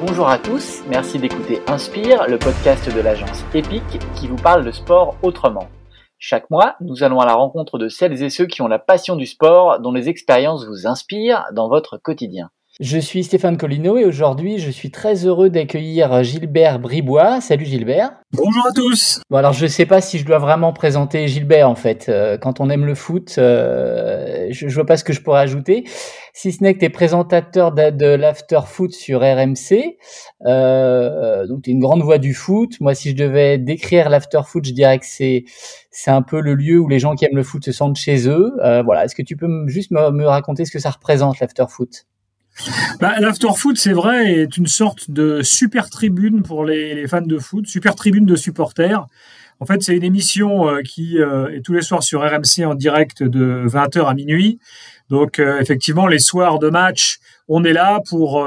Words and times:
Bonjour 0.00 0.28
à 0.28 0.38
tous, 0.38 0.84
merci 0.88 1.18
d'écouter 1.18 1.60
Inspire, 1.66 2.28
le 2.28 2.38
podcast 2.38 2.94
de 2.94 3.00
l'agence 3.00 3.44
EPIC 3.52 3.82
qui 4.14 4.28
vous 4.28 4.36
parle 4.36 4.64
de 4.64 4.70
sport 4.70 5.16
autrement. 5.22 5.68
Chaque 6.18 6.50
mois, 6.50 6.76
nous 6.80 7.02
allons 7.02 7.18
à 7.18 7.26
la 7.26 7.34
rencontre 7.34 7.78
de 7.78 7.88
celles 7.88 8.22
et 8.22 8.30
ceux 8.30 8.46
qui 8.46 8.62
ont 8.62 8.68
la 8.68 8.78
passion 8.78 9.16
du 9.16 9.26
sport, 9.26 9.80
dont 9.80 9.90
les 9.90 10.08
expériences 10.08 10.64
vous 10.68 10.86
inspirent 10.86 11.46
dans 11.52 11.68
votre 11.68 11.98
quotidien. 11.98 12.50
Je 12.80 13.00
suis 13.00 13.24
Stéphane 13.24 13.56
Collineau 13.56 13.98
et 13.98 14.04
aujourd'hui 14.04 14.60
je 14.60 14.70
suis 14.70 14.92
très 14.92 15.26
heureux 15.26 15.50
d'accueillir 15.50 16.22
Gilbert 16.22 16.78
Bribois. 16.78 17.40
Salut 17.40 17.64
Gilbert. 17.64 18.12
Bonjour 18.32 18.64
à 18.68 18.72
tous. 18.72 19.20
Bon 19.30 19.38
alors 19.38 19.52
je 19.52 19.66
sais 19.66 19.84
pas 19.84 20.00
si 20.00 20.16
je 20.16 20.24
dois 20.24 20.38
vraiment 20.38 20.72
présenter 20.72 21.26
Gilbert 21.26 21.68
en 21.68 21.74
fait. 21.74 22.08
Euh, 22.08 22.38
quand 22.38 22.60
on 22.60 22.70
aime 22.70 22.84
le 22.84 22.94
foot, 22.94 23.34
euh, 23.38 24.46
je, 24.50 24.68
je, 24.68 24.74
vois 24.76 24.86
pas 24.86 24.96
ce 24.96 25.02
que 25.02 25.12
je 25.12 25.20
pourrais 25.20 25.40
ajouter. 25.40 25.88
Si 26.34 26.52
ce 26.52 26.62
n'est 26.62 26.72
que 26.72 26.78
tu 26.78 26.84
es 26.84 26.88
présentateur 26.88 27.72
de, 27.72 27.90
de 27.90 28.06
l'after 28.06 28.60
foot 28.64 28.92
sur 28.92 29.22
RMC. 29.22 29.98
Euh, 30.46 31.48
donc 31.48 31.62
tu 31.62 31.70
es 31.70 31.72
une 31.72 31.80
grande 31.80 32.02
voix 32.02 32.18
du 32.18 32.32
foot. 32.32 32.74
Moi 32.78 32.94
si 32.94 33.10
je 33.10 33.16
devais 33.16 33.58
décrire 33.58 34.08
l'after 34.08 34.42
foot, 34.46 34.64
je 34.64 34.72
dirais 34.72 35.00
que 35.00 35.06
c'est 35.06 35.46
c'est 35.90 36.12
un 36.12 36.22
peu 36.22 36.40
le 36.40 36.54
lieu 36.54 36.78
où 36.78 36.86
les 36.86 37.00
gens 37.00 37.16
qui 37.16 37.24
aiment 37.24 37.34
le 37.34 37.42
foot 37.42 37.64
se 37.64 37.72
sentent 37.72 37.96
chez 37.96 38.28
eux. 38.28 38.52
Euh, 38.62 38.84
voilà, 38.84 39.04
est-ce 39.04 39.16
que 39.16 39.22
tu 39.22 39.36
peux 39.36 39.66
juste 39.66 39.90
me, 39.90 40.12
me 40.12 40.26
raconter 40.26 40.64
ce 40.64 40.70
que 40.70 40.78
ça 40.78 40.90
représente 40.90 41.40
l'after 41.40 41.64
foot? 41.68 42.06
Bah, 43.00 43.18
L'after-foot, 43.20 43.78
c'est 43.78 43.92
vrai, 43.92 44.32
est 44.32 44.56
une 44.56 44.66
sorte 44.66 45.10
de 45.10 45.42
super 45.42 45.90
tribune 45.90 46.42
pour 46.42 46.64
les, 46.64 47.06
fans 47.06 47.20
de 47.20 47.38
foot, 47.38 47.66
super 47.66 47.94
tribune 47.94 48.26
de 48.26 48.36
supporters. 48.36 49.06
En 49.60 49.66
fait, 49.66 49.82
c'est 49.82 49.96
une 49.96 50.04
émission 50.04 50.68
euh, 50.68 50.82
qui 50.82 51.18
euh, 51.18 51.48
est 51.48 51.62
tous 51.62 51.72
les 51.72 51.82
soirs 51.82 52.02
sur 52.02 52.20
RMC 52.20 52.64
en 52.64 52.74
direct 52.74 53.22
de 53.22 53.64
20h 53.66 54.06
à 54.06 54.14
minuit. 54.14 54.60
Donc, 55.10 55.38
euh, 55.38 55.58
effectivement, 55.60 56.06
les 56.06 56.20
soirs 56.20 56.58
de 56.58 56.68
match, 56.68 57.18
on 57.48 57.64
est 57.64 57.72
là 57.72 58.00
pour 58.08 58.46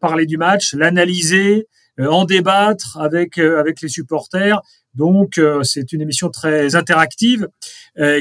parler 0.00 0.26
du 0.26 0.36
match, 0.36 0.74
l'analyser, 0.74 1.66
en 1.98 2.24
débattre 2.24 2.98
avec, 2.98 3.38
avec 3.38 3.80
les 3.80 3.88
supporters. 3.88 4.60
Donc, 4.94 5.40
c'est 5.62 5.92
une 5.92 6.00
émission 6.00 6.28
très 6.28 6.76
interactive 6.76 7.48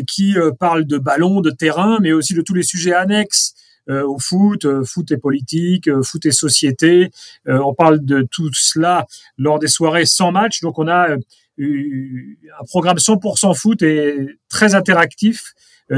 qui 0.08 0.36
parle 0.60 0.86
de 0.86 0.98
ballon, 0.98 1.42
de 1.42 1.52
terrain, 1.52 1.98
mais 2.02 2.12
aussi 2.12 2.34
de 2.34 2.42
tous 2.42 2.54
les 2.54 2.64
sujets 2.64 2.94
annexes 2.94 3.54
au 3.90 4.20
foot, 4.20 4.66
euh, 4.66 4.84
foot 4.84 5.12
et 5.12 5.18
politique, 5.18 5.88
euh, 5.88 6.04
foot 6.04 6.26
et 6.26 6.32
société. 6.32 7.12
on 7.46 7.74
parle 7.74 8.04
de 8.04 8.28
tout 8.30 8.50
cela 8.54 9.06
lors 9.38 9.60
des 9.60 9.68
soirées 9.68 10.06
sans 10.06 10.32
match. 10.32 10.62
Donc 10.62 10.80
on 10.80 10.88
a 10.88 11.10
un 11.12 12.66
programme 12.68 12.98
100% 12.98 13.54
foot 13.56 13.82
et 13.82 14.16
très 14.50 14.76
interactif 14.76 15.54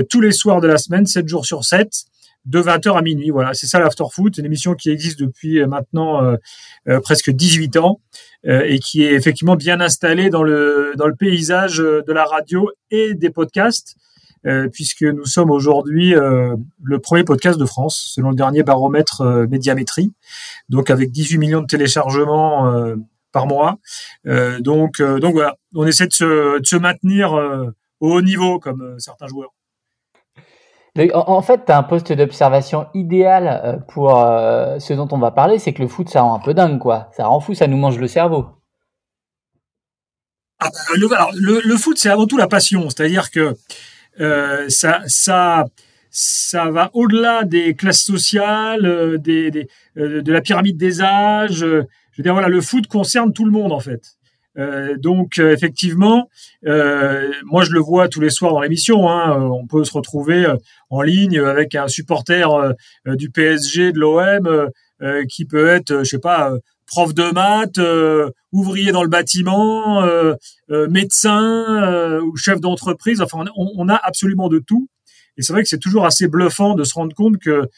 tous 0.09 0.21
les 0.21 0.31
soirs 0.31 0.61
de 0.61 0.67
la 0.67 0.77
semaine, 0.77 1.05
7 1.05 1.27
jours 1.27 1.45
sur 1.45 1.65
7 1.65 2.05
de 2.45 2.59
20h 2.59 2.97
à 2.97 3.01
minuit. 3.01 3.29
Voilà, 3.29 3.53
c'est 3.53 3.67
ça 3.67 3.79
l'After 3.79 4.05
Foot, 4.11 4.37
une 4.37 4.45
émission 4.45 4.73
qui 4.73 4.89
existe 4.89 5.19
depuis 5.19 5.63
maintenant 5.65 6.35
euh, 6.87 6.99
presque 6.99 7.29
18 7.29 7.77
ans 7.77 8.01
euh, 8.47 8.63
et 8.65 8.79
qui 8.79 9.03
est 9.03 9.13
effectivement 9.13 9.55
bien 9.55 9.79
installée 9.81 10.31
dans 10.31 10.41
le 10.41 10.93
dans 10.97 11.05
le 11.05 11.15
paysage 11.15 11.77
de 11.77 12.11
la 12.11 12.25
radio 12.25 12.71
et 12.89 13.13
des 13.13 13.29
podcasts. 13.29 13.95
Euh, 14.47 14.69
puisque 14.69 15.03
nous 15.03 15.25
sommes 15.25 15.51
aujourd'hui 15.51 16.15
euh, 16.15 16.55
le 16.81 16.99
premier 16.99 17.23
podcast 17.23 17.59
de 17.59 17.65
France, 17.65 18.11
selon 18.15 18.31
le 18.31 18.35
dernier 18.35 18.63
baromètre 18.63 19.21
euh, 19.21 19.45
médiamétrie, 19.47 20.11
donc 20.67 20.89
avec 20.89 21.11
18 21.11 21.37
millions 21.37 21.61
de 21.61 21.67
téléchargements 21.67 22.73
par 23.31 23.45
mois. 23.45 23.77
donc, 24.59 25.01
donc 25.01 25.33
voilà, 25.33 25.55
on 25.75 25.85
essaie 25.85 26.07
de 26.07 26.13
se, 26.13 26.59
de 26.59 26.65
se 26.65 26.75
maintenir 26.75 27.33
au 27.99 28.15
haut 28.15 28.21
niveau 28.21 28.59
comme 28.59 28.95
certains 28.99 29.27
joueurs. 29.27 29.51
En 31.13 31.41
fait, 31.41 31.65
tu 31.65 31.71
as 31.71 31.77
un 31.77 31.83
poste 31.83 32.11
d'observation 32.11 32.87
idéal 32.93 33.83
pour 33.87 34.11
ce 34.11 34.93
dont 34.93 35.07
on 35.11 35.17
va 35.17 35.31
parler, 35.31 35.59
c'est 35.59 35.73
que 35.73 35.81
le 35.81 35.87
foot, 35.87 36.09
ça 36.09 36.21
rend 36.21 36.35
un 36.35 36.39
peu 36.39 36.53
dingue, 36.53 36.79
quoi. 36.79 37.09
Ça 37.15 37.25
rend 37.27 37.39
fou, 37.39 37.53
ça 37.53 37.67
nous 37.67 37.77
mange 37.77 37.97
le 37.97 38.07
cerveau. 38.07 38.47
Ah, 40.59 40.69
le, 40.95 41.11
alors, 41.13 41.31
le, 41.33 41.61
le, 41.63 41.77
foot, 41.77 41.97
c'est 41.97 42.09
avant 42.09 42.27
tout 42.27 42.37
la 42.37 42.47
passion. 42.47 42.89
C'est-à-dire 42.89 43.31
que 43.31 43.55
ça, 44.67 45.01
ça, 45.07 45.65
ça 46.11 46.69
va 46.69 46.91
au-delà 46.93 47.45
des 47.45 47.73
classes 47.73 48.03
sociales, 48.03 48.85
euh, 48.85 49.17
euh, 49.97 50.21
de 50.21 50.31
la 50.31 50.41
pyramide 50.41 50.77
des 50.77 51.01
âges. 51.01 51.59
je 51.59 51.65
veux 51.65 52.23
dire, 52.23 52.33
voilà, 52.33 52.49
le 52.49 52.61
foot 52.61 52.85
concerne 52.87 53.33
tout 53.33 53.45
le 53.45 53.51
monde 53.51 53.71
en 53.71 53.79
fait. 53.79 54.01
Euh, 54.57 54.97
donc 54.97 55.39
effectivement, 55.39 56.29
euh, 56.67 57.31
moi 57.45 57.63
je 57.63 57.71
le 57.71 57.79
vois 57.79 58.09
tous 58.09 58.19
les 58.19 58.29
soirs 58.29 58.51
dans 58.51 58.59
l'émission. 58.59 59.09
Hein, 59.09 59.39
on 59.41 59.65
peut 59.65 59.85
se 59.85 59.93
retrouver 59.93 60.45
en 60.89 61.01
ligne 61.01 61.39
avec 61.39 61.75
un 61.75 61.87
supporter 61.87 62.45
du 63.05 63.29
PSG, 63.29 63.93
de 63.93 63.99
l'OM, 63.99 64.69
qui 65.29 65.45
peut 65.45 65.67
être, 65.67 65.99
je 65.99 66.03
sais 66.03 66.19
pas, 66.19 66.53
prof 66.91 67.13
de 67.13 67.31
maths, 67.31 67.77
euh, 67.77 68.29
ouvrier 68.51 68.91
dans 68.91 69.01
le 69.01 69.09
bâtiment, 69.09 70.03
euh, 70.03 70.33
euh, 70.71 70.89
médecin 70.89 72.19
ou 72.21 72.35
chef 72.35 72.59
d'entreprise. 72.59 73.21
Enfin, 73.21 73.45
on, 73.55 73.71
on, 73.77 73.87
a 73.87 73.95
absolument 73.95 74.49
de 74.49 74.59
tout. 74.59 74.89
Et 75.37 75.41
c'est 75.41 75.53
vrai 75.53 75.63
que 75.63 75.69
c'est 75.69 75.79
toujours 75.79 76.05
assez 76.05 76.27
bluffant 76.27 76.75
de 76.75 76.83
se 76.83 76.93
rendre 76.93 77.15
compte 77.15 77.37
que 77.37 77.69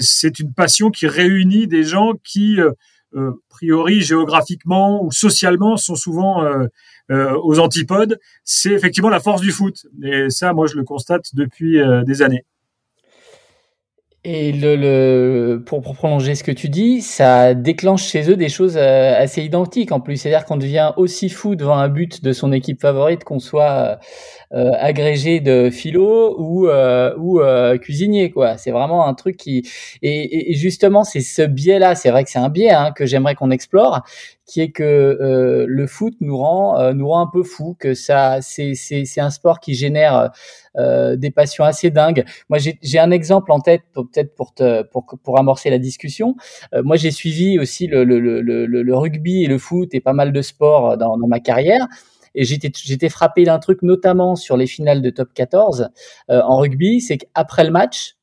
c'est 0.00 0.40
une 0.40 0.54
passion 0.54 0.90
qui 0.90 1.06
réunit 1.06 1.66
des 1.66 1.84
gens 1.84 2.14
qui, 2.24 2.58
a 2.58 3.32
priori 3.50 4.00
géographiquement 4.00 5.04
ou 5.04 5.12
socialement, 5.12 5.76
sont 5.76 5.94
souvent 5.94 6.42
aux 7.10 7.58
antipodes. 7.58 8.18
C'est 8.44 8.72
effectivement 8.72 9.10
la 9.10 9.20
force 9.20 9.42
du 9.42 9.52
foot. 9.52 9.86
Et 10.02 10.30
ça, 10.30 10.54
moi, 10.54 10.66
je 10.66 10.76
le 10.76 10.84
constate 10.84 11.26
depuis 11.34 11.78
des 12.06 12.22
années. 12.22 12.46
Et 14.28 14.50
le, 14.50 14.74
le 14.74 15.62
pour, 15.64 15.82
pour, 15.82 15.94
prolonger 15.94 16.34
ce 16.34 16.42
que 16.42 16.50
tu 16.50 16.68
dis, 16.68 17.00
ça 17.00 17.54
déclenche 17.54 18.02
chez 18.02 18.28
eux 18.28 18.34
des 18.34 18.48
choses 18.48 18.76
euh, 18.76 19.14
assez 19.16 19.40
identiques 19.40 19.92
en 19.92 20.00
plus. 20.00 20.16
C'est-à-dire 20.16 20.44
qu'on 20.44 20.56
devient 20.56 20.94
aussi 20.96 21.28
fou 21.28 21.54
devant 21.54 21.76
un 21.76 21.88
but 21.88 22.24
de 22.24 22.32
son 22.32 22.50
équipe 22.50 22.80
favorite 22.80 23.22
qu'on 23.22 23.38
soit 23.38 24.00
agrégé 24.52 25.40
de 25.40 25.70
philo 25.70 26.36
ou 26.38 26.68
euh, 26.68 27.14
ou 27.18 27.40
euh, 27.40 27.78
cuisinier 27.78 28.30
quoi. 28.30 28.56
C'est 28.58 28.70
vraiment 28.70 29.06
un 29.06 29.14
truc 29.14 29.36
qui 29.36 29.68
et, 30.02 30.52
et 30.52 30.54
justement 30.54 31.04
c'est 31.04 31.20
ce 31.20 31.42
biais-là. 31.42 31.94
C'est 31.94 32.10
vrai 32.10 32.24
que 32.24 32.30
c'est 32.30 32.38
un 32.38 32.48
biais 32.48 32.70
hein, 32.70 32.92
que 32.92 33.06
j'aimerais 33.06 33.34
qu'on 33.34 33.50
explore, 33.50 34.02
qui 34.46 34.60
est 34.60 34.70
que 34.70 34.82
euh, 34.84 35.64
le 35.68 35.86
foot 35.86 36.14
nous 36.20 36.36
rend 36.36 36.78
euh, 36.78 36.92
nous 36.92 37.08
rend 37.08 37.20
un 37.22 37.30
peu 37.32 37.42
fou, 37.42 37.76
que 37.78 37.94
ça 37.94 38.38
c'est 38.40 38.74
c'est 38.74 39.04
c'est 39.04 39.20
un 39.20 39.30
sport 39.30 39.60
qui 39.60 39.74
génère 39.74 40.30
euh, 40.76 41.16
des 41.16 41.30
passions 41.30 41.64
assez 41.64 41.90
dingues. 41.90 42.24
Moi 42.48 42.58
j'ai 42.58 42.98
un 42.98 43.10
exemple 43.10 43.52
en 43.52 43.60
tête 43.60 43.82
peut-être 43.94 44.34
pour 44.34 44.54
te 44.54 44.82
pour 44.84 45.06
pour 45.22 45.38
amorcer 45.38 45.70
la 45.70 45.78
discussion. 45.78 46.36
Euh, 46.74 46.82
moi 46.84 46.96
j'ai 46.96 47.10
suivi 47.10 47.58
aussi 47.58 47.86
le, 47.86 48.04
le 48.04 48.20
le, 48.20 48.40
le 48.42 48.66
le 48.66 48.96
rugby 48.96 49.44
et 49.44 49.46
le 49.48 49.58
foot 49.58 49.94
et 49.94 50.00
pas 50.00 50.12
mal 50.12 50.32
de 50.32 50.42
sports 50.42 50.96
dans 50.96 51.16
dans 51.16 51.26
ma 51.28 51.40
carrière. 51.40 51.86
Et 52.36 52.44
j'étais 52.44 52.70
j'étais 52.74 53.08
frappé 53.08 53.44
d'un 53.44 53.58
truc 53.58 53.82
notamment 53.82 54.36
sur 54.36 54.56
les 54.56 54.66
finales 54.66 55.02
de 55.02 55.10
top 55.10 55.30
14 55.34 55.88
euh, 56.30 56.40
en 56.42 56.58
rugby, 56.58 57.00
c'est 57.00 57.16
qu'après 57.16 57.64
le 57.64 57.70
match, 57.70 58.14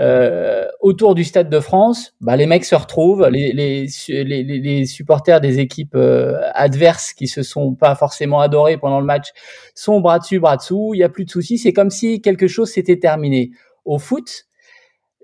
euh, 0.00 0.66
autour 0.80 1.14
du 1.14 1.22
Stade 1.24 1.48
de 1.48 1.60
France, 1.60 2.14
bah, 2.20 2.36
les 2.36 2.46
mecs 2.46 2.64
se 2.64 2.74
retrouvent, 2.74 3.28
les, 3.28 3.52
les, 3.52 4.86
supporters 4.86 5.40
des 5.40 5.58
équipes 5.58 5.94
euh, 5.94 6.38
adverses 6.52 7.12
qui 7.12 7.28
se 7.28 7.42
sont 7.42 7.74
pas 7.74 7.94
forcément 7.94 8.40
adorés 8.40 8.76
pendant 8.78 9.00
le 9.00 9.06
match 9.06 9.28
sont 9.74 10.00
bras 10.00 10.18
dessus, 10.18 10.38
bras 10.38 10.56
dessous, 10.56 10.92
il 10.94 10.98
y 10.98 11.04
a 11.04 11.08
plus 11.08 11.24
de 11.24 11.30
soucis, 11.30 11.58
c'est 11.58 11.72
comme 11.72 11.90
si 11.90 12.20
quelque 12.20 12.46
chose 12.46 12.70
s'était 12.70 12.98
terminé. 12.98 13.50
Au 13.84 13.98
foot, 13.98 14.46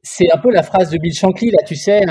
c'est 0.02 0.30
un 0.32 0.38
peu 0.38 0.50
la 0.50 0.62
phrase 0.62 0.90
de 0.90 0.98
Bill 0.98 1.14
Shankly, 1.14 1.50
là, 1.50 1.58
tu 1.66 1.76
sais, 1.76 2.02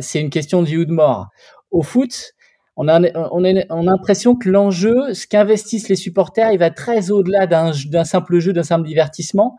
c'est 0.00 0.20
une 0.20 0.30
question 0.30 0.62
de 0.62 0.66
vie 0.66 0.78
ou 0.78 0.84
de 0.84 0.92
mort. 0.92 1.28
Au 1.70 1.82
foot, 1.82 2.34
on 2.76 2.88
a, 2.88 3.00
on 3.14 3.44
a, 3.44 3.64
on 3.70 3.86
a 3.86 3.90
l'impression 3.90 4.34
que 4.34 4.48
l'enjeu, 4.48 5.14
ce 5.14 5.26
qu'investissent 5.26 5.88
les 5.88 5.96
supporters, 5.96 6.52
il 6.52 6.58
va 6.58 6.70
très 6.70 7.10
au-delà 7.10 7.46
d'un 7.46 8.04
simple 8.04 8.38
jeu, 8.40 8.52
d'un 8.52 8.62
simple 8.64 8.86
divertissement, 8.86 9.58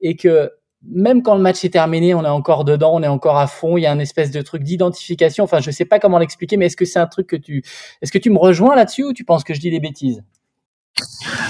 et 0.00 0.16
que 0.16 0.50
même 0.88 1.22
quand 1.22 1.34
le 1.34 1.40
match 1.42 1.64
est 1.64 1.70
terminé, 1.70 2.14
on 2.14 2.24
est 2.24 2.28
encore 2.28 2.64
dedans, 2.64 2.94
on 2.94 3.02
est 3.02 3.08
encore 3.08 3.38
à 3.38 3.46
fond. 3.46 3.76
Il 3.76 3.82
y 3.82 3.86
a 3.86 3.92
un 3.92 3.98
espèce 3.98 4.30
de 4.30 4.40
truc 4.42 4.62
d'identification. 4.62 5.44
Enfin, 5.44 5.60
je 5.60 5.70
sais 5.70 5.84
pas 5.84 5.98
comment 5.98 6.18
l'expliquer, 6.18 6.56
mais 6.56 6.66
est-ce 6.66 6.76
que 6.76 6.84
c'est 6.84 6.98
un 6.98 7.06
truc 7.06 7.26
que 7.26 7.36
tu, 7.36 7.62
est-ce 8.02 8.12
que 8.12 8.18
tu 8.18 8.30
me 8.30 8.38
rejoins 8.38 8.76
là-dessus 8.76 9.04
ou 9.04 9.12
tu 9.12 9.24
penses 9.24 9.42
que 9.42 9.54
je 9.54 9.60
dis 9.60 9.70
des 9.70 9.80
bêtises? 9.80 10.22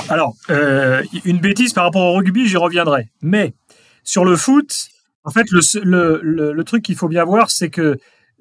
Alors, 0.09 0.35
euh, 0.51 1.03
une 1.25 1.39
bêtise 1.39 1.73
par 1.73 1.85
rapport 1.85 2.03
au 2.03 2.17
rugby, 2.17 2.47
j'y 2.47 2.57
reviendrai. 2.57 3.09
Mais 3.21 3.55
sur 4.05 4.25
le 4.25 4.37
foot, 4.37 4.89
en 5.25 5.31
fait, 5.31 5.47
le, 5.51 5.61
le, 5.83 6.21
le, 6.23 6.53
le 6.53 6.65
truc 6.65 6.83
qu'il 6.85 6.97
faut 6.97 7.09
bien 7.09 7.25
voir, 7.25 7.51
c'est 7.51 7.69
que 7.69 7.99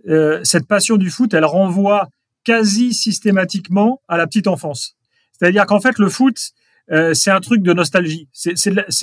euh, 0.07 0.39
cette 0.43 0.67
passion 0.67 0.97
du 0.97 1.09
foot, 1.09 1.33
elle 1.33 1.45
renvoie 1.45 2.07
quasi 2.45 2.93
systématiquement 2.93 4.01
à 4.07 4.15
la 4.17 4.27
petite 4.27 4.47
enfance. 4.47 4.95
C'est-à-dire 5.37 5.65
qu'en 5.65 5.81
fait, 5.81 5.99
le 5.99 6.07
foot, 6.07 6.53
euh, 6.91 7.13
c'est 7.13 7.31
un 7.31 7.41
truc 7.41 7.61
de 7.61 7.73
nostalgie. 7.73 8.29
C'est 8.31 8.53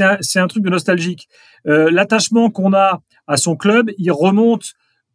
un, 0.00 0.18
un, 0.36 0.46
truc 0.46 0.62
de 0.62 0.70
nostalgique. 0.70 1.28
Euh, 1.66 1.90
L'attachement 1.90 2.50
qu'on 2.50 2.72
a 2.72 3.02
à 3.26 3.36
son 3.36 3.56
club, 3.56 3.90
il 3.98 4.10
remonte 4.12 4.72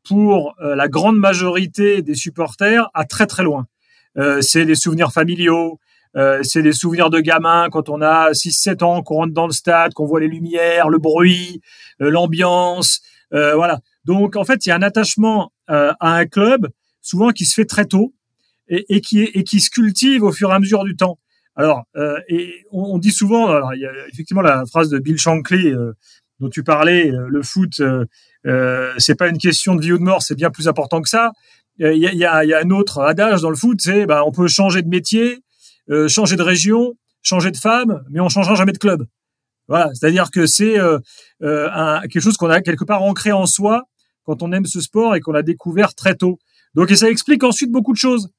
pour 0.08 0.56
euh, 0.62 0.76
la 0.76 0.88
grande 0.88 1.18
majorité 1.18 2.02
des 2.02 2.16
supporters 2.16 2.90
à 2.94 3.06
très 3.06 3.26
très 3.26 3.44
loin. 3.44 3.68
C'est 4.42 4.66
des 4.66 4.74
souvenirs 4.74 5.12
familiaux, 5.12 5.80
c'est 6.42 6.64
des 6.64 6.72
souvenirs 6.72 7.12
de 7.12 7.20
gamins 7.20 7.68
quand 7.70 7.88
on 7.88 8.02
a 8.02 8.32
6-7 8.32 8.84
ans, 8.84 9.04
qu'on 9.04 9.18
rentre 9.18 9.34
dans 9.34 9.46
le 9.46 9.54
stade, 9.54 9.94
qu'on 9.94 10.08
voit 10.08 10.20
les 10.20 10.28
lumières, 10.28 10.90
le 10.90 10.98
bruit, 10.98 11.62
l'ambiance, 12.00 13.02
voilà. 13.30 13.80
Donc 14.06 14.36
en 14.36 14.44
fait, 14.44 14.66
il 14.66 14.70
y 14.70 14.72
a 14.72 14.76
un 14.76 14.82
attachement 14.82 15.52
à 15.68 15.96
un 16.00 16.26
club 16.26 16.68
souvent 17.04 17.30
qui 17.30 17.46
se 17.46 17.54
fait 17.54 17.66
très 17.66 17.86
tôt 17.86 18.16
et, 18.70 18.86
et 18.90 19.02
qui 19.02 19.22
et 19.22 19.44
qui 19.44 19.60
se 19.60 19.70
cultive 19.70 20.24
au 20.24 20.32
fur 20.32 20.52
et 20.52 20.54
à 20.54 20.60
mesure 20.60 20.84
du 20.84 20.96
temps. 20.96 21.20
Alors, 21.56 21.86
euh, 21.96 22.20
et 22.30 22.54
on, 22.72 23.00
dit 23.00 23.12
souvent, 23.12 23.50
alors 23.50 23.74
il 23.74 23.82
y 23.82 23.86
a 23.86 23.92
effectivement 24.14 24.44
la 24.44 24.64
phrase 24.66 24.90
de 24.90 25.00
Bill 25.00 25.18
Shankly 25.18 25.70
euh, 25.70 25.94
dont 26.40 26.50
tu 26.50 26.64
parlais, 26.64 27.12
euh, 27.12 27.28
le 27.30 27.42
foot, 27.42 27.80
euh, 27.80 28.94
c'est 29.00 29.16
pas 29.16 29.28
une 29.28 29.40
question 29.40 29.74
de 29.74 29.82
vie 29.82 29.92
ou 29.92 29.98
de 29.98 30.04
mort, 30.04 30.22
c'est 30.22 30.36
bien 30.36 30.52
plus 30.52 30.68
important 30.68 31.02
que 31.02 31.10
ça. 31.10 31.32
Il 31.80 31.98
y 31.98 32.08
a, 32.08 32.14
y, 32.14 32.26
a, 32.26 32.44
y 32.44 32.54
a, 32.54 32.60
un 32.60 32.70
autre 32.72 33.02
adage 33.02 33.42
dans 33.42 33.50
le 33.50 33.56
foot, 33.56 33.80
c'est 33.82 34.06
bah, 34.06 34.24
on 34.26 34.32
peut 34.32 34.48
changer 34.48 34.82
de 34.82 34.88
métier, 34.88 35.40
changer 36.08 36.36
de 36.36 36.42
région, 36.42 36.94
changer 37.22 37.52
de 37.52 37.58
femme, 37.58 38.04
mais 38.10 38.20
on 38.20 38.30
changera 38.30 38.56
jamais 38.56 38.72
de 38.72 38.80
club. 38.80 39.06
Voilà, 39.68 39.92
c'est-à-dire 39.94 40.32
que 40.32 40.46
c'est 40.46 40.80
euh, 40.80 41.00
quelque 41.42 42.20
chose 42.20 42.38
qu'on 42.38 42.50
a 42.50 42.62
quelque 42.62 42.86
part 42.86 43.04
ancré 43.04 43.32
en 43.32 43.46
soi 43.46 43.84
quand 44.24 44.42
on 44.42 44.52
aime 44.54 44.66
ce 44.66 44.82
sport 44.82 45.16
et 45.16 45.20
qu'on 45.20 45.34
l'a 45.34 45.44
découvert 45.44 45.94
très 45.94 46.16
tôt. 46.16 46.40
Donc, 46.74 46.92
et 46.92 46.96
ça 46.96 47.10
explique 47.10 47.44
ensuite 47.44 47.72
beaucoup 47.72 47.94
de 47.94 47.98
choses. 47.98 48.30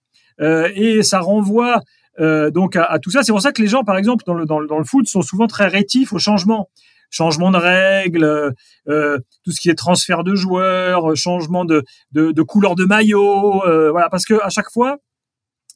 Euh, 0.41 0.71
et 0.75 1.03
ça 1.03 1.21
renvoie 1.21 1.83
euh, 2.21 2.51
donc 2.51 2.77
à, 2.77 2.99
tout 3.01 3.11
ça. 3.11 3.23
C'est 3.23 3.33
pour 3.33 3.41
ça 3.41 3.53
que 3.53 3.63
les 3.63 3.69
gens, 3.69 3.85
par 3.85 3.97
exemple, 3.97 4.25
dans 4.27 4.35
le, 4.35 4.45
dans, 4.45 4.59
le 4.61 4.85
foot, 4.85 5.07
sont 5.07 5.23
souvent 5.23 5.47
très 5.47 5.69
rétifs 5.69 6.13
au 6.13 6.19
changement. 6.19 6.69
Changement 7.11 7.51
de 7.51 7.57
règles, 7.57 8.55
euh, 8.89 9.19
tout 9.43 9.51
ce 9.51 9.61
qui 9.61 9.71
est 9.71 9.75
transfert 9.75 10.25
de 10.25 10.35
joueurs, 10.35 11.17
changement 11.17 11.65
de, 11.65 11.83
de, 12.13 12.43
couleur 12.43 12.75
de 12.75 12.85
maillot, 12.85 13.63
voilà, 13.91 14.11
parce 14.11 14.27
que 14.27 14.35
à 14.43 14.51
chaque 14.51 14.71
fois, 14.71 14.99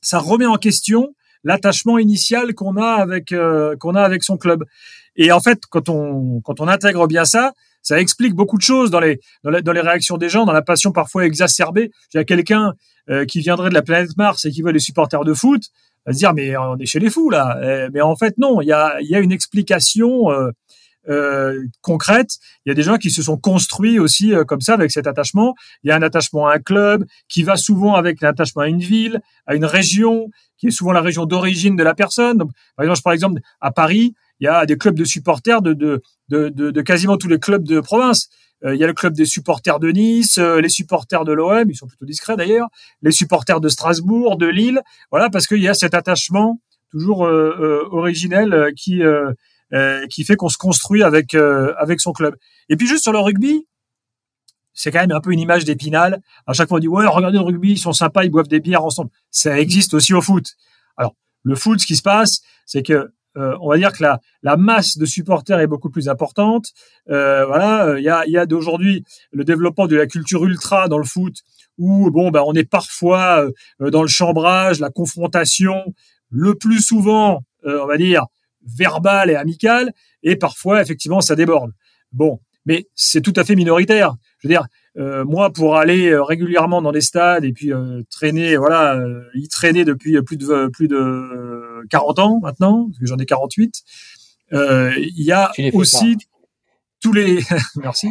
ça 0.03 0.19
remet 0.19 0.45
en 0.45 0.57
question 0.57 1.15
l'attachement 1.43 1.99
initial 1.99 2.55
qu'on 2.55 2.77
a 2.77 2.87
avec 2.87 3.35
qu'on 3.81 3.95
a 3.95 4.03
avec 4.03 4.25
son 4.25 4.37
club. 4.37 4.65
Et 5.17 5.33
en 5.33 5.41
fait, 5.41 5.63
quand 5.71 5.89
on 5.89 6.43
quand 6.43 6.61
on 6.61 6.69
intègre 6.69 7.07
bien 7.07 7.25
ça, 7.25 7.53
ça 7.83 8.01
explique 8.01 8.35
beaucoup 8.35 8.57
de 8.57 8.63
choses 8.63 8.91
dans 8.91 9.01
les 9.01 9.21
dans 9.45 9.61
dans 9.61 9.73
les 9.73 9.81
réactions 9.81 10.17
des 10.17 10.29
gens, 10.29 10.45
dans 10.45 10.53
la 10.53 10.63
passion 10.63 10.93
parfois 10.93 11.27
exacerbée. 11.27 11.91
Il 12.15 12.17
y 12.17 12.21
a 12.21 12.25
quelqu'un 12.25 12.75
qui 13.27 13.41
viendrait 13.41 13.69
de 13.69 13.75
la 13.75 13.83
planète 13.83 14.17
Mars 14.17 14.45
et 14.45 14.51
qui 14.51 14.63
voit 14.63 14.71
les 14.71 14.79
supporters 14.79 15.25
de 15.25 15.35
foot, 15.35 15.63
à 16.07 16.13
se 16.13 16.19
dire 16.19 16.33
mais 16.35 16.57
on 16.57 16.77
est 16.79 16.87
chez 16.87 17.01
les 17.01 17.11
fous 17.11 17.31
là. 17.31 17.59
Euh, 17.61 17.91
mais 17.93 18.01
en 18.01 18.17
fait 18.17 18.39
non, 18.39 18.61
il 18.61 18.69
y 18.69 18.73
a, 18.73 18.97
y 19.01 19.15
a 19.15 19.19
une 19.19 19.33
explication 19.33 20.31
euh, 20.31 20.51
euh, 21.09 21.65
concrète. 21.81 22.39
Il 22.65 22.69
y 22.69 22.73
a 22.73 22.75
des 22.75 22.85
gens 22.85 22.97
qui 22.97 23.11
se 23.11 23.23
sont 23.23 23.37
construits 23.37 23.99
aussi 23.99 24.33
euh, 24.33 24.45
comme 24.45 24.61
ça 24.61 24.75
avec 24.75 24.93
cet 24.93 25.09
attachement. 25.09 25.55
Il 25.83 25.89
y 25.89 25.91
a 25.91 25.97
un 25.97 26.03
attachement 26.03 26.47
à 26.47 26.55
un 26.55 26.59
club 26.61 27.05
qui 27.29 27.43
va 27.43 27.57
souvent 27.57 27.95
avec 27.95 28.23
un 28.23 28.29
attachement 28.29 28.63
à 28.63 28.69
une 28.69 28.79
ville, 28.79 29.21
à 29.47 29.57
une 29.57 29.65
région 29.65 30.29
qui 30.59 30.69
est 30.69 30.71
souvent 30.71 30.93
la 30.93 31.01
région 31.01 31.27
d'origine 31.27 31.75
de 31.75 31.83
la 31.83 31.95
personne. 31.95 32.39
Donc, 32.39 32.51
par 32.77 32.85
exemple, 32.85 33.03
par 33.03 33.13
exemple 33.13 33.41
à 33.61 33.73
Paris, 33.73 34.15
il 34.39 34.45
y 34.45 34.49
a 34.49 34.65
des 34.65 34.77
clubs 34.77 34.97
de 34.97 35.05
supporters 35.05 35.61
de, 35.61 35.73
de, 35.73 36.03
de, 36.33 36.49
de, 36.49 36.71
de 36.71 36.81
quasiment 36.81 37.19
tous 37.19 37.29
les 37.29 37.39
clubs 37.39 37.63
de 37.63 37.81
province. 37.81 38.29
Euh, 38.65 38.75
il 38.75 38.81
y 38.81 38.85
a 38.85 38.87
le 38.87 38.95
club 38.95 39.13
des 39.13 39.27
supporters 39.27 39.79
de 39.79 39.91
Nice, 39.91 40.39
euh, 40.39 40.61
les 40.61 40.69
supporters 40.69 41.25
de 41.25 41.33
l'OM, 41.33 41.69
ils 41.69 41.77
sont 41.77 41.87
plutôt 41.87 42.07
discrets 42.07 42.37
d'ailleurs, 42.37 42.69
les 43.03 43.11
supporters 43.11 43.61
de 43.61 43.69
Strasbourg, 43.69 44.37
de 44.37 44.47
Lille, 44.47 44.81
voilà, 45.11 45.31
parce 45.31 45.47
qu'il 45.47 45.61
y 45.61 45.69
a 45.69 45.75
cet 45.75 45.95
attachement 45.95 46.61
toujours 46.91 47.27
euh, 47.27 47.87
originel 47.91 48.73
qui 48.77 49.03
qui 50.11 50.25
fait 50.25 50.37
qu'on 50.37 50.51
se 50.51 50.59
construit 50.59 51.03
avec 51.03 51.35
avec 51.35 52.01
son 52.01 52.13
club. 52.13 52.37
Et 52.69 52.77
puis 52.77 52.87
juste 52.87 53.03
sur 53.03 53.13
le 53.13 53.21
rugby, 53.21 53.67
c'est 54.75 54.91
quand 54.91 55.01
même 55.01 55.13
un 55.13 55.21
peu 55.21 55.33
une 55.33 55.41
image 55.41 55.65
d'épinal. 55.65 56.21
À 56.47 56.53
chaque 56.53 56.69
fois 56.69 56.77
on 56.77 56.81
dit 56.81 56.89
ouais 56.89 57.07
regardez 57.07 57.39
le 57.39 57.45
rugby, 57.45 57.73
ils 57.73 57.79
sont 57.79 57.95
sympas, 57.95 58.25
ils 58.25 58.31
boivent 58.31 58.49
des 58.49 58.61
bières 58.61 58.85
ensemble. 58.85 59.11
Ça 59.31 59.59
existe 59.59 59.95
aussi 59.95 60.13
au 60.13 60.21
foot. 60.21 60.47
Alors 60.99 61.15
le 61.43 61.55
foot, 61.55 61.81
ce 61.81 61.87
qui 61.87 61.97
se 61.97 62.03
passe, 62.03 62.43
c'est 62.67 62.83
que 62.83 63.13
euh, 63.37 63.57
on 63.61 63.71
va 63.71 63.79
dire 63.79 63.93
que 63.93 64.03
la, 64.03 64.21
la 64.43 64.57
masse 64.57 64.99
de 64.99 65.07
supporters 65.07 65.61
est 65.61 65.67
beaucoup 65.67 65.91
plus 65.91 66.09
importante. 66.09 66.67
Euh, 67.11 67.47
voilà, 67.47 67.87
euh, 67.87 68.01
il 68.01 68.05
y 68.05 68.09
a, 68.09 68.27
y 68.27 68.37
a 68.37 68.47
d'aujourd'hui 68.47 69.05
le 69.33 69.45
développement 69.45 69.87
de 69.87 69.97
la 69.97 70.07
culture 70.07 70.45
ultra 70.45 70.89
dans 70.89 70.99
le 70.99 71.05
foot, 71.05 71.37
où 71.79 72.11
bon, 72.11 72.31
ben, 72.31 72.43
on 72.47 72.55
est 72.55 72.69
parfois 72.69 73.47
dans 73.81 74.03
le 74.03 74.09
chambrage, 74.09 74.81
la 74.81 74.91
confrontation, 74.91 75.95
le 76.31 76.55
plus 76.55 76.81
souvent, 76.81 77.43
on 77.65 77.87
va 77.87 77.97
dire, 77.97 78.27
verbal 78.67 79.31
et 79.31 79.35
amical, 79.35 79.93
et 80.23 80.37
parfois 80.37 80.83
effectivement 80.83 81.21
ça 81.21 81.35
déborde. 81.35 81.73
Bon, 82.13 82.41
mais 82.67 82.87
c'est 82.95 83.23
tout 83.23 83.33
à 83.37 83.45
fait 83.45 83.57
minoritaire. 83.57 84.15
Je 84.43 84.49
veux 84.49 84.55
dire, 84.55 84.67
euh, 84.99 85.25
moi, 85.25 85.53
pour 85.53 85.77
aller 85.77 86.09
euh, 86.09 86.23
régulièrement 86.23 86.83
dans 86.83 86.93
des 86.93 87.01
stades 87.01 87.45
et 87.45 87.53
puis 87.53 87.73
euh, 87.73 88.03
traîner, 88.11 88.57
voilà, 88.57 89.01
y 89.35 89.49
traîner 89.49 89.85
depuis 89.85 90.21
plus 90.23 90.37
de 90.37 90.69
plus 90.69 90.89
de 90.89 91.87
40 91.91 92.19
ans 92.19 92.41
maintenant, 92.43 92.89
parce 92.89 92.99
que 92.99 93.07
j'en 93.07 93.19
ai 93.19 93.27
48. 93.27 93.83
Il 94.53 95.25
y 95.25 95.33
a 95.33 95.51
aussi 95.73 96.17
tous 97.01 97.13
les 97.13 97.41
merci, 97.77 98.09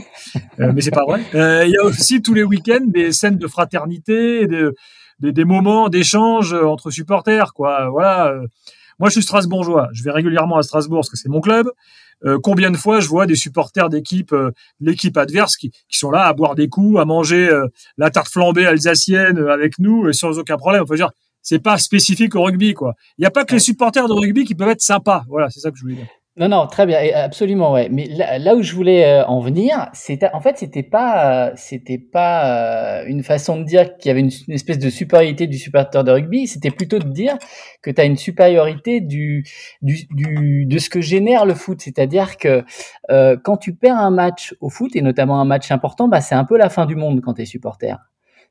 mais 0.58 0.82
c'est 0.82 0.92
pas 0.92 1.06
vrai. 1.06 1.22
Il 1.34 1.72
y 1.72 1.78
a 1.78 1.84
aussi 1.84 2.22
tous 2.22 2.34
les 2.34 2.44
week-ends 2.44 2.86
des 2.88 3.12
scènes 3.12 3.38
de 3.38 3.48
fraternité, 3.48 4.48
de, 4.48 4.74
des, 5.20 5.32
des 5.34 5.46
moments 5.46 5.90
d'échange 5.90 6.54
entre 6.54 6.92
supporters, 6.92 7.54
quoi. 7.54 7.90
Voilà. 7.90 8.42
Moi, 9.00 9.10
je 9.10 9.14
suis 9.14 9.24
strasbourgeois. 9.24 9.90
Je 9.94 10.04
vais 10.04 10.12
régulièrement 10.12 10.58
à 10.58 10.64
Strasbourg 10.64 11.00
parce 11.00 11.10
que 11.10 11.18
c'est 11.18 11.30
mon 11.30 11.42
club. 11.42 11.68
Euh, 12.24 12.38
combien 12.42 12.70
de 12.70 12.78
fois 12.78 13.00
je 13.00 13.08
vois 13.08 13.26
des 13.26 13.36
supporters 13.36 13.90
d'équipe, 13.90 14.32
euh, 14.32 14.52
l'équipe 14.80 15.18
adverse, 15.18 15.56
qui, 15.56 15.72
qui, 15.72 15.98
sont 15.98 16.12
là 16.12 16.28
à 16.28 16.34
boire 16.34 16.56
des 16.56 16.68
coups, 16.68 17.00
à 17.00 17.06
manger 17.06 17.50
euh, 17.50 17.68
la 17.98 18.12
tarte 18.12 18.30
flambée 18.30 18.66
alsacienne 18.68 19.40
avec 19.50 19.80
nous 19.80 20.08
et 20.08 20.14
sans 20.14 20.38
aucun 20.38 20.58
problème. 20.58 20.84
Enfin, 20.84 20.96
dire, 20.96 21.12
c'est 21.42 21.60
pas 21.60 21.78
spécifique 21.80 22.36
au 22.36 22.44
rugby, 22.44 22.74
quoi. 22.74 22.94
Il 23.18 23.22
n'y 23.22 23.28
a 23.28 23.32
pas 23.32 23.44
que 23.44 23.54
les 23.54 23.60
supporters 23.60 24.08
de 24.08 24.14
rugby 24.14 24.46
qui 24.46 24.54
peuvent 24.54 24.70
être 24.70 24.82
sympas. 24.82 25.24
Voilà, 25.28 25.50
c'est 25.50 25.60
ça 25.60 25.72
que 25.72 25.78
je 25.78 25.82
voulais 25.82 25.96
dire. 25.96 26.08
Non, 26.42 26.50
non, 26.50 26.66
très 26.66 26.88
bien, 26.88 26.98
absolument, 27.14 27.72
ouais. 27.72 27.88
Mais 27.92 28.08
là, 28.08 28.56
où 28.56 28.64
je 28.64 28.74
voulais 28.74 29.06
euh, 29.06 29.26
en 29.28 29.42
venir, 29.42 29.90
c'était, 29.94 30.32
en 30.34 30.42
fait, 30.42 30.58
c'était 30.58 30.82
pas, 30.82 31.50
euh, 31.50 31.52
c'était 31.56 32.00
pas 32.00 33.02
euh, 33.02 33.06
une 33.06 33.22
façon 33.22 33.60
de 33.60 33.64
dire 33.64 33.96
qu'il 33.98 34.10
y 34.10 34.12
avait 34.12 34.22
une, 34.22 34.32
espèce 34.52 34.80
de 34.80 34.90
supériorité 34.90 35.46
du 35.46 35.60
supporter 35.60 36.04
de 36.04 36.10
rugby. 36.10 36.48
C'était 36.48 36.72
plutôt 36.72 36.98
de 36.98 37.10
dire 37.10 37.38
que 37.84 37.92
tu 37.92 38.02
as 38.02 38.06
une 38.06 38.18
supériorité 38.18 39.02
du, 39.02 39.46
du, 39.84 40.08
du, 40.10 40.66
de 40.66 40.80
ce 40.80 40.90
que 40.90 41.00
génère 41.00 41.46
le 41.46 41.54
foot. 41.54 41.80
C'est-à-dire 41.80 42.38
que 42.38 42.64
quand 43.44 43.58
tu 43.58 43.76
perds 43.76 44.00
un 44.00 44.10
match 44.10 44.56
au 44.62 44.72
foot 44.72 44.96
et 44.96 45.04
notamment 45.04 45.40
un 45.40 45.46
match 45.46 45.70
important, 45.70 46.08
bah, 46.08 46.22
c'est 46.22 46.34
un 46.34 46.46
peu 46.46 46.58
la 46.58 46.70
fin 46.70 46.88
du 46.88 46.96
monde 46.96 47.22
quand 47.22 47.36
tu 47.36 47.44
es 47.44 47.46
supporter. 47.46 48.00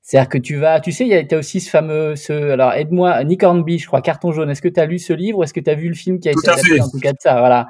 C'est-à-dire 0.03 0.31
que 0.31 0.39
tu 0.39 0.57
vas, 0.57 0.81
tu 0.81 0.93
sais, 0.93 1.07
il 1.07 1.11
y 1.11 1.35
a 1.35 1.39
aussi 1.39 1.61
ce 1.61 1.69
fameux, 1.69 2.17
ce, 2.17 2.33
alors 2.33 2.73
aide-moi, 2.73 3.23
Nick 3.25 3.43
Hornby, 3.43 3.79
je 3.79 3.87
crois, 3.87 4.01
Carton 4.01 4.33
jaune. 4.33 4.51
Est-ce 4.51 4.63
que 4.63 4.69
tu 4.69 4.81
as 4.81 4.87
lu 4.87 4.99
ce 4.99 5.13
livre 5.13 5.39
ou 5.39 5.43
est-ce 5.43 5.53
que 5.53 5.61
tu 5.61 5.69
as 5.69 5.75
vu 5.75 5.89
le 5.89 5.95
film 5.95 6.19
qui 6.19 6.29
a 6.29 6.33
été 6.33 6.49
adapté 6.49 6.81
en 6.81 6.89
tout 6.89 6.99
cas 6.99 7.13
de 7.13 7.19
ça, 7.21 7.39
voilà. 7.39 7.69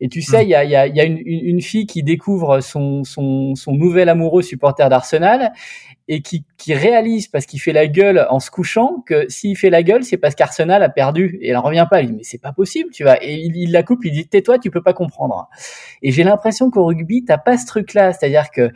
Et 0.00 0.08
tu 0.08 0.20
sais, 0.20 0.42
il 0.44 0.50
y 0.50 0.54
a, 0.54 0.62
y 0.62 0.76
a, 0.76 0.86
y 0.86 1.00
a 1.00 1.04
une, 1.04 1.18
une, 1.24 1.62
fille 1.62 1.86
qui 1.86 2.02
découvre 2.02 2.60
son, 2.60 3.02
son, 3.04 3.54
son 3.54 3.72
nouvel 3.72 4.10
amoureux 4.10 4.42
supporter 4.42 4.88
d'Arsenal 4.90 5.52
et 6.06 6.20
qui, 6.20 6.44
qui 6.58 6.74
réalise 6.74 7.28
parce 7.28 7.46
qu'il 7.46 7.60
fait 7.60 7.72
la 7.72 7.86
gueule 7.86 8.26
en 8.28 8.40
se 8.40 8.50
couchant 8.50 9.02
que 9.06 9.26
s'il 9.28 9.56
fait 9.56 9.70
la 9.70 9.82
gueule, 9.82 10.04
c'est 10.04 10.18
parce 10.18 10.34
qu'Arsenal 10.34 10.82
a 10.82 10.90
perdu 10.90 11.38
et 11.40 11.48
elle 11.48 11.56
en 11.56 11.62
revient 11.62 11.86
pas. 11.90 12.02
Il 12.02 12.08
dit 12.08 12.14
mais 12.14 12.24
c'est 12.24 12.40
pas 12.42 12.52
possible, 12.52 12.90
tu 12.90 13.04
vois. 13.04 13.16
Et 13.24 13.36
il, 13.36 13.56
il 13.56 13.72
la 13.72 13.82
coupe, 13.82 14.04
il 14.04 14.12
dit 14.12 14.28
tais-toi, 14.28 14.58
tu 14.58 14.70
peux 14.70 14.82
pas 14.82 14.92
comprendre. 14.92 15.48
Et 16.02 16.12
j'ai 16.12 16.24
l'impression 16.24 16.70
qu'au 16.70 16.84
rugby, 16.84 17.24
t'as 17.24 17.38
pas 17.38 17.56
ce 17.56 17.66
truc-là, 17.66 18.12
c'est-à-dire 18.12 18.50
que 18.50 18.70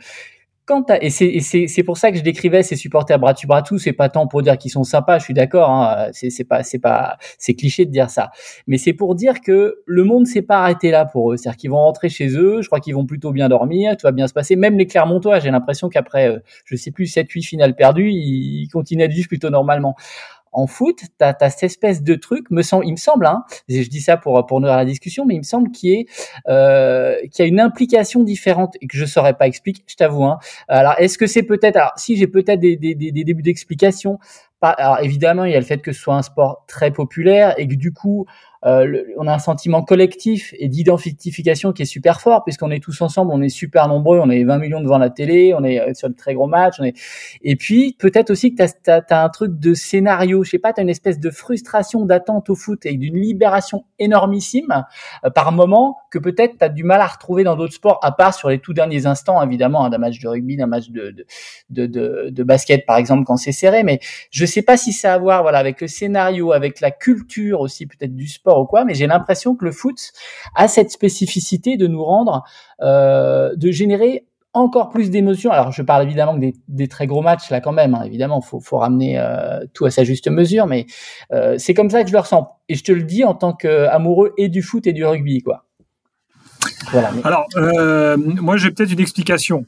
quand 0.65 0.89
et 1.01 1.09
c'est 1.09 1.83
pour 1.83 1.97
ça 1.97 2.11
que 2.11 2.17
je 2.17 2.23
décrivais 2.23 2.63
ces 2.63 2.75
supporters 2.75 3.19
bras 3.19 3.33
tout 3.61 3.77
c'est 3.77 3.93
pas 3.93 4.09
tant 4.09 4.27
pour 4.27 4.41
dire 4.41 4.57
qu'ils 4.57 4.71
sont 4.71 4.83
sympas 4.83 5.19
je 5.19 5.25
suis 5.25 5.33
d'accord 5.33 5.69
hein, 5.69 6.07
c'est 6.11 6.43
pas 6.43 6.63
c'est 6.63 6.79
pas 6.79 7.17
c'est 7.37 7.53
cliché 7.53 7.85
de 7.85 7.91
dire 7.91 8.09
ça. 8.09 8.31
Mais 8.67 8.77
c'est 8.77 8.93
pour 8.93 9.15
dire 9.15 9.41
que 9.41 9.81
le 9.85 10.03
monde 10.03 10.25
s'est 10.25 10.41
pas 10.41 10.57
arrêté 10.57 10.91
là 10.91 11.05
pour 11.05 11.31
eux. 11.31 11.37
C'est-à-dire 11.37 11.57
qu'ils 11.57 11.69
vont 11.69 11.77
rentrer 11.77 12.09
chez 12.09 12.29
eux 12.29 12.61
je 12.61 12.67
crois 12.67 12.79
qu'ils 12.79 12.95
vont 12.95 13.05
plutôt 13.05 13.31
bien 13.31 13.49
dormir 13.49 13.95
tout 13.97 14.07
va 14.07 14.11
bien 14.11 14.27
se 14.27 14.33
passer. 14.33 14.55
Même 14.55 14.77
les 14.77 14.87
Clermontois 14.87 15.39
j'ai 15.39 15.51
l'impression 15.51 15.89
qu'après 15.89 16.29
euh, 16.29 16.39
je 16.65 16.75
sais 16.75 16.91
plus 16.91 17.05
7 17.05 17.29
8 17.29 17.43
finales 17.43 17.75
perdues 17.75 18.09
ils 18.11 18.67
continuent 18.71 19.03
à 19.03 19.07
vivre 19.07 19.27
plutôt 19.27 19.49
normalement 19.49 19.95
en 20.55 20.67
foot, 20.67 20.97
tu 20.97 21.25
as, 21.25 21.49
cette 21.49 21.63
espèce 21.63 22.01
de 22.01 22.15
truc, 22.15 22.49
me 22.49 22.61
semble, 22.61 22.85
il 22.87 22.91
me 22.91 22.97
semble, 22.97 23.25
hein, 23.25 23.43
je 23.69 23.87
dis 23.89 24.01
ça 24.01 24.17
pour, 24.17 24.45
pour 24.45 24.61
nourrir 24.61 24.77
la 24.77 24.85
discussion, 24.85 25.25
mais 25.25 25.35
il 25.35 25.39
me 25.39 25.43
semble 25.43 25.71
qu'il 25.71 25.89
y, 25.91 26.07
euh, 26.47 27.17
a 27.37 27.43
une 27.43 27.59
implication 27.59 28.23
différente 28.23 28.75
et 28.81 28.87
que 28.87 28.97
je 28.97 29.05
saurais 29.05 29.33
pas 29.33 29.47
expliquer, 29.47 29.83
je 29.87 29.95
t'avoue. 29.95 30.23
Hein. 30.23 30.39
Alors, 30.67 30.95
est-ce 30.97 31.17
que 31.17 31.27
c'est 31.27 31.43
peut-être, 31.43 31.75
alors 31.75 31.91
si 31.97 32.15
j'ai 32.15 32.27
peut-être 32.27 32.59
des, 32.59 32.77
des, 32.77 32.95
des, 32.95 33.11
débuts 33.11 33.43
d'explication, 33.43 34.17
alors 34.61 34.99
évidemment, 35.01 35.43
il 35.43 35.51
y 35.51 35.55
a 35.55 35.59
le 35.59 35.65
fait 35.65 35.81
que 35.81 35.91
ce 35.91 36.01
soit 36.01 36.15
un 36.15 36.21
sport 36.21 36.63
très 36.67 36.91
populaire 36.91 37.53
et 37.57 37.67
que 37.67 37.75
du 37.75 37.91
coup, 37.91 38.25
euh, 38.65 39.03
on 39.17 39.27
a 39.27 39.33
un 39.33 39.39
sentiment 39.39 39.83
collectif 39.83 40.53
et 40.57 40.67
d'identification 40.67 41.71
qui 41.71 41.83
est 41.83 41.85
super 41.85 42.21
fort 42.21 42.43
puisqu'on 42.43 42.71
est 42.71 42.79
tous 42.79 43.01
ensemble, 43.01 43.31
on 43.33 43.41
est 43.41 43.49
super 43.49 43.87
nombreux, 43.87 44.19
on 44.19 44.29
est 44.29 44.43
20 44.43 44.57
millions 44.57 44.81
devant 44.81 44.97
la 44.97 45.09
télé, 45.09 45.53
on 45.53 45.63
est 45.63 45.79
euh, 45.79 45.93
sur 45.93 46.09
de 46.09 46.15
très 46.15 46.33
gros 46.33 46.47
matchs. 46.47 46.75
On 46.79 46.83
est... 46.83 46.97
Et 47.41 47.55
puis 47.55 47.95
peut-être 47.99 48.31
aussi 48.31 48.55
que 48.55 48.63
tu 48.63 48.91
as, 48.91 49.23
un 49.23 49.29
truc 49.29 49.59
de 49.59 49.73
scénario, 49.73 50.43
je 50.43 50.51
sais 50.51 50.59
pas, 50.59 50.73
tu 50.73 50.79
as 50.79 50.83
une 50.83 50.89
espèce 50.89 51.19
de 51.19 51.29
frustration 51.29 52.05
d'attente 52.05 52.49
au 52.49 52.55
foot 52.55 52.85
et 52.85 52.95
d'une 52.97 53.19
libération 53.19 53.85
énormissime 53.99 54.85
euh, 55.23 55.29
par 55.29 55.51
moment 55.51 55.97
que 56.11 56.17
peut-être 56.17 56.57
tu 56.57 56.65
as 56.65 56.69
du 56.69 56.83
mal 56.83 57.01
à 57.01 57.07
retrouver 57.07 57.43
dans 57.43 57.55
d'autres 57.55 57.73
sports, 57.73 57.99
à 58.01 58.11
part 58.11 58.33
sur 58.33 58.49
les 58.49 58.59
tout 58.59 58.73
derniers 58.73 59.05
instants 59.05 59.41
évidemment, 59.43 59.85
hein, 59.85 59.89
d'un 59.89 59.97
match 59.97 60.19
de 60.19 60.27
rugby, 60.27 60.57
d'un 60.57 60.67
match 60.67 60.89
de, 60.89 61.15
de, 61.69 61.85
de, 61.85 62.29
de, 62.29 62.43
basket 62.43 62.85
par 62.85 62.97
exemple 62.97 63.23
quand 63.25 63.37
c'est 63.37 63.51
serré. 63.51 63.83
Mais 63.83 63.99
je 64.31 64.45
sais 64.45 64.61
pas 64.61 64.77
si 64.77 64.91
ça 64.91 65.11
a 65.11 65.15
à 65.15 65.17
voir 65.17 65.43
voilà, 65.43 65.59
avec 65.59 65.79
le 65.79 65.87
scénario, 65.87 66.51
avec 66.51 66.81
la 66.81 66.91
culture 66.91 67.61
aussi 67.61 67.85
peut-être 67.85 68.15
du 68.15 68.27
sport 68.27 68.54
ou 68.61 68.65
quoi, 68.65 68.85
mais 68.85 68.93
j'ai 68.93 69.07
l'impression 69.07 69.55
que 69.55 69.65
le 69.65 69.71
foot 69.71 70.11
a 70.55 70.67
cette 70.67 70.91
spécificité 70.91 71.77
de 71.77 71.87
nous 71.87 72.03
rendre, 72.03 72.43
euh, 72.81 73.55
de 73.55 73.71
générer 73.71 74.25
encore 74.55 74.89
plus 74.89 75.11
d'émotions. 75.11 75.51
Alors, 75.51 75.71
je 75.71 75.81
parle 75.81 76.03
évidemment 76.03 76.33
des, 76.33 76.53
des, 76.69 76.87
très 76.87 77.07
gros 77.07 77.21
matchs 77.21 77.49
là 77.51 77.59
quand 77.59 77.73
même. 77.73 77.93
Hein. 77.93 78.03
Évidemment, 78.05 78.39
faut, 78.39 78.61
faut 78.61 78.77
ramener 78.77 79.19
euh, 79.19 79.59
tout 79.73 79.85
à 79.85 79.91
sa 79.91 80.05
juste 80.05 80.29
mesure, 80.29 80.65
mais 80.65 80.87
euh, 81.33 81.55
c'est 81.59 81.73
comme 81.73 81.89
ça 81.89 82.01
que 82.03 82.07
je 82.07 82.13
le 82.13 82.19
ressens. 82.19 82.47
Et 82.69 82.75
je 82.75 82.83
te 82.83 82.93
le 82.93 83.03
dis 83.03 83.25
en 83.25 83.35
tant 83.35 83.53
qu'amoureux 83.53 84.33
et 84.37 84.47
du 84.47 84.61
foot 84.61 84.87
et 84.87 84.93
du 84.93 85.05
rugby, 85.05 85.43
quoi. 85.43 85.65
Voilà. 86.91 87.11
Alors, 87.25 87.45
euh, 87.57 88.15
moi, 88.17 88.55
j'ai 88.55 88.71
peut-être 88.71 88.91
une 88.91 88.99
explication. 89.01 89.65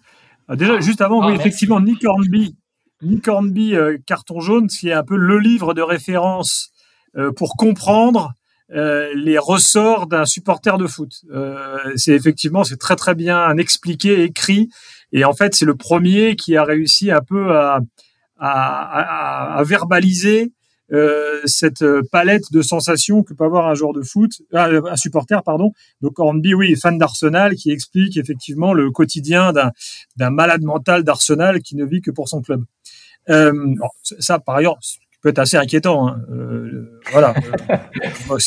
Déjà, 0.50 0.76
ah. 0.78 0.80
juste 0.80 1.02
avant, 1.02 1.20
oui, 1.20 1.34
ah, 1.34 1.40
effectivement, 1.40 1.82
Nick 1.82 2.06
Hornby, 2.06 2.56
Nick 3.02 3.28
Hornby, 3.28 3.76
carton 4.06 4.40
jaune, 4.40 4.70
c'est 4.70 4.94
un 4.94 5.04
peu 5.04 5.18
le 5.18 5.38
livre 5.38 5.74
de 5.74 5.82
référence 5.82 6.72
pour 7.36 7.58
comprendre 7.58 8.32
euh, 8.74 9.14
les 9.16 9.38
ressorts 9.38 10.08
d'un 10.08 10.26
supporter 10.26 10.78
de 10.78 10.88
foot. 10.88 11.22
Euh, 11.32 11.78
c'est 11.96 12.12
effectivement, 12.12 12.66
c'est 12.66 12.78
très 12.78 12.98
très 12.98 13.16
bien 13.16 13.56
expliqué, 13.58 14.24
écrit, 14.24 14.70
et 15.14 15.24
en 15.24 15.34
fait, 15.34 15.56
c'est 15.56 15.64
le 15.66 15.76
premier 15.76 16.36
qui 16.36 16.58
a 16.58 16.66
réussi 16.66 17.10
un 17.12 17.22
peu 17.22 17.56
à, 17.56 17.80
verbaliser 19.64 20.52
euh, 20.92 21.42
cette 21.46 21.84
palette 22.12 22.52
de 22.52 22.62
sensations 22.62 23.24
que 23.24 23.34
peut 23.34 23.46
avoir 23.46 23.68
un 23.68 23.74
joueur 23.74 23.94
de 23.94 24.02
foot, 24.02 24.32
un 24.54 24.96
supporter, 24.98 25.42
pardon. 25.44 25.72
Donc 26.02 26.20
Hornby, 26.20 26.54
oui, 26.54 26.76
fan 26.76 26.98
d'Arsenal, 26.98 27.56
qui 27.56 27.72
explique 27.72 28.18
effectivement 28.18 28.74
le 28.74 28.92
quotidien 28.92 29.54
d'un 29.54 30.30
malade 30.30 30.64
mental 30.64 31.04
d'Arsenal 31.04 31.62
qui 31.62 31.78
ne 31.78 31.86
vit 31.86 32.02
que 32.02 32.12
pour 32.12 32.28
son 32.28 32.42
club. 32.42 32.66
Ça, 34.20 34.40
par 34.40 34.56
ailleurs, 34.56 34.78
peut 35.22 35.30
être 35.30 35.40
assez 35.40 35.58
inquiétant. 35.58 36.08
Hein. 36.08 36.22
Euh, 36.32 37.00
voilà. 37.12 37.34
Euh, 38.30 38.38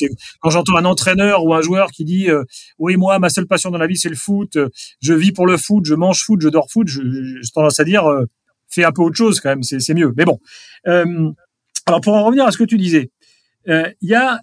quand 0.41 0.50
j'entends 0.50 0.77
un 0.77 0.85
entraîneur 0.85 1.45
ou 1.45 1.55
un 1.55 1.62
joueur 1.62 1.91
qui 1.91 2.05
dit 2.05 2.31
euh, 2.31 2.45
oui 2.79 2.97
moi 2.97 3.19
ma 3.19 3.29
seule 3.29 3.47
passion 3.47 3.71
dans 3.71 3.79
la 3.79 3.87
vie 3.87 3.97
c'est 3.97 4.09
le 4.09 4.17
foot, 4.17 4.59
je 5.00 5.15
vis 5.15 5.33
pour 5.33 5.47
le 5.47 5.57
foot, 5.57 5.85
je 5.87 5.95
mange 5.95 6.23
foot, 6.23 6.41
je 6.41 6.49
dors 6.49 6.71
foot, 6.71 6.87
je, 6.87 7.00
je 7.43 7.50
tendance 7.50 7.81
à 7.81 7.85
dire 7.85 8.05
fais 8.69 8.85
un 8.85 8.93
peu 8.93 9.03
autre 9.03 9.17
chose 9.17 9.41
quand 9.41 9.49
même, 9.49 9.62
c'est 9.62 9.95
mieux. 9.95 10.12
Mais 10.17 10.25
bon. 10.25 10.39
alors 10.85 12.00
pour 12.03 12.15
en 12.15 12.25
revenir 12.25 12.47
à 12.47 12.53
ce 12.53 12.59
que 12.59 12.65
tu 12.65 12.77
disais, 12.77 13.11
il 13.67 13.95
y 14.03 14.15
a 14.15 14.41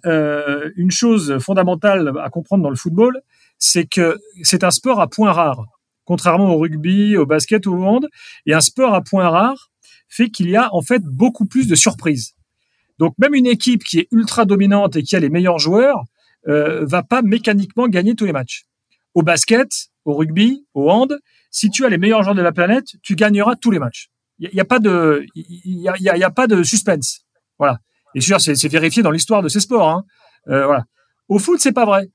une 0.76 0.90
chose 0.90 1.38
fondamentale 1.38 2.12
à 2.20 2.30
comprendre 2.30 2.62
dans 2.62 2.70
le 2.70 2.76
football, 2.76 3.20
c'est 3.58 3.86
que 3.86 4.18
c'est 4.42 4.64
un 4.64 4.70
sport 4.70 5.00
à 5.00 5.08
points 5.08 5.32
rares, 5.32 5.64
contrairement 6.04 6.54
au 6.54 6.58
rugby, 6.58 7.16
au 7.16 7.26
basket 7.26 7.66
au 7.66 7.82
hand. 7.84 8.06
Et 8.46 8.54
un 8.54 8.60
sport 8.60 8.94
à 8.94 9.02
points 9.02 9.28
rares, 9.28 9.70
fait 10.08 10.30
qu'il 10.30 10.50
y 10.50 10.56
a 10.56 10.74
en 10.74 10.82
fait 10.82 11.02
beaucoup 11.04 11.46
plus 11.46 11.68
de 11.68 11.74
surprises. 11.74 12.34
Donc 12.98 13.14
même 13.18 13.34
une 13.34 13.46
équipe 13.46 13.84
qui 13.84 14.00
est 14.00 14.08
ultra 14.10 14.44
dominante 14.44 14.96
et 14.96 15.02
qui 15.02 15.16
a 15.16 15.20
les 15.20 15.28
meilleurs 15.28 15.58
joueurs 15.58 16.04
euh, 16.48 16.84
va 16.84 17.02
pas 17.02 17.22
mécaniquement 17.22 17.88
gagner 17.88 18.14
tous 18.14 18.24
les 18.24 18.32
matchs. 18.32 18.64
Au 19.14 19.22
basket, 19.22 19.68
au 20.04 20.14
rugby, 20.14 20.66
au 20.74 20.90
hand, 20.90 21.18
si 21.50 21.70
tu 21.70 21.84
as 21.84 21.88
les 21.88 21.98
meilleurs 21.98 22.22
joueurs 22.22 22.34
de 22.34 22.42
la 22.42 22.52
planète, 22.52 22.86
tu 23.02 23.14
gagneras 23.14 23.56
tous 23.56 23.70
les 23.70 23.78
matchs. 23.78 24.10
Il 24.38 24.50
n'y 24.52 24.60
a, 24.60 24.64
pas 24.64 24.78
de, 24.78 25.26
il 25.34 25.80
y 25.80 25.88
a, 25.88 26.30
pas 26.30 26.46
de 26.46 26.62
suspense. 26.62 27.26
Voilà. 27.58 27.80
Et 28.14 28.20
sûr, 28.20 28.40
c'est 28.40 28.68
vérifié 28.68 29.02
dans 29.02 29.10
l'histoire 29.10 29.42
de 29.42 29.48
ces 29.48 29.58
sports. 29.58 29.88
Hein. 29.88 30.04
Euh, 30.48 30.64
voilà. 30.64 30.84
Au 31.28 31.40
foot, 31.40 31.58
c'est 31.60 31.72
pas 31.72 31.84
vrai. 31.84 32.08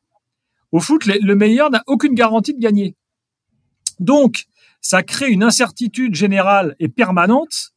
Au 0.72 0.80
foot, 0.80 1.06
le 1.06 1.36
meilleur 1.36 1.70
n'a 1.70 1.84
aucune 1.86 2.16
garantie 2.16 2.54
de 2.54 2.60
gagner. 2.60 2.96
Donc, 4.00 4.46
ça 4.80 5.04
crée 5.04 5.30
une 5.30 5.44
incertitude 5.44 6.16
générale 6.16 6.76
et 6.80 6.88
permanente 6.88 7.73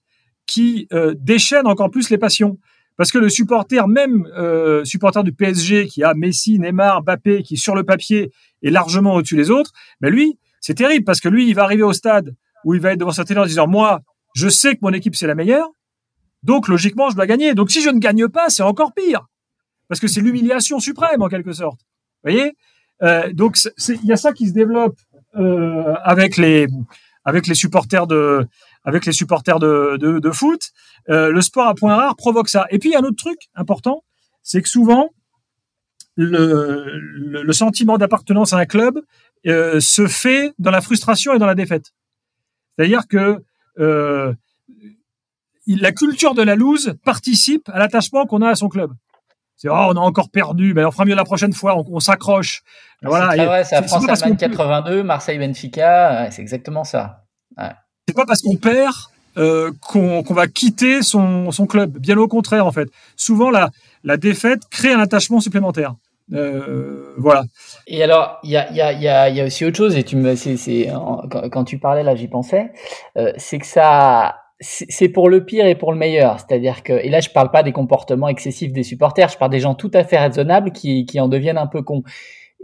qui 0.46 0.88
euh, 0.92 1.14
déchaîne 1.18 1.66
encore 1.66 1.90
plus 1.90 2.10
les 2.10 2.18
passions. 2.18 2.58
Parce 2.96 3.12
que 3.12 3.18
le 3.18 3.28
supporter, 3.28 3.86
même 3.88 4.26
euh, 4.36 4.84
supporter 4.84 5.22
du 5.22 5.32
PSG, 5.32 5.86
qui 5.86 6.02
a 6.02 6.14
Messi, 6.14 6.58
Neymar, 6.58 7.02
Mbappé, 7.02 7.42
qui 7.42 7.56
sur 7.56 7.74
le 7.74 7.84
papier 7.84 8.32
est 8.62 8.70
largement 8.70 9.14
au-dessus 9.14 9.36
des 9.36 9.50
autres, 9.50 9.72
ben 10.00 10.10
lui, 10.10 10.38
c'est 10.60 10.74
terrible 10.74 11.04
parce 11.04 11.20
que 11.20 11.28
lui, 11.28 11.46
il 11.46 11.54
va 11.54 11.64
arriver 11.64 11.82
au 11.82 11.92
stade 11.92 12.34
où 12.64 12.74
il 12.74 12.80
va 12.80 12.92
être 12.92 13.00
devant 13.00 13.12
sa 13.12 13.24
télé 13.24 13.38
en 13.40 13.46
disant 13.46 13.66
moi, 13.66 14.00
je 14.34 14.48
sais 14.48 14.74
que 14.74 14.80
mon 14.82 14.92
équipe 14.92 15.14
c'est 15.14 15.26
la 15.26 15.34
meilleure, 15.34 15.68
donc 16.42 16.68
logiquement 16.68 17.10
je 17.10 17.16
dois 17.16 17.26
gagner. 17.26 17.54
Donc 17.54 17.70
si 17.70 17.82
je 17.82 17.90
ne 17.90 17.98
gagne 17.98 18.28
pas, 18.28 18.48
c'est 18.48 18.62
encore 18.62 18.94
pire 18.94 19.26
parce 19.88 20.00
que 20.00 20.08
c'est 20.08 20.20
l'humiliation 20.20 20.80
suprême 20.80 21.22
en 21.22 21.28
quelque 21.28 21.52
sorte. 21.52 21.80
Vous 22.24 22.32
voyez? 22.32 22.56
Euh, 23.02 23.32
Donc 23.32 23.56
il 23.88 24.06
y 24.06 24.12
a 24.12 24.16
ça 24.16 24.32
qui 24.32 24.48
se 24.48 24.52
développe 24.52 24.96
euh, 25.36 25.94
avec 26.02 26.36
les 26.36 26.66
avec 27.24 27.46
les 27.46 27.54
supporters 27.54 28.06
de 28.06 28.46
avec 28.86 29.04
les 29.04 29.12
supporters 29.12 29.58
de, 29.58 29.98
de, 29.98 30.20
de 30.20 30.30
foot. 30.30 30.70
Euh, 31.10 31.30
le 31.30 31.42
sport 31.42 31.66
à 31.66 31.74
points 31.74 31.96
rares 31.96 32.16
provoque 32.16 32.48
ça. 32.48 32.66
Et 32.70 32.78
puis 32.78 32.88
il 32.88 32.92
y 32.92 32.96
a 32.96 33.00
un 33.00 33.02
autre 33.02 33.16
truc 33.16 33.48
important, 33.54 34.04
c'est 34.42 34.62
que 34.62 34.68
souvent 34.68 35.10
le, 36.14 36.98
le, 37.42 37.52
sentiment 37.52 37.98
d'appartenance 37.98 38.54
à 38.54 38.58
un 38.58 38.64
club 38.64 38.98
euh, 39.46 39.80
se 39.80 40.06
fait 40.06 40.54
dans 40.58 40.70
la 40.70 40.80
frustration 40.80 41.34
et 41.34 41.38
dans 41.38 41.46
la 41.46 41.54
défaite. 41.54 41.92
C'est-à-dire 42.78 43.06
que 43.06 43.44
euh, 43.78 44.32
la 45.66 45.92
culture 45.92 46.34
de 46.34 46.42
la 46.42 46.54
loose 46.54 46.94
participe 47.04 47.68
à 47.68 47.78
l'attachement 47.78 48.24
qu'on 48.24 48.40
a 48.40 48.48
à 48.48 48.54
son 48.54 48.68
club. 48.68 48.92
C'est 49.56 49.68
oh, 49.68 49.74
on 49.74 49.96
a 49.96 50.00
encore 50.00 50.30
perdu, 50.30 50.74
mais 50.74 50.84
on 50.84 50.90
fera 50.90 51.04
mieux 51.04 51.14
la 51.14 51.24
prochaine 51.24 51.52
fois, 51.52 51.76
on, 51.76 52.00
s'accroche. 52.00 52.62
Voilà. 53.02 53.32
C'est 53.32 53.44
vrai, 53.44 53.64
c'est 53.64 53.88
France 53.88 54.08
Allemagne 54.08 54.36
82, 54.36 55.02
Marseille 55.02 55.38
Benfica, 55.38 56.30
c'est 56.30 56.42
exactement 56.42 56.84
ça. 56.84 57.25
C'est 58.08 58.14
pas 58.14 58.24
parce 58.24 58.40
qu'on 58.40 58.54
perd 58.54 58.94
euh, 59.36 59.72
qu'on 59.80 60.22
va 60.30 60.46
quitter 60.46 61.02
son, 61.02 61.50
club. 61.68 61.98
Bien 61.98 62.16
au 62.18 62.28
contraire, 62.28 62.66
en 62.66 62.70
fait. 62.70 62.88
Souvent, 63.16 63.50
la, 63.50 64.16
défaite 64.16 64.60
crée 64.70 64.92
un 64.92 65.00
attachement 65.00 65.40
supplémentaire. 65.40 65.94
Euh, 66.32 67.14
voilà. 67.18 67.44
Et 67.88 68.02
alors, 68.04 68.38
il 68.44 68.50
y 68.50 68.58
a, 68.58 69.44
aussi 69.44 69.64
autre 69.64 69.76
chose, 69.76 69.96
et 69.96 70.04
tu 70.04 70.14
me, 70.14 70.36
c'est, 70.36 70.88
quand, 71.50 71.64
tu 71.64 71.78
parlais 71.78 72.04
là, 72.04 72.14
j'y 72.14 72.28
pensais, 72.28 72.70
euh, 73.18 73.32
c'est 73.38 73.58
que 73.58 73.66
ça, 73.66 74.36
c'est 74.60 75.08
pour 75.08 75.28
le 75.28 75.44
pire 75.44 75.66
et 75.66 75.74
pour 75.74 75.90
le 75.90 75.98
meilleur. 75.98 76.38
C'est-à-dire 76.38 76.84
que, 76.84 76.92
et 76.92 77.08
là, 77.08 77.18
je 77.18 77.30
parle 77.30 77.50
pas 77.50 77.64
des 77.64 77.72
comportements 77.72 78.28
excessifs 78.28 78.72
des 78.72 78.84
supporters, 78.84 79.28
je 79.28 79.36
parle 79.36 79.50
des 79.50 79.60
gens 79.60 79.74
tout 79.74 79.90
à 79.92 80.04
fait 80.04 80.18
raisonnables 80.18 80.70
qui, 80.70 81.06
qui 81.06 81.18
en 81.18 81.26
deviennent 81.26 81.58
un 81.58 81.66
peu 81.66 81.82
cons. 81.82 82.04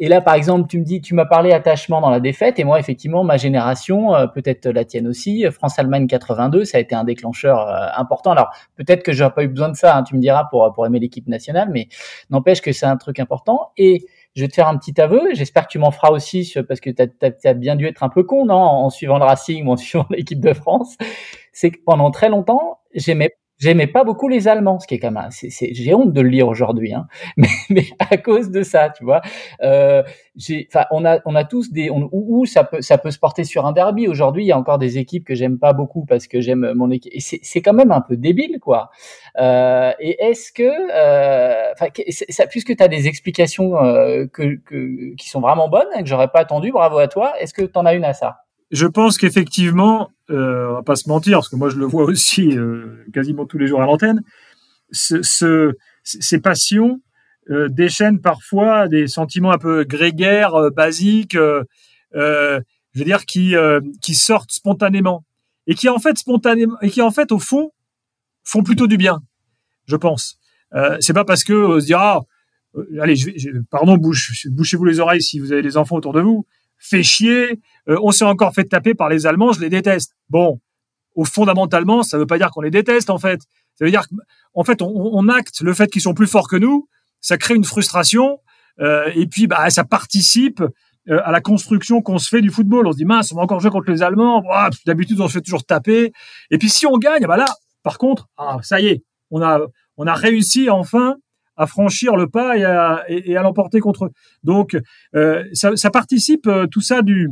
Et 0.04 0.08
là, 0.08 0.20
par 0.20 0.34
exemple, 0.34 0.66
tu 0.68 0.80
me 0.80 0.84
dis, 0.84 1.00
tu 1.00 1.14
m'as 1.14 1.26
parlé 1.26 1.52
attachement 1.52 2.00
dans 2.00 2.10
la 2.10 2.18
défaite, 2.18 2.58
et 2.58 2.64
moi, 2.64 2.80
effectivement, 2.80 3.22
ma 3.22 3.36
génération, 3.36 4.12
euh, 4.16 4.26
peut-être 4.26 4.66
la 4.66 4.84
tienne 4.84 5.06
aussi, 5.06 5.46
France-Allemagne 5.48 6.08
82, 6.08 6.64
ça 6.64 6.78
a 6.78 6.80
été 6.80 6.96
un 6.96 7.04
déclencheur 7.04 7.68
euh, 7.68 7.86
important. 7.96 8.32
Alors, 8.32 8.50
peut-être 8.74 9.04
que 9.04 9.12
j'aurais 9.12 9.32
pas 9.32 9.44
eu 9.44 9.48
besoin 9.48 9.68
de 9.68 9.76
ça, 9.76 9.96
hein, 9.96 10.02
tu 10.02 10.16
me 10.16 10.20
diras, 10.20 10.48
pour, 10.50 10.72
pour 10.72 10.84
aimer 10.84 10.98
l'équipe 10.98 11.28
nationale, 11.28 11.68
mais 11.72 11.86
n'empêche 12.30 12.60
que 12.60 12.72
c'est 12.72 12.84
un 12.84 12.96
truc 12.96 13.20
important. 13.20 13.70
Et 13.76 14.04
je 14.34 14.42
vais 14.42 14.48
te 14.48 14.54
faire 14.54 14.66
un 14.66 14.76
petit 14.76 15.00
aveu, 15.00 15.20
j'espère 15.34 15.68
que 15.68 15.70
tu 15.70 15.78
m'en 15.78 15.92
feras 15.92 16.10
aussi, 16.10 16.52
parce 16.66 16.80
que 16.80 16.90
tu 16.90 17.48
as, 17.48 17.54
bien 17.54 17.76
dû 17.76 17.86
être 17.86 18.02
un 18.02 18.08
peu 18.08 18.24
con, 18.24 18.46
non, 18.46 18.56
en 18.56 18.90
suivant 18.90 19.18
le 19.18 19.24
Racing 19.24 19.64
ou 19.68 19.70
en 19.70 19.76
suivant 19.76 20.06
l'équipe 20.10 20.40
de 20.40 20.52
France. 20.52 20.96
C'est 21.52 21.70
que 21.70 21.78
pendant 21.86 22.10
très 22.10 22.28
longtemps, 22.28 22.80
j'aimais 22.92 23.36
J'aimais 23.58 23.86
pas 23.86 24.02
beaucoup 24.02 24.28
les 24.28 24.48
Allemands, 24.48 24.80
ce 24.80 24.86
qui 24.86 24.94
est 24.94 24.98
quand 24.98 25.12
même, 25.12 25.28
j'ai 25.30 25.94
honte 25.94 26.12
de 26.12 26.20
le 26.20 26.28
lire 26.28 26.48
aujourd'hui, 26.48 26.92
hein. 26.94 27.06
mais, 27.36 27.48
mais, 27.70 27.84
à 27.98 28.16
cause 28.16 28.50
de 28.50 28.62
ça, 28.62 28.90
tu 28.90 29.04
vois. 29.04 29.22
Euh, 29.62 30.02
on 30.90 31.04
a, 31.04 31.20
on 31.26 31.34
a 31.34 31.44
tous 31.44 31.70
des, 31.70 31.90
où, 31.90 32.44
ça 32.46 32.64
peut, 32.64 32.80
ça 32.80 32.98
peut 32.98 33.10
se 33.10 33.18
porter 33.18 33.44
sur 33.44 33.66
un 33.66 33.72
derby. 33.72 34.08
Aujourd'hui, 34.08 34.44
il 34.44 34.46
y 34.48 34.52
a 34.52 34.58
encore 34.58 34.78
des 34.78 34.98
équipes 34.98 35.24
que 35.24 35.34
j'aime 35.34 35.58
pas 35.58 35.72
beaucoup 35.72 36.04
parce 36.04 36.26
que 36.26 36.40
j'aime 36.40 36.72
mon 36.74 36.90
équipe. 36.90 37.12
Et 37.14 37.20
c'est, 37.20 37.62
quand 37.62 37.72
même 37.72 37.92
un 37.92 38.00
peu 38.00 38.16
débile, 38.16 38.58
quoi. 38.60 38.90
Euh, 39.38 39.92
et 40.00 40.22
est-ce 40.24 40.52
que, 40.52 40.62
euh, 40.62 41.72
puisque 42.50 42.76
tu 42.76 42.82
as 42.82 42.88
des 42.88 43.06
explications 43.06 43.76
euh, 43.76 44.26
que, 44.26 44.56
que, 44.56 45.14
qui 45.14 45.28
sont 45.28 45.40
vraiment 45.40 45.68
bonnes, 45.68 45.86
que 45.98 46.06
j'aurais 46.06 46.28
pas 46.28 46.40
attendu, 46.40 46.72
bravo 46.72 46.98
à 46.98 47.08
toi. 47.08 47.34
Est-ce 47.38 47.54
que 47.54 47.62
tu 47.62 47.78
en 47.78 47.86
as 47.86 47.94
une 47.94 48.04
à 48.04 48.14
ça? 48.14 48.44
Je 48.72 48.86
pense 48.86 49.18
qu'effectivement, 49.18 50.10
euh, 50.30 50.70
on 50.70 50.72
va 50.72 50.82
pas 50.82 50.96
se 50.96 51.08
mentir, 51.08 51.38
parce 51.38 51.50
que 51.50 51.56
moi 51.56 51.68
je 51.68 51.76
le 51.76 51.84
vois 51.84 52.04
aussi 52.10 52.56
euh, 52.56 53.04
quasiment 53.12 53.46
tous 53.46 53.58
les 53.58 53.66
jours 53.68 53.82
à 53.82 53.86
l'antenne, 53.86 54.22
ce, 54.90 55.22
ce, 55.22 55.74
ces 56.02 56.40
passions 56.40 57.00
euh, 57.50 57.68
déchaînent 57.68 58.20
parfois 58.20 58.88
des 58.88 59.06
sentiments 59.06 59.52
un 59.52 59.58
peu 59.58 59.84
grégaires, 59.84 60.54
euh, 60.54 60.70
basiques, 60.70 61.36
je 62.14 62.98
veux 62.98 63.04
dire 63.04 63.24
qui 63.24 64.14
sortent 64.14 64.52
spontanément 64.52 65.24
et 65.66 65.74
qui 65.74 65.88
en 65.88 65.98
fait 65.98 66.18
spontanément 66.18 66.76
et 66.82 66.90
qui 66.90 67.00
en 67.00 67.10
fait 67.10 67.32
au 67.32 67.38
fond 67.38 67.70
font 68.44 68.62
plutôt 68.62 68.86
du 68.86 68.96
bien, 68.96 69.20
je 69.86 69.96
pense. 69.96 70.38
C'est 71.00 71.12
pas 71.12 71.24
parce 71.24 71.44
que 71.44 71.52
on 71.52 71.80
se 71.80 71.86
dira, 71.86 72.22
ah, 72.76 72.80
allez, 73.00 73.14
pardon, 73.70 73.96
bouche, 73.96 74.46
bouchez-vous 74.48 74.84
les 74.84 75.00
oreilles 75.00 75.22
si 75.22 75.38
vous 75.38 75.52
avez 75.52 75.62
des 75.62 75.76
enfants 75.76 75.96
autour 75.96 76.12
de 76.12 76.20
vous 76.20 76.46
fait 76.82 77.02
chier, 77.02 77.60
euh, 77.88 77.96
on 78.02 78.10
s'est 78.10 78.24
encore 78.24 78.52
fait 78.52 78.64
taper 78.64 78.94
par 78.94 79.08
les 79.08 79.26
Allemands, 79.26 79.52
je 79.52 79.60
les 79.60 79.70
déteste. 79.70 80.14
Bon, 80.28 80.60
au 81.14 81.24
fondamentalement, 81.24 82.02
ça 82.02 82.18
veut 82.18 82.26
pas 82.26 82.38
dire 82.38 82.50
qu'on 82.50 82.60
les 82.60 82.70
déteste 82.70 83.08
en 83.08 83.18
fait. 83.18 83.40
Ça 83.74 83.84
veut 83.84 83.90
dire 83.90 84.04
qu'en 84.52 84.64
fait, 84.64 84.82
on, 84.82 84.88
on, 84.88 85.28
acte 85.28 85.60
le 85.60 85.72
fait 85.72 85.88
qu'ils 85.90 86.02
sont 86.02 86.14
plus 86.14 86.26
forts 86.26 86.48
que 86.48 86.56
nous, 86.56 86.88
ça 87.20 87.38
crée 87.38 87.54
une 87.54 87.64
frustration, 87.64 88.40
euh, 88.80 89.10
et 89.14 89.26
puis 89.26 89.46
bah, 89.46 89.70
ça 89.70 89.84
participe 89.84 90.60
euh, 91.08 91.20
à 91.24 91.32
la 91.32 91.40
construction 91.40 92.02
qu'on 92.02 92.18
se 92.18 92.28
fait 92.28 92.40
du 92.40 92.50
football. 92.50 92.86
On 92.86 92.92
se 92.92 92.96
dit 92.96 93.04
mince, 93.04 93.32
on 93.32 93.36
va 93.36 93.42
encore 93.42 93.60
jouer 93.60 93.70
contre 93.70 93.90
les 93.90 94.02
Allemands. 94.02 94.42
D'habitude, 94.86 95.20
on 95.20 95.28
se 95.28 95.34
fait 95.34 95.40
toujours 95.40 95.64
taper. 95.64 96.12
Et 96.50 96.58
puis 96.58 96.68
si 96.68 96.86
on 96.86 96.98
gagne, 96.98 97.26
bah 97.26 97.36
là, 97.36 97.46
par 97.82 97.98
contre, 97.98 98.28
ah, 98.36 98.58
ça 98.62 98.80
y 98.80 98.88
est, 98.88 99.02
on 99.30 99.42
a 99.42 99.60
on 99.96 100.06
a 100.06 100.14
réussi 100.14 100.70
enfin 100.70 101.16
à 101.56 101.66
franchir 101.66 102.16
le 102.16 102.28
pas 102.28 102.56
et 102.56 102.64
à, 102.64 103.42
l'emporter 103.42 103.80
contre 103.80 104.06
eux. 104.06 104.10
Donc, 104.42 104.76
euh, 105.14 105.44
ça, 105.52 105.90
participe 105.90 106.46
euh, 106.46 106.66
tout 106.66 106.80
ça 106.80 107.02
du 107.02 107.28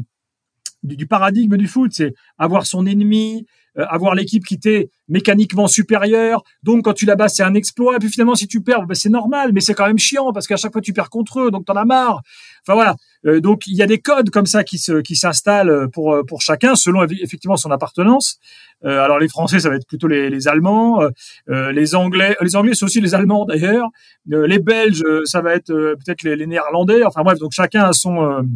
paradigme 1.09 1.57
du 1.57 1.67
foot, 1.67 1.93
c'est 1.93 2.15
avoir 2.39 2.67
son 2.67 2.87
ennemi, 2.87 3.47
avoir 3.77 4.15
l'équipe 4.15 4.45
qui 4.45 4.59
t'est 4.59 4.91
mécaniquement 5.09 5.67
supérieure. 5.67 6.43
Donc 6.63 6.85
quand 6.85 6.93
tu 6.93 7.07
la 7.07 7.17
bats, 7.17 7.29
c'est 7.29 7.43
un 7.43 7.55
exploit. 7.55 7.97
Et 7.97 7.99
puis 7.99 8.09
finalement, 8.09 8.35
si 8.35 8.47
tu 8.47 8.63
perds, 8.63 8.87
ben, 8.87 8.95
c'est 8.95 9.09
normal, 9.09 9.53
mais 9.53 9.61
c'est 9.61 9.75
quand 9.75 9.87
même 9.87 9.99
chiant 9.99 10.33
parce 10.33 10.47
qu'à 10.47 10.57
chaque 10.57 10.73
fois 10.73 10.81
tu 10.81 10.93
perds 10.93 11.11
contre 11.11 11.41
eux, 11.41 11.51
donc 11.51 11.67
t'en 11.67 11.75
as 11.75 11.85
marre. 11.85 12.23
Enfin 12.63 12.75
voilà. 12.75 12.97
Euh, 13.27 13.41
donc 13.41 13.67
il 13.67 13.75
y 13.75 13.83
a 13.83 13.87
des 13.87 13.99
codes 13.99 14.31
comme 14.31 14.47
ça 14.47 14.65
qui 14.65 14.79
se 14.79 15.01
qui 15.01 15.17
s'installent 15.17 15.89
pour 15.93 16.17
pour 16.27 16.41
chacun 16.41 16.75
selon 16.75 17.05
effectivement 17.05 17.57
son 17.57 17.71
appartenance. 17.71 18.39
Euh, 18.85 19.03
alors 19.03 19.19
les 19.19 19.29
Français, 19.29 19.61
ça 19.61 19.69
va 19.69 19.77
être 19.77 19.87
plutôt 19.87 20.09
les, 20.09 20.31
les 20.31 20.49
Allemands, 20.49 21.01
les 21.49 21.95
Anglais, 21.95 22.37
les 22.41 22.57
Anglais 22.57 22.75
c'est 22.75 22.85
aussi 22.85 23.01
les 23.01 23.15
Allemands 23.15 23.45
d'ailleurs. 23.45 23.89
les 24.27 24.59
Belges, 24.59 25.05
ça 25.25 25.41
va 25.41 25.55
être 25.55 25.73
peut-être 25.73 26.23
les, 26.23 26.37
les, 26.37 26.47
Néerlandais. 26.47 27.05
Enfin 27.05 27.23
bref, 27.23 27.39
donc 27.39 27.53
chacun 27.53 27.85
a 27.85 27.93
son 27.93 28.47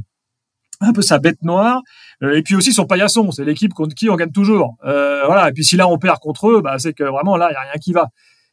un 0.81 0.93
peu 0.93 1.03
sa 1.03 1.19
bête 1.19 1.43
noire 1.43 1.83
euh, 2.23 2.37
et 2.37 2.43
puis 2.43 2.55
aussi 2.55 2.73
son 2.73 2.87
paillasson 2.87 3.31
c'est 3.31 3.45
l'équipe 3.45 3.73
contre 3.75 3.95
qui 3.95 4.09
on 4.11 4.17
gagne 4.17 4.33
toujours. 4.33 4.77
Euh, 4.85 5.25
voilà 5.27 5.49
et 5.49 5.53
puis 5.53 5.65
si 5.65 5.77
là 5.77 5.89
on 5.89 5.99
perd 5.99 6.19
contre 6.19 6.49
eux 6.49 6.61
bah 6.63 6.79
c'est 6.79 6.93
que 6.93 7.05
vraiment 7.05 7.37
là 7.37 7.49
il 7.51 7.55
y 7.55 7.57
a 7.57 7.61
rien 7.61 7.81
qui 7.81 7.93
va. 7.93 8.09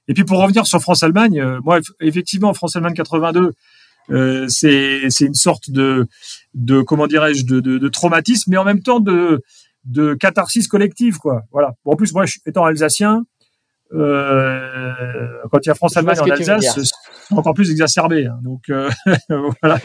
Et 0.08 0.14
puis 0.14 0.24
pour 0.24 0.40
revenir 0.40 0.66
sur 0.66 0.80
France 0.80 1.04
Allemagne 1.04 1.40
euh, 1.40 1.60
moi 1.64 1.80
effectivement 2.00 2.54
France 2.54 2.76
Allemagne 2.76 2.94
82 2.94 3.52
euh, 4.10 4.48
c'est 4.48 5.08
une 5.22 5.34
sorte 5.34 5.70
de 5.70 6.08
de 6.54 6.82
comment 6.82 7.08
dirais-je 7.08 7.46
de, 7.46 7.60
de, 7.60 7.78
de, 7.78 7.88
traumatisme 7.88 8.52
mais 8.52 8.58
en 8.58 8.66
même 8.66 8.82
temps 8.82 9.00
de 9.00 9.42
de 9.86 10.14
catharsis 10.14 10.68
collective 10.68 11.18
quoi. 11.18 11.44
Voilà. 11.52 11.74
Bon, 11.86 11.94
en 11.94 11.96
plus 11.96 12.14
moi 12.14 12.26
étant 12.46 12.66
alsacien 12.66 13.24
euh, 13.94 15.28
quand 15.52 15.60
il 15.64 15.68
y 15.68 15.72
a 15.72 15.76
France-Allemagne 15.76 16.20
en 16.20 16.30
Alsace, 16.30 16.80
c'est 17.28 17.36
encore 17.36 17.54
plus 17.54 17.72
exacerbé. 17.72 18.26
Hein. 18.26 18.40
donc 18.44 18.70
euh, 18.70 18.90
voilà. 19.62 19.80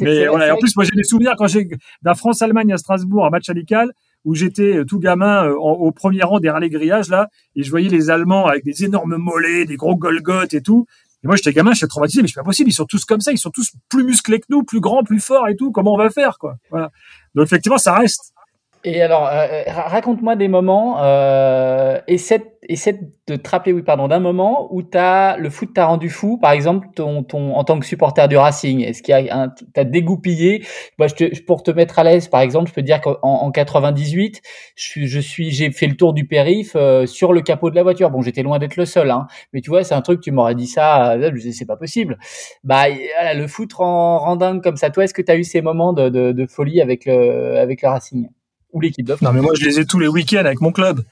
Mais 0.00 0.26
voilà. 0.26 0.54
En 0.54 0.58
plus, 0.58 0.76
moi 0.76 0.84
j'ai 0.84 0.96
des 0.96 1.04
souvenirs 1.04 1.34
quand 1.36 1.46
j'ai 1.46 1.68
d'un 2.02 2.14
France-Allemagne 2.14 2.72
à 2.72 2.76
Strasbourg, 2.76 3.26
un 3.26 3.30
match 3.30 3.48
amical 3.48 3.92
où 4.26 4.34
j'étais 4.34 4.76
euh, 4.76 4.84
tout 4.84 4.98
gamin 4.98 5.48
au 5.48 5.92
premier 5.92 6.22
rang 6.22 6.40
des 6.40 6.50
rallye 6.50 6.68
grillages 6.68 7.08
là, 7.08 7.28
et 7.56 7.62
je 7.62 7.70
voyais 7.70 7.88
les 7.88 8.10
Allemands 8.10 8.46
avec 8.46 8.64
des 8.64 8.84
énormes 8.84 9.16
mollets, 9.16 9.64
des 9.64 9.76
gros 9.76 9.96
golgotes 9.96 10.52
et 10.52 10.60
tout. 10.60 10.86
Et 11.22 11.26
moi 11.26 11.36
j'étais 11.36 11.52
gamin, 11.52 11.72
j'étais 11.72 11.86
traumatisé, 11.86 12.22
mais 12.22 12.28
c'est 12.28 12.34
pas 12.34 12.44
possible. 12.44 12.68
Ils 12.70 12.74
sont 12.74 12.86
tous 12.86 13.04
comme 13.04 13.20
ça, 13.20 13.32
ils 13.32 13.38
sont 13.38 13.50
tous 13.50 13.72
plus 13.88 14.04
musclés 14.04 14.40
que 14.40 14.46
nous, 14.50 14.62
plus 14.62 14.80
grands, 14.80 15.04
plus 15.04 15.20
forts 15.20 15.48
et 15.48 15.56
tout. 15.56 15.70
Comment 15.72 15.94
on 15.94 15.98
va 15.98 16.10
faire 16.10 16.38
quoi 16.38 16.56
Voilà. 16.70 16.90
Donc 17.34 17.46
effectivement, 17.46 17.78
ça 17.78 17.94
reste. 17.94 18.32
Et 18.82 19.02
alors, 19.02 19.26
euh, 19.26 19.46
euh, 19.46 19.62
raconte-moi 19.66 20.36
des 20.36 20.48
moments, 20.48 21.02
euh, 21.02 21.98
essaie, 22.08 22.42
essaie 22.66 22.98
de 23.28 23.36
te 23.36 23.50
rappeler, 23.50 23.74
oui, 23.74 23.82
pardon, 23.82 24.08
d'un 24.08 24.20
moment 24.20 24.68
où 24.74 24.82
as, 24.94 25.36
le 25.36 25.50
foot 25.50 25.74
t'a 25.74 25.84
rendu 25.84 26.08
fou, 26.08 26.38
par 26.38 26.52
exemple, 26.52 26.88
ton, 26.96 27.22
ton, 27.22 27.54
en 27.56 27.64
tant 27.64 27.78
que 27.78 27.84
supporter 27.84 28.26
du 28.26 28.38
Racing. 28.38 28.80
Est-ce 28.80 29.02
qu'il 29.02 29.14
y 29.14 29.28
a 29.28 29.38
un, 29.38 29.52
t'as 29.74 29.84
dégoupillé? 29.84 30.64
Moi, 30.98 31.08
je 31.08 31.14
te, 31.14 31.42
pour 31.42 31.62
te 31.62 31.70
mettre 31.70 31.98
à 31.98 32.04
l'aise, 32.04 32.28
par 32.28 32.40
exemple, 32.40 32.70
je 32.70 32.74
peux 32.74 32.80
dire 32.80 33.02
qu'en 33.02 33.18
en 33.22 33.50
98, 33.50 34.40
je 34.76 35.04
je 35.04 35.20
suis, 35.20 35.50
j'ai 35.50 35.70
fait 35.72 35.86
le 35.86 35.96
tour 35.96 36.14
du 36.14 36.26
périph 36.26 36.72
euh, 36.74 37.04
sur 37.04 37.34
le 37.34 37.42
capot 37.42 37.68
de 37.68 37.76
la 37.76 37.82
voiture. 37.82 38.10
Bon, 38.10 38.22
j'étais 38.22 38.42
loin 38.42 38.58
d'être 38.58 38.76
le 38.76 38.86
seul, 38.86 39.10
hein, 39.10 39.26
mais 39.52 39.60
tu 39.60 39.68
vois, 39.68 39.84
c'est 39.84 39.94
un 39.94 40.00
truc, 40.00 40.22
tu 40.22 40.30
m'aurais 40.30 40.54
dit 40.54 40.66
ça, 40.66 41.18
je 41.20 41.28
disais, 41.34 41.52
c'est 41.52 41.66
pas 41.66 41.76
possible. 41.76 42.18
Bah, 42.64 42.84
le 42.88 43.46
foot 43.46 43.74
rend, 43.74 44.18
rend 44.20 44.36
dingue 44.36 44.62
comme 44.62 44.76
ça. 44.76 44.88
Toi, 44.88 45.04
est-ce 45.04 45.12
que 45.14 45.22
tu 45.22 45.30
as 45.30 45.36
eu 45.36 45.44
ces 45.44 45.60
moments 45.60 45.92
de, 45.92 46.08
de, 46.08 46.32
de 46.32 46.46
folie 46.46 46.80
avec 46.80 47.04
le, 47.04 47.58
avec 47.58 47.82
le 47.82 47.88
Racing? 47.88 48.28
Ou 48.72 48.80
l'équipe 48.80 49.06
de 49.06 49.16
Non, 49.22 49.32
mais 49.32 49.40
moi, 49.40 49.52
je 49.58 49.64
les 49.64 49.80
ai 49.80 49.84
tous 49.84 49.98
les 49.98 50.08
week-ends 50.08 50.44
avec 50.44 50.60
mon 50.60 50.72
club. 50.72 51.02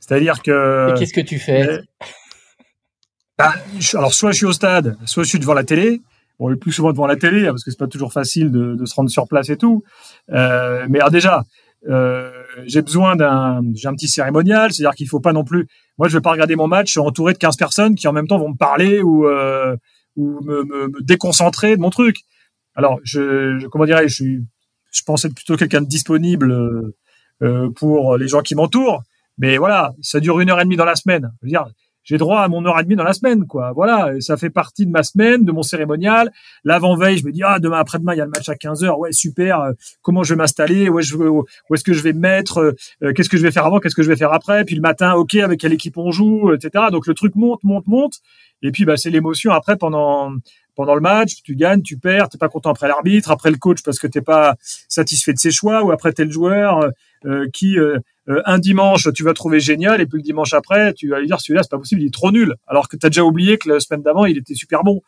C'est-à-dire 0.00 0.42
que. 0.42 0.90
Et 0.90 0.98
qu'est-ce 0.98 1.12
que 1.12 1.20
tu 1.20 1.38
fais 1.38 1.80
bah, 3.38 3.54
Alors, 3.94 4.14
soit 4.14 4.32
je 4.32 4.36
suis 4.36 4.46
au 4.46 4.52
stade, 4.52 4.96
soit 5.04 5.24
je 5.24 5.28
suis 5.28 5.38
devant 5.38 5.54
la 5.54 5.64
télé. 5.64 6.00
Bon, 6.38 6.48
le 6.48 6.56
plus 6.56 6.72
souvent 6.72 6.92
devant 6.92 7.06
la 7.06 7.16
télé, 7.16 7.46
hein, 7.46 7.50
parce 7.50 7.64
que 7.64 7.70
c'est 7.70 7.78
pas 7.78 7.86
toujours 7.86 8.12
facile 8.12 8.50
de, 8.50 8.74
de, 8.74 8.84
se 8.84 8.94
rendre 8.94 9.08
sur 9.08 9.26
place 9.26 9.48
et 9.48 9.56
tout. 9.56 9.82
Euh, 10.32 10.86
mais 10.90 10.98
alors 10.98 11.10
déjà, 11.10 11.44
euh, 11.88 12.30
j'ai 12.66 12.82
besoin 12.82 13.16
d'un, 13.16 13.62
j'ai 13.74 13.88
un 13.88 13.94
petit 13.94 14.08
cérémonial, 14.08 14.70
c'est-à-dire 14.70 14.94
qu'il 14.94 15.08
faut 15.08 15.20
pas 15.20 15.32
non 15.32 15.44
plus. 15.44 15.66
Moi, 15.96 16.08
je 16.08 16.18
vais 16.18 16.20
pas 16.20 16.32
regarder 16.32 16.54
mon 16.54 16.68
match 16.68 16.96
entouré 16.98 17.32
de 17.32 17.38
15 17.38 17.56
personnes 17.56 17.94
qui 17.94 18.06
en 18.06 18.12
même 18.12 18.26
temps 18.26 18.38
vont 18.38 18.50
me 18.50 18.56
parler 18.56 19.00
ou 19.00 19.26
euh, 19.26 19.76
ou 20.16 20.40
me, 20.44 20.64
me, 20.64 20.88
me, 20.88 21.02
déconcentrer 21.02 21.76
de 21.76 21.80
mon 21.80 21.90
truc. 21.90 22.18
Alors, 22.74 23.00
je, 23.02 23.58
je 23.58 23.66
comment 23.66 23.86
dirais, 23.86 24.08
je 24.08 24.14
suis 24.14 24.46
je 24.92 25.02
pense 25.02 25.24
être 25.24 25.34
plutôt 25.34 25.56
quelqu'un 25.56 25.80
de 25.80 25.86
disponible 25.86 26.50
euh, 26.50 26.96
euh, 27.42 27.70
pour 27.70 28.16
les 28.16 28.28
gens 28.28 28.40
qui 28.40 28.54
m'entourent. 28.54 29.02
Mais 29.38 29.58
voilà, 29.58 29.94
ça 30.00 30.20
dure 30.20 30.40
une 30.40 30.50
heure 30.50 30.60
et 30.60 30.64
demie 30.64 30.76
dans 30.76 30.84
la 30.84 30.96
semaine. 30.96 31.32
Je 31.42 31.54
j'ai 32.06 32.16
droit 32.16 32.40
à 32.40 32.48
mon 32.48 32.64
heure 32.64 32.80
et 32.80 32.84
demie 32.84 32.96
dans 32.96 33.04
la 33.04 33.12
semaine, 33.12 33.46
quoi. 33.46 33.72
Voilà, 33.72 34.12
ça 34.20 34.38
fait 34.38 34.48
partie 34.48 34.86
de 34.86 34.90
ma 34.90 35.02
semaine, 35.02 35.44
de 35.44 35.52
mon 35.52 35.62
cérémonial. 35.62 36.32
L'avant-veille, 36.64 37.18
je 37.18 37.26
me 37.26 37.32
dis, 37.32 37.42
ah, 37.44 37.58
demain 37.58 37.78
après-demain, 37.78 38.14
il 38.14 38.18
y 38.18 38.20
a 38.20 38.24
le 38.24 38.30
match 38.30 38.48
à 38.48 38.54
15 38.54 38.84
heures. 38.84 38.98
Ouais, 38.98 39.12
super. 39.12 39.60
Euh, 39.60 39.72
comment 40.00 40.22
je 40.22 40.32
vais 40.32 40.38
m'installer? 40.38 40.88
Où, 40.88 40.98
est-ce 40.98 41.84
que 41.84 41.92
je 41.92 42.02
vais 42.02 42.14
me 42.14 42.20
mettre? 42.20 42.74
qu'est-ce 43.14 43.28
que 43.28 43.36
je 43.36 43.42
vais 43.42 43.50
faire 43.50 43.66
avant? 43.66 43.80
Qu'est-ce 43.80 43.94
que 43.94 44.02
je 44.02 44.08
vais 44.08 44.16
faire 44.16 44.32
après? 44.32 44.64
Puis 44.64 44.76
le 44.76 44.80
matin, 44.80 45.14
ok, 45.14 45.34
avec 45.34 45.60
quelle 45.60 45.74
équipe 45.74 45.98
on 45.98 46.10
joue, 46.12 46.54
etc. 46.54 46.86
Donc 46.90 47.06
le 47.06 47.12
truc 47.12 47.34
monte, 47.34 47.62
monte, 47.64 47.86
monte. 47.86 48.20
Et 48.62 48.70
puis, 48.70 48.84
bah, 48.84 48.96
c'est 48.96 49.10
l'émotion 49.10 49.52
après 49.52 49.76
pendant, 49.76 50.32
pendant 50.76 50.94
le 50.94 51.00
match, 51.00 51.42
tu 51.42 51.56
gagnes, 51.56 51.82
tu 51.82 51.98
perds, 51.98 52.28
t'es 52.28 52.38
pas 52.38 52.48
content 52.48 52.70
après 52.70 52.86
l'arbitre, 52.86 53.30
après 53.30 53.50
le 53.50 53.56
coach 53.56 53.82
parce 53.82 53.98
que 53.98 54.06
t'es 54.06 54.20
pas 54.20 54.56
satisfait 54.88 55.32
de 55.32 55.38
ses 55.38 55.50
choix, 55.50 55.82
ou 55.82 55.90
après 55.90 56.12
tel 56.12 56.30
joueur 56.30 56.78
euh, 56.78 56.90
euh, 57.24 57.48
qui 57.52 57.78
euh, 57.78 57.98
un 58.28 58.58
dimanche 58.58 59.08
tu 59.14 59.22
vas 59.22 59.34
trouver 59.34 59.60
génial 59.60 60.00
et 60.00 60.06
puis 60.06 60.18
le 60.18 60.22
dimanche 60.22 60.52
après 60.52 60.92
tu 60.94 61.08
vas 61.08 61.20
lui 61.20 61.26
dire 61.26 61.40
celui-là 61.40 61.62
c'est 61.62 61.70
pas 61.70 61.78
possible, 61.78 62.02
il 62.02 62.06
est 62.08 62.14
trop 62.14 62.32
nul, 62.32 62.54
alors 62.66 62.88
que 62.88 62.96
t'as 62.96 63.08
déjà 63.08 63.22
oublié 63.22 63.58
que 63.58 63.68
la 63.68 63.80
semaine 63.80 64.02
d'avant 64.02 64.24
il 64.24 64.36
était 64.38 64.54
super 64.54 64.82
bon. 64.82 65.00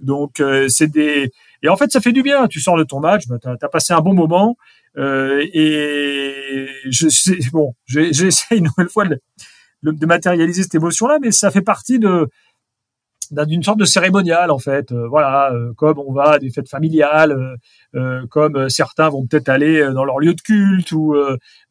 Donc 0.00 0.42
c'est 0.68 0.90
des 0.90 1.30
et 1.62 1.68
en 1.68 1.76
fait 1.76 1.92
ça 1.92 2.00
fait 2.00 2.12
du 2.12 2.22
bien. 2.22 2.48
Tu 2.48 2.60
sors 2.60 2.76
de 2.76 2.84
ton 2.84 3.00
match, 3.00 3.28
bah, 3.28 3.36
t'as 3.40 3.54
as 3.60 3.68
passé 3.68 3.92
un 3.92 4.00
bon 4.00 4.14
moment 4.14 4.56
et 4.96 6.66
je 6.88 7.08
sais 7.08 7.38
bon 7.52 7.74
j'essaie 7.86 8.56
une 8.56 8.64
nouvelle 8.64 8.88
fois 8.88 9.06
de, 9.06 9.18
de 9.82 10.06
matérialiser 10.06 10.62
cette 10.62 10.74
émotion-là, 10.74 11.18
mais 11.20 11.30
ça 11.30 11.50
fait 11.50 11.62
partie 11.62 11.98
de 11.98 12.28
d'une 13.32 13.62
sorte 13.62 13.78
de 13.78 13.84
cérémonial 13.84 14.50
en 14.50 14.58
fait. 14.58 14.92
Euh, 14.92 15.08
voilà, 15.08 15.52
euh, 15.52 15.72
comme 15.74 15.98
on 15.98 16.12
va 16.12 16.32
à 16.32 16.38
des 16.38 16.50
fêtes 16.50 16.68
familiales, 16.68 17.56
euh, 17.94 18.26
comme 18.28 18.68
certains 18.68 19.08
vont 19.08 19.26
peut-être 19.26 19.48
aller 19.48 19.82
dans 19.92 20.04
leur 20.04 20.18
lieu 20.18 20.34
de 20.34 20.40
culte 20.40 20.92
ou 20.92 21.14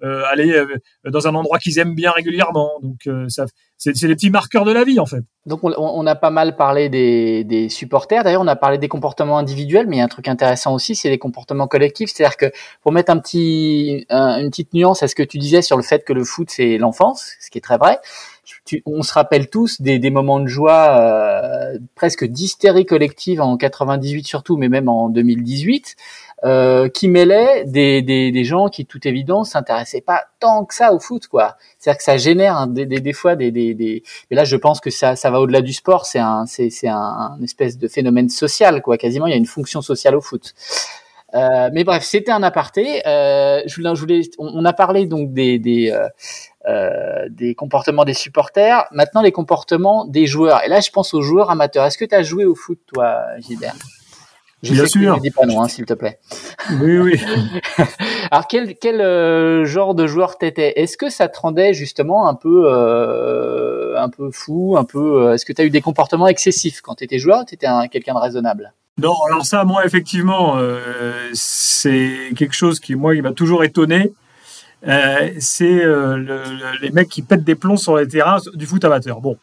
aller 0.02 0.64
dans 1.06 1.28
un 1.28 1.36
endroit 1.36 1.60
qu'ils 1.60 1.78
aiment 1.80 1.96
bien 1.96 2.12
régulièrement. 2.12 2.72
Donc 2.82 3.08
ça, 3.30 3.46
c'est, 3.82 4.08
des 4.08 4.16
petits 4.16 4.30
marqueurs 4.30 4.64
de 4.64 4.72
la 4.72 4.84
vie 4.84 5.00
en 5.00 5.08
fait. 5.08 5.24
Donc 5.48 5.64
on, 5.64 5.74
on 5.76 6.06
a 6.06 6.14
pas 6.14 6.30
mal 6.30 6.56
parlé 6.56 6.88
des, 6.88 7.44
des 7.44 7.68
supporters. 7.68 8.24
D'ailleurs, 8.24 8.44
on 8.44 8.48
a 8.48 8.56
parlé 8.56 8.78
des 8.78 8.88
comportements 8.88 9.40
individuels, 9.40 9.88
mais 9.88 9.96
il 9.96 10.00
y 10.00 10.02
a 10.02 10.06
un 10.06 10.08
truc 10.08 10.28
intéressant 10.28 10.76
aussi, 10.76 10.94
c'est 10.94 11.10
les 11.10 11.18
comportements 11.18 11.68
collectifs. 11.68 12.12
C'est-à-dire 12.14 12.38
que 12.38 12.52
pour 12.84 12.92
mettre 12.92 13.12
un 13.12 13.18
petit, 13.18 14.06
une 14.10 14.50
petite 14.52 14.76
nuance 14.76 15.02
à 15.02 15.08
ce 15.08 15.16
que 15.16 15.24
tu 15.24 15.40
disais 15.40 15.64
sur 15.64 15.78
le 15.78 15.84
fait 15.84 16.06
que 16.06 16.14
le 16.14 16.24
foot 16.24 16.50
c'est 16.52 16.78
l'enfance, 16.78 17.32
ce 17.40 17.50
qui 17.50 17.58
est 17.58 17.62
très 17.62 17.78
vrai 17.78 18.00
on 18.86 19.02
se 19.02 19.14
rappelle 19.14 19.50
tous 19.50 19.82
des, 19.82 20.10
moments 20.10 20.40
de 20.40 20.48
joie 20.48 21.00
euh, 21.00 21.80
presque 21.96 22.26
d'hystérie 22.26 22.86
collective 22.86 23.42
en 23.42 23.58
98 23.58 24.26
surtout, 24.26 24.58
mais 24.58 24.70
même 24.70 24.90
en 24.90 25.10
2018, 25.10 25.96
euh, 26.44 26.90
qui 26.90 27.08
mêlaient 27.08 27.66
des, 27.66 28.02
des, 28.02 28.44
gens 28.44 28.68
qui, 28.68 28.88
toute 28.88 29.06
évidence, 29.06 29.52
s'intéressaient 29.52 30.02
pas 30.02 30.24
tant 30.40 30.66
que 30.66 30.74
ça 30.74 30.92
au 30.92 31.00
foot, 31.00 31.28
quoi. 31.28 31.56
C'est-à-dire 31.78 31.98
que 32.00 32.04
ça 32.04 32.18
génère 32.18 32.66
des, 32.68 32.86
des, 32.86 33.14
fois 33.14 33.36
des, 33.36 33.52
des, 33.52 34.04
Mais 34.30 34.36
là, 34.36 34.44
je 34.44 34.56
pense 34.56 34.80
que 34.80 34.90
ça, 34.90 35.16
ça 35.16 35.30
va 35.30 35.40
au-delà 35.40 35.62
du 35.62 35.72
sport. 35.72 36.08
C'est 36.08 36.20
un, 36.20 36.46
c'est, 36.48 36.72
c'est 36.72 36.88
un, 36.88 37.38
espèce 37.44 37.78
de 37.78 37.88
phénomène 37.88 38.30
social, 38.30 38.82
quoi. 38.82 38.98
Quasiment, 38.98 39.28
il 39.28 39.32
y 39.32 39.34
a 39.34 39.38
une 39.38 39.46
fonction 39.46 39.82
sociale 39.82 40.16
au 40.16 40.22
foot. 40.22 40.54
Euh, 41.36 41.70
mais 41.74 41.84
bref, 41.84 42.04
c'était 42.04 42.32
un 42.32 42.44
aparté. 42.44 43.02
voulais, 43.06 43.64
je 43.68 44.00
voulais, 44.00 44.22
on, 44.40 44.66
a 44.66 44.74
parlé 44.74 45.06
donc 45.06 45.34
des, 45.34 45.60
des, 45.60 45.96
euh, 46.68 47.28
des 47.30 47.56
comportements 47.56 48.04
des 48.04 48.14
supporters, 48.14 48.86
maintenant 48.92 49.22
les 49.22 49.32
comportements 49.32 50.06
des 50.06 50.26
joueurs. 50.26 50.64
Et 50.64 50.70
là, 50.70 50.80
je 50.80 50.90
pense 50.90 51.14
aux 51.14 51.22
joueurs 51.22 51.52
amateurs. 51.52 51.86
Est-ce 51.86 51.98
que 51.98 52.06
tu 52.06 52.16
as 52.16 52.24
joué 52.24 52.46
au 52.46 52.56
foot, 52.56 52.80
toi, 52.88 53.22
Gilbert? 53.40 53.76
Je 54.64 54.74
Bien 54.74 54.86
sûr. 54.86 55.20
dis 55.20 55.32
pas 55.32 55.46
non, 55.46 55.62
hein, 55.62 55.68
s'il 55.68 55.86
te 55.86 55.94
plaît. 55.94 56.20
Oui, 56.82 56.98
oui. 57.00 57.20
Alors, 58.32 58.48
quel, 58.48 58.76
quel 58.76 59.02
euh, 59.02 59.66
genre 59.66 59.96
de 59.96 60.08
joueur 60.08 60.38
t'étais? 60.38 60.80
Est-ce 60.82 60.98
que 60.98 61.10
ça 61.10 61.28
te 61.28 61.40
rendait 61.40 61.74
justement 61.74 62.28
un 62.28 62.36
peu, 62.36 62.64
euh, 62.66 64.00
un 64.00 64.10
peu 64.10 64.32
fou, 64.32 64.76
un 64.78 64.84
peu 64.84 65.34
Est-ce 65.34 65.46
que 65.46 65.54
tu 65.54 65.62
as 65.62 65.66
eu 65.66 65.70
des 65.70 65.82
comportements 65.82 66.28
excessifs 66.28 66.82
quand 66.82 66.96
tu 66.96 67.04
étais 67.04 67.20
joueur 67.20 67.42
ou 67.42 67.46
tu 67.46 67.56
étais 67.56 67.68
quelqu'un 67.92 68.14
de 68.14 68.20
raisonnable? 68.20 68.74
Non, 68.98 69.16
alors 69.28 69.46
ça, 69.46 69.64
moi, 69.64 69.86
effectivement, 69.86 70.58
c'est 71.34 72.30
quelque 72.38 72.54
chose 72.54 72.80
qui, 72.80 72.96
moi, 72.96 73.16
il 73.16 73.24
m'a 73.24 73.32
toujours 73.32 73.64
étonné. 73.64 74.12
Euh, 74.88 75.32
c'est 75.40 75.84
euh, 75.84 76.18
le, 76.18 76.42
les 76.82 76.90
mecs 76.90 77.10
qui 77.10 77.22
pètent 77.22 77.44
des 77.44 77.56
plombs 77.56 77.78
sur 77.78 77.98
les 77.98 78.08
terrains 78.08 78.38
du 78.54 78.66
foot 78.66 78.84
amateur. 78.84 79.22
Bon, 79.22 79.38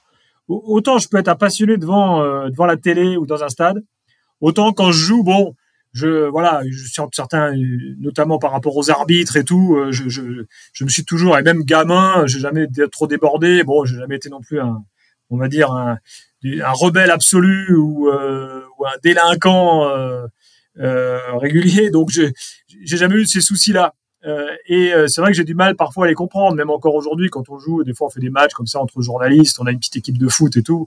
autant 0.48 0.98
je 0.98 1.08
peux 1.08 1.18
être 1.18 1.28
un 1.28 1.36
passionné 1.36 1.76
devant 1.76 2.22
euh, 2.22 2.48
devant 2.48 2.66
la 2.66 2.76
télé 2.76 3.16
ou 3.16 3.24
dans 3.24 3.44
un 3.44 3.48
stade, 3.48 3.82
autant 4.40 4.72
quand 4.72 4.92
je 4.92 4.98
joue, 4.98 5.22
bon, 5.22 5.54
je 5.92 6.28
voilà, 6.28 6.62
je 6.68 6.78
suis 6.78 7.00
certain, 7.12 7.52
notamment 7.98 8.38
par 8.38 8.52
rapport 8.52 8.76
aux 8.76 8.90
arbitres 8.90 9.36
et 9.36 9.44
tout, 9.44 9.78
je, 9.90 10.08
je, 10.08 10.22
je 10.72 10.84
me 10.84 10.88
suis 10.88 11.04
toujours 11.04 11.36
et 11.38 11.42
même 11.42 11.62
gamin, 11.62 12.26
j'ai 12.26 12.40
jamais 12.40 12.64
été 12.64 12.88
trop 12.88 13.06
débordé. 13.06 13.64
Bon, 13.64 13.84
j'ai 13.84 13.96
jamais 13.96 14.16
été 14.16 14.28
non 14.28 14.40
plus 14.40 14.60
un, 14.60 14.84
on 15.30 15.38
va 15.38 15.48
dire 15.48 15.72
un, 15.72 15.98
un 16.44 16.72
rebelle 16.72 17.10
absolu 17.10 17.74
ou, 17.74 18.08
ou 18.08 18.86
un 18.86 18.98
délinquant 19.02 19.90
régulier. 20.76 21.90
Donc 21.90 22.10
j'ai 22.10 22.32
jamais 22.96 23.16
eu 23.16 23.26
ces 23.26 23.40
soucis 23.40 23.72
là. 23.72 23.94
Euh, 24.24 24.48
et 24.66 24.92
euh, 24.92 25.06
c'est 25.06 25.20
vrai 25.20 25.30
que 25.30 25.36
j'ai 25.36 25.44
du 25.44 25.54
mal 25.54 25.76
parfois 25.76 26.06
à 26.06 26.08
les 26.08 26.14
comprendre, 26.14 26.56
même 26.56 26.70
encore 26.70 26.94
aujourd'hui 26.94 27.30
quand 27.30 27.48
on 27.50 27.58
joue. 27.58 27.84
Des 27.84 27.94
fois, 27.94 28.08
on 28.08 28.10
fait 28.10 28.20
des 28.20 28.30
matchs 28.30 28.52
comme 28.52 28.66
ça 28.66 28.80
entre 28.80 29.00
journalistes, 29.00 29.58
on 29.60 29.66
a 29.66 29.70
une 29.70 29.78
petite 29.78 29.96
équipe 29.96 30.18
de 30.18 30.28
foot 30.28 30.56
et 30.56 30.62
tout. 30.62 30.86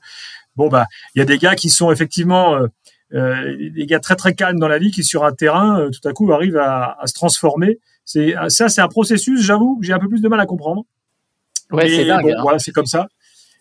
Bon 0.58 0.68
bah, 0.68 0.86
il 1.16 1.20
y 1.20 1.22
a 1.22 1.26
des 1.26 1.38
gars 1.38 1.56
qui 1.56 1.70
sont 1.70 1.92
effectivement 1.92 2.56
euh, 2.56 2.68
des 3.12 3.86
gars 3.86 4.00
très 4.00 4.16
très 4.16 4.34
calmes 4.34 4.60
dans 4.60 4.68
la 4.68 4.80
vie 4.80 4.92
qui 4.92 5.04
sur 5.04 5.26
un 5.26 5.34
terrain 5.34 5.90
tout 5.92 6.08
à 6.08 6.14
coup 6.14 6.32
arrivent 6.32 6.58
à, 6.58 6.98
à 7.00 7.08
se 7.08 7.14
transformer. 7.14 7.80
C'est 8.06 8.36
ça, 8.50 8.70
c'est 8.70 8.82
un 8.82 8.88
processus, 8.88 9.42
j'avoue, 9.42 9.78
que 9.80 9.86
j'ai 9.86 9.94
un 9.94 10.00
peu 10.00 10.08
plus 10.08 10.22
de 10.22 10.28
mal 10.28 10.40
à 10.40 10.46
comprendre. 10.46 10.86
Ouais, 11.72 11.90
c'est 11.90 12.06
dingue. 12.06 12.24
Bon, 12.24 12.34
hein. 12.34 12.42
Voilà, 12.42 12.60
c'est 12.60 12.72
comme 12.72 12.86
ça. 12.86 13.08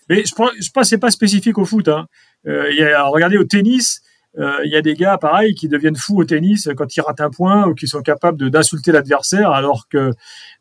Mais 0.08 0.24
je 0.24 0.34
pense, 0.34 0.50
je 0.60 0.70
pense 0.70 0.88
c'est 0.88 0.98
pas 0.98 1.10
spécifique 1.10 1.58
au 1.58 1.64
foot. 1.64 1.88
Hein. 1.88 2.06
Euh, 2.46 2.72
y 2.72 2.82
a, 2.82 3.04
regardez 3.04 3.38
au 3.38 3.44
tennis, 3.44 4.00
euh, 4.38 4.58
il 4.64 4.70
y 4.70 4.76
a 4.76 4.82
des 4.82 4.94
gars 4.94 5.18
pareil 5.18 5.54
qui 5.54 5.68
deviennent 5.68 5.96
fous 5.96 6.16
au 6.16 6.24
tennis 6.24 6.68
quand 6.76 6.96
ils 6.96 7.00
ratent 7.00 7.20
un 7.20 7.30
point 7.30 7.66
ou 7.66 7.74
qui 7.74 7.86
sont 7.86 8.00
capables 8.00 8.50
d'insulter 8.50 8.92
l'adversaire, 8.92 9.50
alors 9.50 9.86
que 9.88 10.12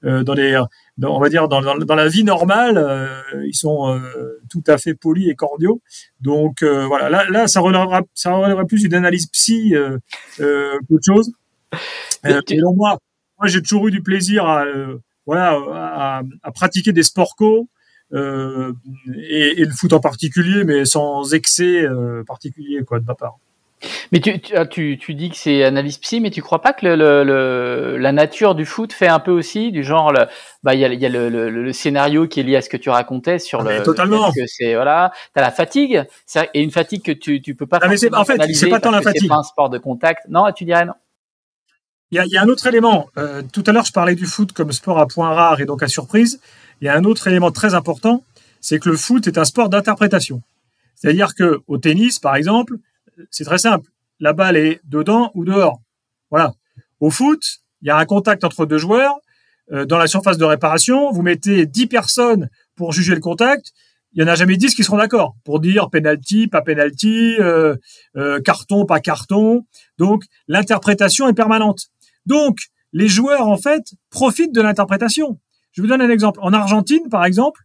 euh, 0.03 0.23
dans 0.23 0.33
les, 0.33 0.61
dans, 0.99 1.15
on 1.15 1.19
va 1.19 1.29
dire 1.29 1.47
dans, 1.47 1.61
dans, 1.61 1.77
dans 1.77 1.95
la 1.95 2.07
vie 2.07 2.23
normale, 2.23 2.77
euh, 2.77 3.07
ils 3.45 3.55
sont 3.55 3.93
euh, 3.93 4.39
tout 4.49 4.63
à 4.67 4.77
fait 4.77 4.93
polis 4.93 5.29
et 5.29 5.35
cordiaux. 5.35 5.81
Donc 6.21 6.63
voilà, 6.63 7.09
là, 7.09 7.25
là 7.29 7.47
ça 7.47 7.61
relèvera, 7.61 8.01
ça 8.13 8.33
relèvera 8.33 8.65
plus 8.65 8.83
d'une 8.83 8.93
analyse 8.93 9.27
psy 9.27 9.73
qu'autre 10.37 11.05
chose. 11.05 11.31
Et 12.25 12.33
donc 12.33 12.75
moi, 12.75 12.97
moi 13.39 13.47
j'ai 13.47 13.61
toujours 13.61 13.87
eu 13.87 13.91
du 13.91 14.01
plaisir 14.01 14.45
à 14.45 14.65
voilà 15.25 15.51
à, 15.73 16.23
à, 16.43 16.51
pratiquer 16.51 16.91
des 16.91 17.03
sports 17.03 17.35
co 17.35 17.67
euh, 18.13 18.73
et, 19.15 19.61
et, 19.61 19.65
le 19.65 19.71
foot 19.71 19.93
en 19.93 19.99
particulier, 19.99 20.63
mais 20.63 20.85
sans 20.85 21.33
excès 21.33 21.83
euh, 21.83 22.23
particulier 22.23 22.83
quoi 22.83 22.99
de 22.99 23.05
ma 23.05 23.13
part. 23.13 23.37
Mais 24.11 24.19
tu, 24.19 24.39
tu, 24.41 24.55
ah, 24.55 24.65
tu, 24.65 24.97
tu 24.99 25.13
dis 25.13 25.29
que 25.29 25.37
c'est 25.37 25.63
analyse 25.63 25.97
psy, 25.97 26.19
mais 26.19 26.31
tu 26.31 26.41
crois 26.41 26.61
pas 26.61 26.73
que 26.73 26.85
le, 26.85 26.95
le, 26.95 27.23
le, 27.23 27.97
la 27.97 28.11
nature 28.11 28.55
du 28.55 28.65
foot 28.65 28.91
fait 28.91 29.07
un 29.07 29.19
peu 29.19 29.31
aussi 29.31 29.71
du 29.71 29.83
genre, 29.83 30.11
il 30.13 30.27
bah, 30.63 30.75
y 30.75 30.83
a, 30.83 30.93
y 30.93 31.05
a 31.05 31.09
le, 31.09 31.29
le, 31.29 31.73
scénario 31.73 32.27
qui 32.27 32.39
est 32.39 32.43
lié 32.43 32.57
à 32.57 32.61
ce 32.61 32.69
que 32.69 32.77
tu 32.77 32.89
racontais 32.89 33.39
sur 33.39 33.61
ah, 33.61 33.77
le. 33.77 33.83
Totalement. 33.83 34.31
Que 34.31 34.45
c'est 34.47 34.75
voilà, 34.75 35.11
t'as 35.33 35.41
la 35.41 35.51
fatigue, 35.51 36.03
et 36.53 36.61
une 36.61 36.71
fatigue 36.71 37.03
que 37.03 37.11
tu, 37.11 37.41
tu 37.41 37.55
peux 37.55 37.67
pas. 37.67 37.79
Ah, 37.81 37.87
mais 37.87 37.95
en 38.13 38.25
fait, 38.25 38.41
c'est 38.53 38.69
pas 38.69 38.79
tant 38.79 38.91
la 38.91 39.01
fatigue. 39.01 39.21
C'est 39.23 39.27
pas 39.27 39.37
un 39.37 39.43
sport 39.43 39.69
de 39.69 39.77
contact. 39.77 40.23
Non, 40.29 40.51
tu 40.51 40.65
dirais 40.65 40.85
non. 40.85 40.93
Il 42.11 42.15
y 42.15 42.19
a, 42.19 42.25
y 42.25 42.37
a, 42.37 42.41
un 42.41 42.47
autre 42.47 42.65
élément. 42.65 43.07
Euh, 43.17 43.43
tout 43.53 43.63
à 43.67 43.71
l'heure, 43.71 43.85
je 43.85 43.91
parlais 43.91 44.15
du 44.15 44.25
foot 44.25 44.51
comme 44.51 44.71
sport 44.71 44.99
à 44.99 45.07
points 45.07 45.33
rares 45.33 45.61
et 45.61 45.65
donc 45.65 45.83
à 45.83 45.87
surprise. 45.87 46.41
Il 46.81 46.85
y 46.85 46.89
a 46.89 46.95
un 46.95 47.03
autre 47.03 47.27
élément 47.27 47.51
très 47.51 47.75
important, 47.75 48.23
c'est 48.61 48.79
que 48.79 48.89
le 48.89 48.97
foot 48.97 49.27
est 49.27 49.37
un 49.37 49.45
sport 49.45 49.69
d'interprétation. 49.69 50.41
C'est-à-dire 50.95 51.35
que 51.35 51.61
au 51.67 51.77
tennis, 51.77 52.19
par 52.19 52.35
exemple, 52.35 52.77
c'est 53.31 53.43
très 53.43 53.57
simple. 53.57 53.89
La 54.19 54.33
balle 54.33 54.57
est 54.57 54.81
dedans 54.83 55.31
ou 55.33 55.45
dehors. 55.45 55.81
Voilà. 56.29 56.53
Au 56.99 57.09
foot, 57.09 57.41
il 57.81 57.87
y 57.87 57.91
a 57.91 57.97
un 57.97 58.05
contact 58.05 58.43
entre 58.43 58.65
deux 58.65 58.77
joueurs. 58.77 59.19
Euh, 59.71 59.85
dans 59.85 59.97
la 59.97 60.07
surface 60.07 60.37
de 60.37 60.45
réparation, 60.45 61.11
vous 61.11 61.21
mettez 61.21 61.65
10 61.65 61.87
personnes 61.87 62.49
pour 62.75 62.91
juger 62.91 63.13
le 63.13 63.21
contact. 63.21 63.71
Il 64.13 64.21
y 64.21 64.25
en 64.25 64.27
a 64.27 64.35
jamais 64.35 64.57
10 64.57 64.73
qui 64.73 64.83
seront 64.83 64.97
d'accord 64.97 65.35
pour 65.43 65.59
dire 65.59 65.89
penalty, 65.89 66.47
pas 66.47 66.61
penalty, 66.61 67.35
euh, 67.39 67.75
euh, 68.17 68.41
carton, 68.41 68.85
pas 68.85 68.99
carton. 68.99 69.65
Donc 69.97 70.23
l'interprétation 70.47 71.27
est 71.27 71.33
permanente. 71.33 71.87
Donc 72.25 72.57
les 72.91 73.07
joueurs 73.07 73.47
en 73.47 73.57
fait 73.57 73.83
profitent 74.09 74.53
de 74.53 74.61
l'interprétation. 74.61 75.39
Je 75.71 75.81
vous 75.81 75.87
donne 75.87 76.01
un 76.01 76.09
exemple. 76.09 76.39
En 76.41 76.53
Argentine, 76.53 77.07
par 77.09 77.23
exemple, 77.23 77.61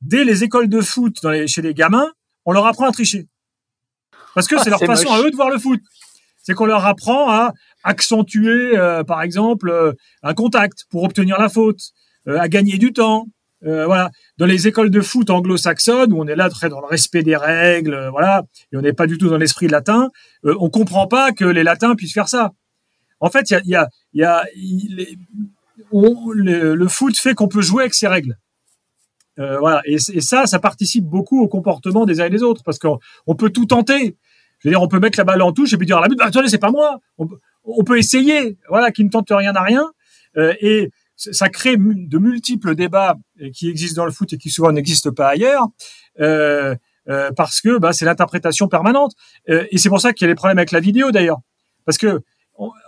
dès 0.00 0.24
les 0.24 0.44
écoles 0.44 0.68
de 0.68 0.80
foot 0.80 1.16
chez 1.46 1.62
les 1.62 1.74
gamins, 1.74 2.12
on 2.44 2.52
leur 2.52 2.66
apprend 2.66 2.86
à 2.86 2.92
tricher. 2.92 3.26
Parce 4.34 4.46
que 4.46 4.58
c'est 4.62 4.70
leur 4.70 4.80
façon 4.80 5.10
à 5.10 5.20
eux 5.20 5.30
de 5.30 5.36
voir 5.36 5.50
le 5.50 5.58
foot. 5.58 5.80
C'est 6.42 6.54
qu'on 6.54 6.66
leur 6.66 6.86
apprend 6.86 7.30
à 7.30 7.52
accentuer, 7.84 8.76
euh, 8.76 9.04
par 9.04 9.22
exemple, 9.22 9.70
euh, 9.70 9.92
un 10.22 10.34
contact 10.34 10.84
pour 10.90 11.02
obtenir 11.02 11.38
la 11.38 11.48
faute, 11.48 11.80
euh, 12.26 12.38
à 12.38 12.48
gagner 12.48 12.78
du 12.78 12.92
temps. 12.92 13.26
voilà. 13.62 14.10
Dans 14.36 14.46
les 14.46 14.68
écoles 14.68 14.90
de 14.90 15.00
foot 15.00 15.30
anglo-saxonnes, 15.30 16.12
où 16.12 16.20
on 16.20 16.26
est 16.28 16.36
là 16.36 16.48
très 16.48 16.68
dans 16.68 16.80
le 16.80 16.86
respect 16.86 17.24
des 17.24 17.36
règles, 17.36 18.08
voilà, 18.12 18.44
et 18.72 18.76
on 18.76 18.82
n'est 18.82 18.92
pas 18.92 19.08
du 19.08 19.18
tout 19.18 19.28
dans 19.28 19.36
l'esprit 19.36 19.66
latin, 19.66 20.10
on 20.44 20.70
comprend 20.70 21.08
pas 21.08 21.32
que 21.32 21.44
les 21.44 21.64
latins 21.64 21.96
puissent 21.96 22.14
faire 22.14 22.28
ça. 22.28 22.52
En 23.18 23.30
fait, 23.30 23.50
il 23.50 23.54
y 23.54 23.56
a, 23.56 23.62
y 23.66 23.74
a, 23.74 23.88
y 24.12 24.22
a 24.22 24.44
le, 25.90 26.88
foot 26.88 27.16
fait 27.16 27.34
qu'on 27.34 27.48
peut 27.48 27.62
jouer 27.62 27.82
avec 27.82 27.94
ses 27.94 28.06
règles. 28.06 28.36
Euh, 29.38 29.58
voilà. 29.58 29.82
Et, 29.84 29.98
ça, 29.98 30.46
ça 30.46 30.58
participe 30.58 31.04
beaucoup 31.04 31.42
au 31.42 31.48
comportement 31.48 32.06
des 32.06 32.20
uns 32.20 32.26
et 32.26 32.30
des 32.30 32.42
autres, 32.42 32.62
parce 32.64 32.78
qu'on 32.78 33.34
peut 33.36 33.50
tout 33.50 33.66
tenter. 33.66 34.16
Je 34.58 34.68
veux 34.68 34.72
dire, 34.72 34.82
on 34.82 34.88
peut 34.88 34.98
mettre 34.98 35.18
la 35.18 35.24
balle 35.24 35.42
en 35.42 35.52
touche 35.52 35.72
et 35.72 35.76
puis 35.76 35.86
dire 35.86 35.98
à 35.98 36.00
la 36.00 36.08
but, 36.08 36.18
bah, 36.18 36.26
attendez, 36.26 36.48
c'est 36.48 36.58
pas 36.58 36.70
moi. 36.70 37.00
On, 37.64 37.84
peut 37.84 37.98
essayer, 37.98 38.58
voilà, 38.68 38.90
qui 38.90 39.04
ne 39.04 39.10
tente 39.10 39.28
rien 39.30 39.54
à 39.54 39.62
rien. 39.62 39.90
Euh, 40.36 40.54
et 40.60 40.90
ça 41.16 41.48
crée 41.48 41.76
de 41.76 42.18
multiples 42.18 42.74
débats 42.74 43.16
qui 43.52 43.68
existent 43.68 44.02
dans 44.02 44.06
le 44.06 44.12
foot 44.12 44.32
et 44.32 44.38
qui 44.38 44.50
souvent 44.50 44.72
n'existent 44.72 45.12
pas 45.12 45.28
ailleurs. 45.28 45.66
Euh, 46.20 46.74
euh 47.08 47.30
parce 47.36 47.60
que 47.60 47.78
bah, 47.78 47.92
c'est 47.92 48.04
l'interprétation 48.04 48.68
permanente. 48.68 49.12
et 49.46 49.78
c'est 49.78 49.88
pour 49.88 50.00
ça 50.00 50.12
qu'il 50.12 50.26
y 50.26 50.30
a 50.30 50.32
des 50.32 50.36
problèmes 50.36 50.58
avec 50.58 50.72
la 50.72 50.80
vidéo 50.80 51.10
d'ailleurs. 51.10 51.38
Parce 51.84 51.98
que 51.98 52.20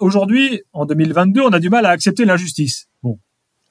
aujourd'hui, 0.00 0.62
en 0.72 0.84
2022, 0.84 1.40
on 1.40 1.52
a 1.52 1.60
du 1.60 1.70
mal 1.70 1.86
à 1.86 1.90
accepter 1.90 2.24
l'injustice. 2.24 2.88
Bon. 3.02 3.18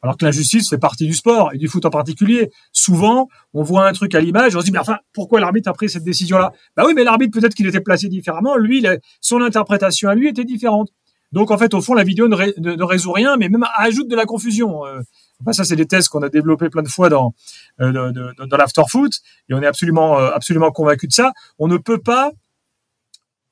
Alors 0.01 0.15
que 0.15 0.25
l'injustice 0.25 0.69
fait 0.69 0.77
partie 0.77 1.05
du 1.05 1.13
sport 1.13 1.51
et 1.53 1.57
du 1.57 1.67
foot 1.67 1.85
en 1.85 1.89
particulier. 1.89 2.51
Souvent, 2.71 3.27
on 3.53 3.63
voit 3.63 3.87
un 3.87 3.93
truc 3.93 4.15
à 4.15 4.21
l'image, 4.21 4.55
on 4.55 4.61
se 4.61 4.65
dit, 4.65 4.71
mais 4.71 4.79
enfin, 4.79 4.97
pourquoi 5.13 5.39
l'arbitre 5.39 5.69
a 5.69 5.73
pris 5.73 5.89
cette 5.89 6.03
décision-là? 6.03 6.53
Bah 6.77 6.83
oui, 6.85 6.93
mais 6.95 7.03
l'arbitre, 7.03 7.37
peut-être 7.37 7.53
qu'il 7.53 7.67
était 7.67 7.81
placé 7.81 8.07
différemment. 8.07 8.55
Lui, 8.55 8.85
son 9.19 9.41
interprétation 9.41 10.09
à 10.09 10.15
lui 10.15 10.27
était 10.29 10.45
différente. 10.45 10.89
Donc, 11.31 11.51
en 11.51 11.57
fait, 11.57 11.73
au 11.73 11.81
fond, 11.81 11.93
la 11.93 12.03
vidéo 12.03 12.27
ne, 12.27 12.83
résout 12.83 13.11
rien, 13.11 13.37
mais 13.37 13.49
même 13.49 13.65
ajoute 13.77 14.07
de 14.07 14.15
la 14.15 14.25
confusion. 14.25 14.85
Euh, 14.85 15.01
enfin, 15.41 15.51
ça, 15.51 15.63
c'est 15.63 15.75
des 15.75 15.85
thèses 15.85 16.07
qu'on 16.07 16.23
a 16.23 16.29
développées 16.29 16.69
plein 16.69 16.81
de 16.81 16.87
fois 16.87 17.09
dans, 17.09 17.35
euh, 17.81 18.11
l'after-foot, 18.51 19.19
et 19.49 19.53
on 19.53 19.61
est 19.61 19.67
absolument, 19.67 20.17
euh, 20.17 20.31
absolument 20.31 20.71
convaincu 20.71 21.07
de 21.07 21.13
ça. 21.13 21.33
On 21.59 21.67
ne 21.67 21.77
peut 21.77 21.99
pas, 21.99 22.31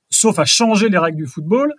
sauf 0.10 0.39
à 0.39 0.45
changer 0.45 0.89
les 0.89 0.97
règles 0.97 1.17
du 1.17 1.27
football, 1.27 1.73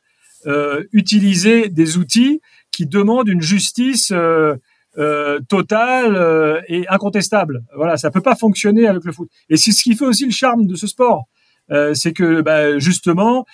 euh, 0.47 0.85
utiliser 0.93 1.69
des 1.69 1.97
outils 1.97 2.41
qui 2.79 2.87
demandent 2.87 3.27
une 3.27 3.43
justice 3.43 4.13
euh, 4.13 4.55
euh, 4.99 5.41
totale 5.49 6.63
et 6.69 6.87
incontestable. 6.89 7.65
Voilà, 7.75 7.97
ça 7.97 8.13
peut 8.13 8.21
pas 8.21 8.37
fonctionner 8.37 8.87
avec 8.87 9.05
le 9.05 9.11
foot. 9.11 9.29
Et 9.51 9.57
c'est 9.57 9.73
ce 9.73 9.83
qui 9.83 9.97
fait 9.97 10.05
aussi 10.05 10.27
le 10.27 10.31
charme 10.31 10.65
de 10.65 10.77
ce 10.77 10.87
sport. 10.87 11.25
c'est 11.95 12.13
que 12.13 12.41
bah, 12.41 12.79
justement, 12.79 13.45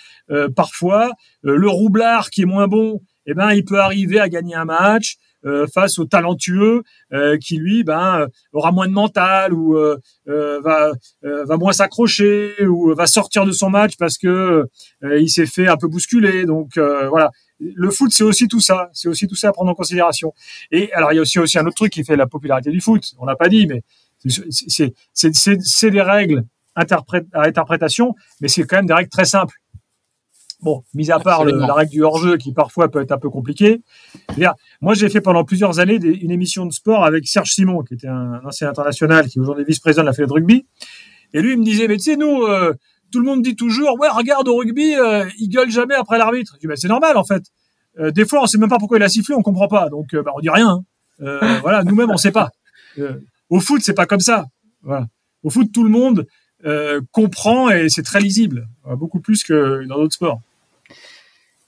parfois, 0.55 1.11
le 1.41 1.67
roublard 1.67 2.29
qui 2.29 2.43
est 2.43 2.45
moins 2.45 2.67
bon, 2.67 3.01
eh 3.25 3.33
ben, 3.33 3.51
il 3.53 3.65
peut 3.65 3.79
arriver 3.79 4.19
à 4.19 4.29
gagner 4.29 4.53
un 4.53 4.65
match. 4.65 5.15
Euh, 5.45 5.67
face 5.67 5.99
au 5.99 6.05
talentueux 6.05 6.81
euh, 7.13 7.37
qui 7.37 7.57
lui 7.57 7.83
ben 7.83 8.21
euh, 8.21 8.27
aura 8.51 8.71
moins 8.71 8.87
de 8.87 8.93
mental 8.93 9.53
ou 9.53 9.77
va 10.25 10.91
va 11.23 11.57
moins 11.57 11.71
s'accrocher 11.71 12.65
ou 12.65 12.95
va 12.95 13.05
sortir 13.05 13.45
de 13.45 13.51
son 13.51 13.69
match 13.69 13.93
parce 13.97 14.17
que 14.17 14.65
il 15.03 15.29
s'est 15.29 15.45
fait 15.45 15.67
un 15.67 15.77
peu 15.77 15.87
bousculer 15.87 16.45
donc 16.45 16.77
voilà 16.77 17.29
le 17.59 17.89
foot, 17.89 18.11
c'est 18.11 18.23
aussi 18.23 18.49
tout 18.49 18.59
ça. 18.59 18.89
C'est 18.91 19.07
aussi 19.07 19.27
tout 19.27 19.35
ça 19.35 19.47
à 19.47 19.51
prendre 19.53 19.71
en 19.71 19.75
considération. 19.75 20.33
Et 20.71 20.91
alors, 20.91 21.13
il 21.13 21.15
y 21.15 21.19
a 21.19 21.21
aussi, 21.21 21.39
aussi 21.39 21.57
un 21.57 21.65
autre 21.65 21.75
truc 21.75 21.93
qui 21.93 22.03
fait 22.03 22.17
la 22.17 22.27
popularité 22.27 22.69
du 22.69 22.81
foot. 22.81 23.13
On 23.17 23.25
l'a 23.25 23.37
pas 23.37 23.47
dit, 23.47 23.65
mais 23.65 23.81
c'est 24.27 25.89
des 25.89 26.01
règles 26.01 26.43
à 26.75 26.85
interprétation, 27.35 28.13
mais 28.41 28.49
c'est 28.49 28.63
quand 28.63 28.75
même 28.75 28.87
des 28.87 28.93
règles 28.93 29.09
très 29.09 29.23
simples. 29.23 29.55
Bon, 30.61 30.83
mis 30.93 31.11
à 31.11 31.19
part 31.19 31.43
la 31.43 31.73
règle 31.73 31.91
du 31.91 32.03
hors-jeu 32.03 32.37
qui 32.37 32.53
parfois 32.53 32.89
peut 32.89 33.01
être 33.01 33.11
un 33.11 33.17
peu 33.17 33.29
compliquée. 33.29 33.81
Moi, 34.81 34.93
j'ai 34.93 35.09
fait 35.09 35.21
pendant 35.21 35.43
plusieurs 35.43 35.79
années 35.79 35.95
une 35.95 36.31
émission 36.31 36.65
de 36.65 36.71
sport 36.71 37.05
avec 37.05 37.27
Serge 37.27 37.51
Simon, 37.51 37.83
qui 37.83 37.95
était 37.95 38.07
un, 38.07 38.41
ancien 38.45 38.69
international, 38.69 39.27
qui 39.27 39.39
est 39.39 39.41
aujourd'hui 39.41 39.65
vice-président 39.65 40.03
de 40.03 40.07
la 40.07 40.13
Fédération 40.13 40.35
de 40.35 40.39
rugby. 40.39 40.65
Et 41.33 41.41
lui, 41.41 41.53
il 41.53 41.59
me 41.59 41.63
disait, 41.63 41.87
mais 41.87 41.97
tu 41.97 42.03
sais, 42.03 42.15
nous, 42.15 42.43
euh, 42.43 42.73
tout 43.11 43.19
le 43.19 43.25
monde 43.25 43.41
dit 43.41 43.55
toujours, 43.55 43.99
ouais, 43.99 44.09
regarde 44.09 44.47
au 44.47 44.55
rugby, 44.55 44.95
euh, 44.95 45.25
il 45.37 45.49
gueule 45.49 45.69
jamais 45.69 45.95
après 45.95 46.17
l'arbitre. 46.17 46.53
Je 46.55 46.59
dis, 46.61 46.67
mais 46.67 46.77
c'est 46.77 46.87
normal, 46.87 47.17
en 47.17 47.25
fait. 47.25 47.43
Euh, 47.99 48.11
des 48.11 48.25
fois, 48.25 48.41
on 48.43 48.45
sait 48.45 48.57
même 48.57 48.69
pas 48.69 48.77
pourquoi 48.77 48.97
il 48.97 49.03
a 49.03 49.09
sifflé, 49.09 49.35
on 49.35 49.41
comprend 49.41 49.67
pas. 49.67 49.89
Donc, 49.89 50.15
bah, 50.15 50.31
on 50.35 50.39
dit 50.39 50.49
rien. 50.49 50.79
Hein. 51.19 51.59
voilà, 51.61 51.83
nous-mêmes, 51.83 52.11
on 52.11 52.17
sait 52.17 52.31
pas. 52.31 52.49
au 53.49 53.59
foot, 53.59 53.81
c'est 53.83 53.93
pas 53.93 54.05
comme 54.05 54.19
ça. 54.19 54.45
Voilà. 54.81 55.07
Au 55.43 55.49
foot, 55.49 55.71
tout 55.73 55.83
le 55.83 55.89
monde 55.89 56.25
comprend 57.11 57.69
et 57.69 57.89
c'est 57.89 58.03
très 58.03 58.19
lisible, 58.19 58.67
beaucoup 58.85 59.19
plus 59.19 59.43
que 59.43 59.85
dans 59.85 59.97
d'autres 59.97 60.15
sports. 60.15 60.39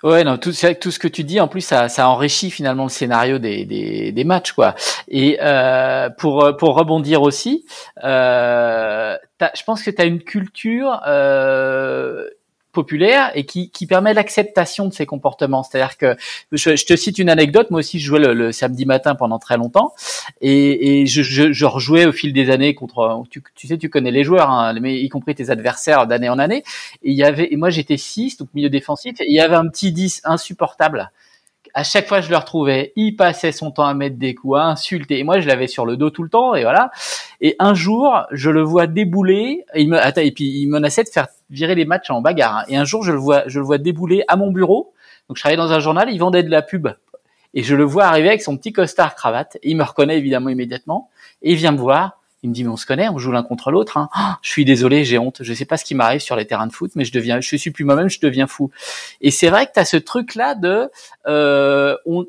Ouais, 0.04 0.24
non, 0.24 0.38
tout, 0.38 0.52
tout 0.80 0.92
ce 0.92 1.00
que 1.00 1.08
tu 1.08 1.24
dis, 1.24 1.40
en 1.40 1.48
plus, 1.48 1.62
ça, 1.62 1.90
ça 1.90 2.08
enrichit 2.08 2.52
finalement 2.52 2.84
le 2.84 2.90
scénario 2.90 3.40
des, 3.40 3.66
des, 3.66 4.12
des 4.12 4.24
matchs, 4.24 4.52
quoi. 4.52 4.76
Et 5.08 5.40
euh, 5.42 6.12
pour 6.12 6.56
pour 6.58 6.76
rebondir 6.76 7.24
aussi, 7.24 7.66
euh, 8.04 9.18
je 9.42 9.64
pense 9.64 9.82
que 9.82 9.90
tu 9.90 10.00
as 10.00 10.06
une 10.06 10.22
culture 10.22 11.02
euh, 11.08 12.28
populaire 12.72 13.32
et 13.34 13.46
qui, 13.46 13.72
qui 13.72 13.88
permet 13.88 14.14
l'acceptation 14.14 14.88
de 14.88 14.94
ces 14.94 15.06
comportements. 15.06 15.64
C'est-à-dire 15.64 15.98
que 15.98 16.16
je, 16.52 16.86
te 16.86 16.96
cite 16.96 17.18
une 17.18 17.30
anecdote. 17.30 17.72
Moi 17.72 17.80
aussi, 17.80 18.00
je 18.00 18.06
jouais 18.06 18.20
le, 18.20 18.52
samedi 18.52 18.86
matin 18.86 19.16
pendant 19.16 19.40
très 19.40 19.58
longtemps 19.58 19.94
et, 20.42 21.02
et 21.02 21.06
je, 21.06 21.22
je, 21.22 21.52
je, 21.52 21.66
rejouais 21.66 22.06
au 22.06 22.12
fil 22.12 22.34
des 22.34 22.50
années 22.50 22.76
contre. 22.76 23.24
Tu, 23.30 23.44
tu 23.56 23.68
sais, 23.68 23.78
tu 23.78 23.90
connais 23.90 24.12
les 24.12 24.24
joueurs, 24.24 24.50
hein, 24.50 24.74
mais 24.80 25.00
y 25.00 25.10
compris 25.10 25.36
tes 25.36 25.50
adversaires 25.50 26.08
d'année 26.08 26.30
en 26.30 26.40
année. 26.40 26.64
Et 27.04 27.12
il 27.12 27.18
y 27.18 27.24
avait, 27.24 27.52
et 27.52 27.56
moi 27.56 27.70
j'étais 27.70 27.98
6, 27.98 28.38
donc 28.38 28.50
milieu 28.54 28.70
défensif. 28.70 29.16
Il 29.20 29.34
y 29.34 29.40
avait 29.40 29.56
un 29.56 29.68
petit 29.68 29.92
10 29.92 30.22
insupportable 30.24 31.12
à 31.78 31.84
chaque 31.84 32.08
fois 32.08 32.22
je 32.22 32.32
le 32.32 32.38
retrouvais, 32.38 32.92
il 32.96 33.16
passait 33.16 33.52
son 33.52 33.70
temps 33.70 33.86
à 33.86 33.94
mettre 33.94 34.18
des 34.18 34.34
coups, 34.34 34.58
à 34.58 34.64
insulter. 34.64 35.20
Et 35.20 35.24
moi, 35.24 35.40
je 35.40 35.48
l'avais 35.48 35.68
sur 35.68 35.86
le 35.86 35.96
dos 35.96 36.10
tout 36.10 36.24
le 36.24 36.30
temps, 36.30 36.56
et 36.56 36.64
voilà. 36.64 36.90
Et 37.40 37.56
un 37.60 37.76
jour, 37.76 38.24
je 38.32 38.50
le 38.50 38.64
vois 38.64 38.88
débouler. 38.88 39.64
Et 39.76 39.84
il 39.84 39.90
me, 39.90 40.00
attends, 40.00 40.22
et 40.22 40.32
puis 40.32 40.46
il 40.46 40.68
menaçait 40.68 41.04
de 41.04 41.10
faire 41.10 41.28
virer 41.50 41.76
les 41.76 41.86
matchs 41.86 42.10
en 42.10 42.22
bagarre. 42.22 42.58
Hein. 42.58 42.64
Et 42.68 42.78
un 42.78 42.86
jour, 42.86 43.04
je 43.04 43.12
le 43.12 43.18
vois, 43.18 43.44
je 43.48 43.60
le 43.60 43.66
vois 43.66 43.78
débouler 43.78 44.24
à 44.28 44.36
mon 44.36 44.52
bureau. 44.52 44.94
Donc, 45.30 45.38
je 45.38 45.42
travaillais 45.42 45.58
dans 45.58 45.72
un 45.72 45.80
journal, 45.80 46.10
il 46.12 46.18
vendait 46.18 46.44
de 46.44 46.50
la 46.50 46.62
pub. 46.62 46.88
Et 47.54 47.64
je 47.64 47.76
le 47.76 47.84
vois 47.84 48.06
arriver 48.06 48.30
avec 48.30 48.42
son 48.42 48.58
petit 48.58 48.72
costard 48.74 49.16
cravate. 49.16 49.58
il 49.64 49.78
me 49.78 49.84
reconnaît 49.84 50.18
évidemment 50.18 50.50
immédiatement. 50.50 51.10
Et 51.42 51.52
il 51.54 51.58
vient 51.58 51.72
me 51.72 51.80
voir. 51.80 52.22
Il 52.44 52.50
me 52.50 52.54
dit 52.54 52.64
mais 52.64 52.70
on 52.70 52.78
se 52.78 52.86
connaît, 52.86 53.10
on 53.10 53.18
joue 53.18 53.32
l'un 53.32 53.42
contre 53.42 53.72
l'autre. 53.72 53.98
Hein. 53.98 54.10
Oh, 54.16 54.34
je 54.44 54.50
suis 54.50 54.64
désolé, 54.64 55.04
j'ai 55.04 55.18
honte. 55.18 55.40
Je 55.42 55.54
sais 55.54 55.66
pas 55.66 55.76
ce 55.76 55.84
qui 55.84 55.96
m'arrive 55.96 56.22
sur 56.22 56.36
les 56.36 56.46
terrains 56.46 56.68
de 56.68 56.72
foot, 56.72 56.92
mais 56.96 57.04
je 57.04 57.12
deviens, 57.12 57.42
je 57.42 57.56
suis 57.56 57.72
plus 57.72 57.84
moi-même, 57.84 58.10
je 58.10 58.20
deviens 58.20 58.46
fou. 58.46 58.70
Et 59.22 59.32
c'est 59.32 59.50
vrai 59.50 59.66
que 59.66 59.72
tu 59.74 59.80
as 59.80 59.86
ce 59.86 59.98
truc 59.98 60.36
là 60.36 60.54
de, 60.54 60.90
euh, 61.28 61.98
on, 62.06 62.28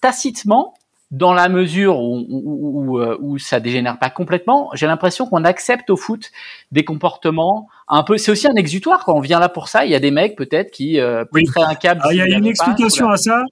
tacitement, 0.00 0.74
dans 1.10 1.34
la 1.34 1.48
mesure 1.48 1.98
où, 1.98 2.24
où, 2.28 2.98
où, 2.98 3.04
où, 3.20 3.38
ça 3.38 3.60
dégénère 3.60 3.98
pas 3.98 4.10
complètement, 4.10 4.70
j'ai 4.74 4.86
l'impression 4.86 5.26
qu'on 5.26 5.44
accepte 5.44 5.90
au 5.90 5.96
foot 5.96 6.30
des 6.70 6.84
comportements 6.84 7.68
un 7.92 8.02
peu. 8.02 8.18
C'est 8.18 8.30
aussi 8.30 8.48
un 8.48 8.54
exutoire 8.54 9.04
quand 9.04 9.14
on 9.14 9.20
vient 9.20 9.38
là 9.38 9.48
pour 9.48 9.68
ça. 9.68 9.84
Il 9.84 9.90
y 9.90 9.94
a 9.94 10.00
des 10.00 10.10
mecs 10.10 10.36
peut-être 10.36 10.70
qui 10.70 10.98
euh, 10.98 11.24
oui. 11.32 11.44
un 11.56 11.74
câble. 11.74 12.02
il 12.10 12.16
y 12.16 12.20
a 12.20 12.26
une 12.26 12.46
explication 12.46 13.08
à 13.08 13.16
ça. 13.16 13.42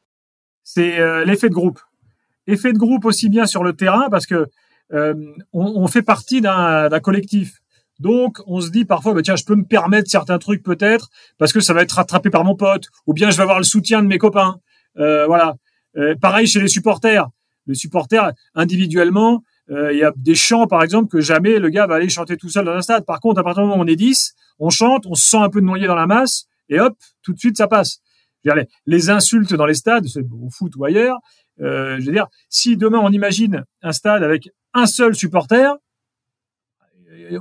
C'est 0.65 0.99
euh, 0.99 1.25
l'effet 1.25 1.49
de 1.49 1.55
groupe. 1.55 1.81
Effet 2.47 2.73
de 2.73 2.79
groupe 2.79 3.05
aussi 3.05 3.29
bien 3.29 3.47
sur 3.47 3.63
le 3.63 3.75
terrain 3.75 4.09
parce 4.11 4.27
que 4.27 4.47
euh, 4.93 5.15
on, 5.53 5.67
on, 5.77 5.87
fait 5.87 6.03
partie 6.03 6.41
d'un 6.41 7.01
collectif. 7.01 7.61
Donc, 8.01 8.39
on 8.47 8.61
se 8.61 8.71
dit 8.71 8.87
parfois, 8.87 9.13
bah, 9.13 9.21
tiens, 9.23 9.37
je 9.37 9.45
peux 9.45 9.55
me 9.55 9.65
permettre 9.65 10.11
certains 10.11 10.39
trucs 10.39 10.63
peut-être 10.63 11.11
parce 11.39 11.53
que 11.53 11.61
ça 11.61 11.75
va 11.75 11.83
être 11.83 11.93
rattrapé 11.93 12.31
par 12.31 12.45
mon 12.45 12.57
pote, 12.57 12.87
ou 13.07 13.13
bien 13.13 13.31
je 13.31 13.37
vais 13.37 13.43
avoir 13.43 13.59
le 13.59 13.65
soutien 13.65 14.03
de 14.03 14.09
mes 14.09 14.19
copains. 14.19 14.57
Euh, 14.99 15.27
voilà. 15.27 15.55
Euh, 15.97 16.15
pareil 16.21 16.47
chez 16.47 16.61
les 16.61 16.69
supporters. 16.69 17.29
Les 17.67 17.75
supporters, 17.75 18.33
individuellement, 18.55 19.43
il 19.71 19.99
y 19.99 20.03
a 20.03 20.13
des 20.17 20.35
chants, 20.35 20.67
par 20.67 20.83
exemple, 20.83 21.09
que 21.09 21.21
jamais 21.21 21.59
le 21.59 21.69
gars 21.69 21.87
va 21.87 21.95
aller 21.95 22.09
chanter 22.09 22.37
tout 22.37 22.49
seul 22.49 22.65
dans 22.65 22.73
un 22.73 22.83
stade. 22.83 23.05
Par 23.05 23.21
contre, 23.21 23.41
à 23.41 23.45
partir 23.45 23.63
du 23.63 23.69
moment 23.69 23.81
où 23.81 23.85
on 23.85 23.89
est 23.89 23.97
10, 23.97 24.35
on 24.59 24.71
chante, 24.71 25.07
on 25.07 25.15
se 25.15 25.29
sent 25.29 25.39
un 25.39 25.49
peu 25.49 25.61
noyé 25.61 25.87
dans 25.87 25.95
la 25.95 26.07
masse, 26.07 26.47
et 26.69 26.81
hop, 26.81 26.97
tout 27.23 27.33
de 27.33 27.39
suite, 27.39 27.57
ça 27.57 27.69
passe. 27.69 28.01
Je 28.45 28.51
veux 28.51 28.57
dire, 28.57 28.65
les, 28.87 29.11
insultes 29.11 29.55
dans 29.55 29.67
les 29.67 29.75
stades, 29.75 30.07
au 30.43 30.51
foot 30.51 30.75
ou 30.77 30.85
ailleurs, 30.85 31.19
euh, 31.61 31.99
je 32.01 32.07
veux 32.07 32.13
dire, 32.13 32.27
si 32.49 32.77
demain 32.77 32.99
on 32.99 33.11
imagine 33.11 33.65
un 33.83 33.93
stade 33.93 34.23
avec 34.23 34.49
un 34.73 34.87
seul 34.87 35.15
supporter, 35.15 35.77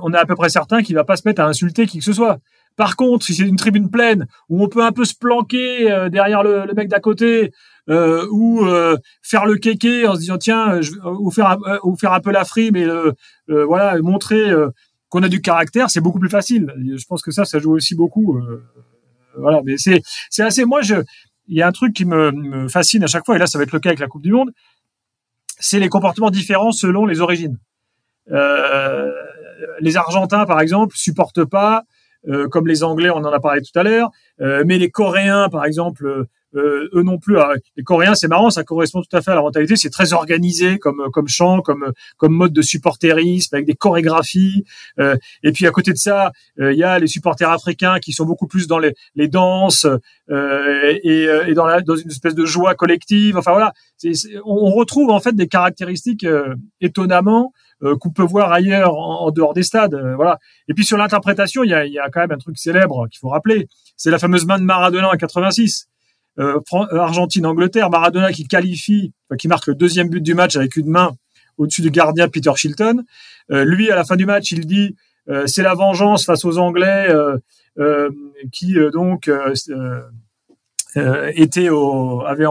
on 0.02 0.12
est 0.12 0.18
à 0.18 0.26
peu 0.26 0.34
près 0.34 0.48
certain 0.48 0.82
qu'il 0.82 0.94
va 0.94 1.04
pas 1.04 1.16
se 1.16 1.22
mettre 1.26 1.40
à 1.40 1.46
insulter 1.46 1.86
qui 1.86 1.98
que 1.98 2.04
ce 2.04 2.12
soit. 2.12 2.38
Par 2.76 2.96
contre, 2.96 3.24
si 3.24 3.34
c'est 3.34 3.44
une 3.44 3.56
tribune 3.56 3.90
pleine 3.90 4.26
où 4.48 4.62
on 4.62 4.68
peut 4.68 4.84
un 4.84 4.92
peu 4.92 5.04
se 5.04 5.14
planquer 5.14 5.90
euh, 5.90 6.08
derrière 6.08 6.42
le 6.42 6.72
mec 6.74 6.88
d'à 6.88 7.00
côté 7.00 7.52
euh, 7.88 8.26
ou 8.30 8.64
euh, 8.66 8.96
faire 9.22 9.46
le 9.46 9.56
kéké 9.56 10.06
en 10.06 10.14
se 10.14 10.20
disant 10.20 10.38
tiens, 10.38 10.80
je, 10.80 10.92
ou 11.04 11.30
faire 11.30 11.58
ou 11.82 11.96
faire 11.96 12.12
un 12.12 12.20
peu 12.20 12.30
la 12.30 12.44
frime 12.44 12.76
et 12.76 12.86
voilà 13.48 13.98
montrer 14.00 14.52
qu'on 15.08 15.22
a 15.22 15.28
du 15.28 15.40
caractère, 15.40 15.90
c'est 15.90 16.00
beaucoup 16.00 16.20
plus 16.20 16.28
facile. 16.28 16.72
Je 16.78 17.04
pense 17.06 17.22
que 17.22 17.30
ça, 17.30 17.44
ça 17.44 17.58
joue 17.58 17.72
aussi 17.72 17.94
beaucoup. 17.94 18.40
voilà, 19.36 19.60
mais 19.64 19.76
c'est 19.76 20.02
c'est 20.30 20.42
assez. 20.42 20.64
Moi, 20.64 20.82
je 20.82 20.96
il 21.48 21.56
y 21.56 21.62
a 21.62 21.66
un 21.66 21.72
truc 21.72 21.94
qui 21.94 22.04
me, 22.04 22.30
me 22.30 22.68
fascine 22.68 23.02
à 23.02 23.08
chaque 23.08 23.26
fois 23.26 23.34
et 23.34 23.38
là, 23.38 23.48
ça 23.48 23.58
va 23.58 23.64
être 23.64 23.72
le 23.72 23.80
cas 23.80 23.88
avec 23.88 23.98
la 23.98 24.06
Coupe 24.06 24.22
du 24.22 24.32
Monde 24.32 24.52
c'est 25.60 25.78
les 25.78 25.88
comportements 25.88 26.30
différents 26.30 26.72
selon 26.72 27.06
les 27.06 27.20
origines. 27.20 27.58
Euh, 28.32 29.10
les 29.80 29.96
Argentins, 29.96 30.46
par 30.46 30.60
exemple, 30.60 30.96
supportent 30.96 31.44
pas, 31.44 31.84
euh, 32.28 32.48
comme 32.48 32.66
les 32.66 32.82
Anglais, 32.82 33.10
on 33.10 33.18
en 33.18 33.32
a 33.32 33.40
parlé 33.40 33.60
tout 33.60 33.78
à 33.78 33.82
l'heure, 33.82 34.10
euh, 34.40 34.64
mais 34.66 34.78
les 34.78 34.90
Coréens, 34.90 35.48
par 35.48 35.64
exemple, 35.64 36.06
euh, 36.06 36.24
eux 36.54 37.02
non 37.02 37.18
plus. 37.18 37.36
les 37.76 37.82
Coréens, 37.82 38.14
c'est 38.14 38.28
marrant, 38.28 38.50
ça 38.50 38.64
correspond 38.64 39.02
tout 39.02 39.16
à 39.16 39.22
fait 39.22 39.30
à 39.30 39.34
la 39.34 39.42
mentalité. 39.42 39.76
C'est 39.76 39.90
très 39.90 40.12
organisé 40.12 40.78
comme 40.78 41.08
comme 41.12 41.28
chant, 41.28 41.60
comme 41.60 41.92
comme 42.16 42.32
mode 42.32 42.52
de 42.52 42.62
supporterisme 42.62 43.54
avec 43.54 43.66
des 43.66 43.74
chorégraphies. 43.74 44.64
Euh, 44.98 45.16
et 45.42 45.52
puis 45.52 45.66
à 45.66 45.70
côté 45.70 45.92
de 45.92 45.98
ça, 45.98 46.32
il 46.58 46.76
y 46.76 46.82
a 46.82 46.98
les 46.98 47.06
supporters 47.06 47.50
africains 47.50 47.98
qui 47.98 48.12
sont 48.12 48.24
beaucoup 48.24 48.46
plus 48.46 48.66
dans 48.66 48.78
les, 48.78 48.94
les 49.14 49.28
danses 49.28 49.86
et, 50.28 51.28
et 51.46 51.54
dans 51.54 51.66
la 51.66 51.80
dans 51.80 51.96
une 51.96 52.10
espèce 52.10 52.34
de 52.34 52.44
joie 52.44 52.74
collective. 52.74 53.36
Enfin 53.36 53.52
voilà, 53.52 53.72
on 54.44 54.70
retrouve 54.70 55.10
en 55.10 55.20
fait 55.20 55.34
des 55.34 55.48
caractéristiques 55.48 56.26
étonnamment 56.80 57.52
qu'on 58.00 58.10
peut 58.10 58.22
voir 58.22 58.52
ailleurs 58.52 58.94
en, 58.94 59.26
en, 59.26 59.30
dehors 59.30 59.54
des 59.54 59.62
stades. 59.62 59.98
voilà. 60.16 60.38
Et 60.68 60.74
puis 60.74 60.84
sur 60.84 60.98
l'interprétation, 60.98 61.64
il 61.64 61.70
y 61.70 61.74
a, 61.74 61.86
il 61.86 61.92
y 61.92 61.98
a 61.98 62.08
quand 62.10 62.20
même 62.20 62.32
un 62.32 62.38
truc 62.38 62.58
célèbre 62.58 63.08
qu'il 63.08 63.18
faut 63.18 63.28
rappeler. 63.28 63.68
C'est 63.96 64.10
la 64.10 64.18
fameuse 64.18 64.46
main 64.46 64.58
de 64.58 64.64
Maradona 64.64 65.08
en 65.10 65.16
86. 65.16 65.88
Euh, 66.38 66.60
euh, 66.72 66.98
Argentine-Angleterre, 66.98 67.90
Maradona 67.90 68.32
qui 68.32 68.46
qualifie, 68.46 69.12
qui 69.38 69.48
marque 69.48 69.66
le 69.66 69.74
deuxième 69.74 70.08
but 70.08 70.20
du 70.20 70.34
match 70.34 70.56
avec 70.56 70.76
une 70.76 70.88
main 70.88 71.12
au-dessus 71.58 71.82
du 71.82 71.90
gardien 71.90 72.28
Peter 72.28 72.52
Shilton. 72.54 73.02
Euh, 73.50 73.64
lui, 73.64 73.90
à 73.90 73.96
la 73.96 74.04
fin 74.04 74.16
du 74.16 74.26
match, 74.26 74.52
il 74.52 74.66
dit 74.66 74.96
c'est 75.46 75.62
la 75.62 75.74
vengeance 75.74 76.24
face 76.24 76.44
aux 76.44 76.58
Anglais 76.58 77.08
qui 78.50 78.74
donc 78.92 79.30
était 80.96 81.68
au, 81.68 82.22
avait 82.22 82.46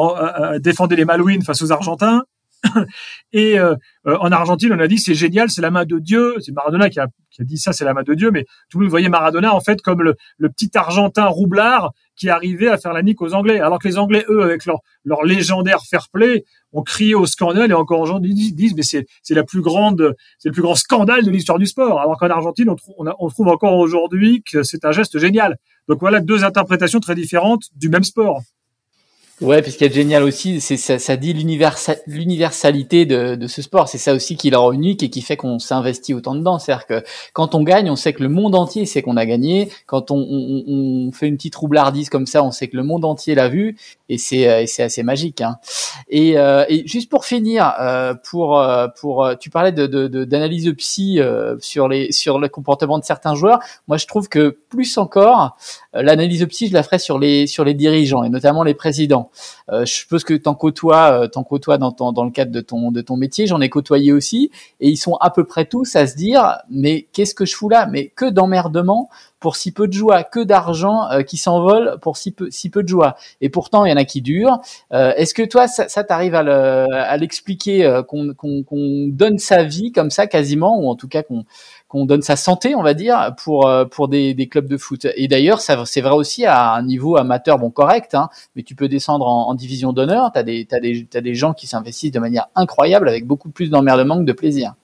défendu 0.60 0.96
les 0.96 1.04
Malouines 1.04 1.42
face 1.42 1.62
aux 1.62 1.74
Argentins. 1.74 2.24
et 3.32 3.60
euh, 3.60 3.76
euh, 4.08 4.18
en 4.18 4.32
Argentine, 4.32 4.74
on 4.74 4.80
a 4.80 4.88
dit 4.88 4.98
c'est 4.98 5.16
génial, 5.16 5.50
c'est 5.50 5.62
la 5.62 5.72
main 5.72 5.86
de 5.86 6.00
Dieu. 6.00 6.36
C'est 6.40 6.52
Maradona 6.52 6.90
qui 6.90 7.00
a, 7.00 7.08
dit 7.40 7.58
ça, 7.58 7.74
c'est 7.74 7.86
la 7.86 7.94
main 7.94 8.04
de 8.04 8.14
Dieu. 8.14 8.32
Mais 8.32 8.46
tout 8.70 8.80
le 8.80 8.86
monde 8.86 8.92
voyait 8.92 9.10
Maradona 9.10 9.54
en 9.54 9.62
fait 9.62 9.82
comme 9.82 10.02
le, 10.02 10.16
petit 10.50 10.72
Argentin 10.76 11.26
roublard 11.26 11.92
qui 12.16 12.30
arrivait 12.30 12.68
à 12.68 12.78
faire 12.78 12.94
la 12.94 13.02
nique 13.02 13.22
aux 13.22 13.34
Anglais. 13.34 13.60
Alors 13.60 13.80
que 13.80 13.88
les 13.88 13.98
Anglais, 13.98 14.26
eux, 14.30 14.44
avec 14.44 14.66
leur, 14.66 14.80
leur 15.06 15.24
légendaire 15.24 15.80
fair 15.90 16.08
play, 16.12 16.44
ont 16.74 16.84
crié 16.84 17.16
au 17.16 17.26
scandale 17.26 17.72
et 17.72 17.74
encore 17.74 18.02
aujourd'hui 18.02 18.34
disent, 18.34 18.76
mais 18.76 18.84
c'est 18.84 19.06
c'est 19.24 19.36
la 19.36 19.44
plus 19.44 19.62
grande, 19.62 20.16
c'est 20.38 20.50
le 20.50 20.54
plus 20.54 20.62
grand 20.62 20.76
scandale 20.76 21.24
de 21.24 21.32
l'histoire 21.32 21.60
du 21.60 21.66
sport. 21.66 22.00
Alors 22.00 22.18
qu'en 22.18 22.30
Argentine, 22.30 22.70
on, 22.70 22.76
on 22.98 23.30
trouve 23.30 23.48
encore 23.48 23.78
aujourd'hui 23.78 24.44
que 24.44 24.64
c'est 24.64 24.86
un 24.86 24.92
geste 24.92 25.18
génial. 25.18 25.58
Donc 25.88 26.00
voilà 26.02 26.20
deux 26.20 26.44
interprétations 26.44 27.00
très 27.00 27.16
différentes 27.16 27.64
du 27.76 27.90
même 27.90 28.04
sport. 28.04 28.42
Ouais, 29.42 29.62
puis 29.62 29.72
ce 29.72 29.78
qui 29.78 29.86
est 29.86 29.94
génial 29.94 30.24
aussi, 30.24 30.60
c'est 30.60 30.76
ça, 30.76 31.00
ça 31.00 31.16
dit 31.16 31.34
l'universalité 31.34 33.06
de, 33.06 33.36
de 33.36 33.48
ce 33.48 33.62
sport. 33.62 33.88
C'est 33.88 33.98
ça 33.98 34.14
aussi 34.14 34.36
qui 34.36 34.50
le 34.50 34.58
rend 34.58 34.74
unique 34.74 35.02
et 35.02 35.10
qui 35.10 35.22
fait 35.22 35.38
qu'on 35.38 35.60
s'investit 35.60 36.14
autant 36.14 36.36
dedans. 36.36 36.60
C'est-à-dire 36.60 36.86
que 36.86 37.04
quand 37.32 37.56
on 37.56 37.64
gagne, 37.64 37.90
on 37.90 37.96
sait 37.96 38.12
que 38.12 38.22
le 38.22 38.28
monde 38.28 38.54
entier 38.54 38.86
sait 38.86 39.02
qu'on 39.02 39.16
a 39.16 39.26
gagné. 39.26 39.70
Quand 39.86 40.12
on, 40.12 40.18
on, 40.18 40.64
on, 40.68 41.12
fait 41.14 41.28
une 41.28 41.38
petite 41.38 41.56
roublardise 41.56 42.10
comme 42.10 42.26
ça, 42.26 42.44
on 42.44 42.52
sait 42.52 42.68
que 42.68 42.76
le 42.76 42.84
monde 42.84 43.06
entier 43.06 43.34
l'a 43.34 43.48
vu 43.48 43.78
et 44.10 44.18
c'est 44.18 44.50
euh, 44.50 44.86
assez 44.86 45.04
magique. 45.04 45.40
Hein. 45.40 45.58
Et, 46.10 46.38
euh, 46.38 46.66
et, 46.68 46.86
juste 46.88 47.10
pour 47.10 47.26
finir, 47.26 47.74
euh, 47.80 48.14
pour 48.30 48.60
euh, 48.60 48.88
pour 49.00 49.24
euh, 49.24 49.36
tu 49.36 49.50
parlais 49.50 49.72
de 49.72 49.86
d'analyse 50.26 50.66
de, 50.66 50.72
de, 50.72 50.76
psy 50.76 51.20
sur 51.60 51.88
les 51.88 52.12
sur 52.12 52.40
le 52.40 52.50
comportement 52.50 53.00
de 53.00 53.06
certains 53.06 53.36
joueurs. 53.36 53.60
Moi, 53.88 53.98
je 53.98 54.08
trouve 54.08 54.28
que 54.28 54.58
plus 54.70 54.98
encore, 54.98 55.58
l'analyse 55.94 56.46
psy, 56.48 56.68
je 56.68 56.74
la 56.74 56.84
ferais 56.84 57.00
sur 57.00 57.20
les 57.20 57.48
sur 57.48 57.64
les 57.64 57.74
dirigeants 57.74 58.24
et 58.24 58.30
notamment 58.30 58.64
les 58.64 58.74
présidents. 58.74 59.29
Euh, 59.72 59.86
je 59.86 59.94
suppose 59.94 60.24
que 60.24 60.34
t'en 60.34 60.56
côtoies, 60.56 61.24
euh, 61.24 61.28
t'en 61.28 61.44
côtoies 61.44 61.78
dans, 61.78 61.92
ton, 61.92 62.12
dans 62.12 62.24
le 62.24 62.32
cadre 62.32 62.52
de 62.52 62.62
ton 62.62 62.92
de 62.92 63.02
ton 63.02 63.18
métier. 63.18 63.48
J'en 63.48 63.62
ai 63.62 63.70
côtoyé 63.70 64.12
aussi, 64.12 64.52
et 64.80 64.90
ils 64.90 64.98
sont 64.98 65.16
à 65.16 65.30
peu 65.30 65.44
près 65.44 65.66
tous 65.66 65.96
à 65.96 66.08
se 66.08 66.16
dire, 66.16 66.58
mais 66.70 67.08
qu'est-ce 67.14 67.36
que 67.36 67.46
je 67.46 67.56
fous 67.56 67.70
là? 67.70 67.86
Mais 67.86 68.08
que 68.08 68.30
d'emmerdement 68.30 69.10
pour 69.40 69.56
si 69.56 69.72
peu 69.72 69.88
de 69.88 69.94
joie, 69.94 70.24
que 70.24 70.42
d'argent 70.42 71.10
euh, 71.12 71.22
qui 71.22 71.38
s'envole 71.38 71.98
pour 72.02 72.18
si 72.18 72.32
peu, 72.32 72.84
de 72.84 72.88
joie. 72.88 73.16
Et 73.40 73.50
pourtant, 73.50 73.86
il 73.86 73.90
y 73.90 73.94
en 73.94 73.98
a 73.98 74.04
qui 74.04 74.22
durent. 74.22 74.60
Est-ce 74.92 75.34
que 75.34 75.44
toi, 75.44 75.68
ça, 75.68 76.04
t'arrive 76.04 76.36
à 76.36 77.18
l'expliquer, 77.18 78.02
qu'on 78.08 78.34
qu'on 78.34 79.08
donne 79.08 79.38
sa 79.38 79.64
vie 79.64 79.92
comme 79.92 80.12
ça 80.12 80.28
quasiment, 80.28 80.80
ou 80.80 80.90
en 80.90 80.96
tout 80.96 81.08
cas 81.08 81.24
qu'on 81.24 81.46
qu'on 81.90 82.06
donne 82.06 82.22
sa 82.22 82.36
santé, 82.36 82.76
on 82.76 82.84
va 82.84 82.94
dire, 82.94 83.34
pour 83.44 83.68
euh, 83.68 83.84
pour 83.84 84.08
des, 84.08 84.48
clubs 84.50 84.68
de 84.68 84.78
foot. 84.78 85.08
Et 85.16 85.28
d'ailleurs, 85.28 85.60
c'est 85.60 86.02
vrai 86.02 86.14
aussi 86.14 86.46
à 86.46 86.74
un 86.74 86.84
niveau 86.84 87.18
amateur, 87.18 87.58
bon 87.58 87.72
correct, 87.72 88.14
hein, 88.14 88.30
mais 88.56 88.64
tu 88.64 88.76
peux 88.76 88.88
descendre 88.88 89.28
en, 89.28 89.54
division 89.56 89.92
d'honneur. 89.92 90.32
T'as 90.32 90.44
des 90.44 90.66
t'as 90.66 90.80
des 90.80 91.08
t'as 91.10 91.22
des 91.22 91.34
gens 91.34 91.54
qui 91.54 91.66
s'investissent 91.68 92.12
de 92.12 92.20
manière 92.20 92.48
incroyable 92.56 93.10
avec 93.10 93.26
beaucoup 93.26 93.50
plus 93.50 93.72
d'emmerdement 93.72 94.20
que 94.20 94.24
de 94.24 94.34
plaisir. 94.34 94.76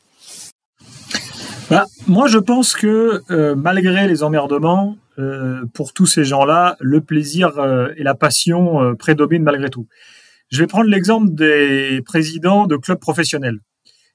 Moi, 2.08 2.28
je 2.28 2.38
pense 2.38 2.74
que 2.74 3.22
euh, 3.30 3.56
malgré 3.56 4.08
les 4.08 4.24
emmerdements, 4.24 4.98
euh, 5.18 5.64
pour 5.74 5.94
tous 5.94 6.08
ces 6.08 6.24
gens-là, 6.24 6.76
le 6.80 7.02
plaisir 7.02 7.52
et 7.98 8.04
la 8.04 8.16
passion 8.16 8.96
prédominent 8.98 9.44
malgré 9.44 9.70
tout. 9.70 9.88
Je 10.50 10.60
vais 10.60 10.68
prendre 10.68 10.90
l'exemple 10.90 11.34
des 11.34 12.02
présidents 12.04 12.66
de 12.66 12.78
clubs 12.78 13.00
professionnels, 13.00 13.60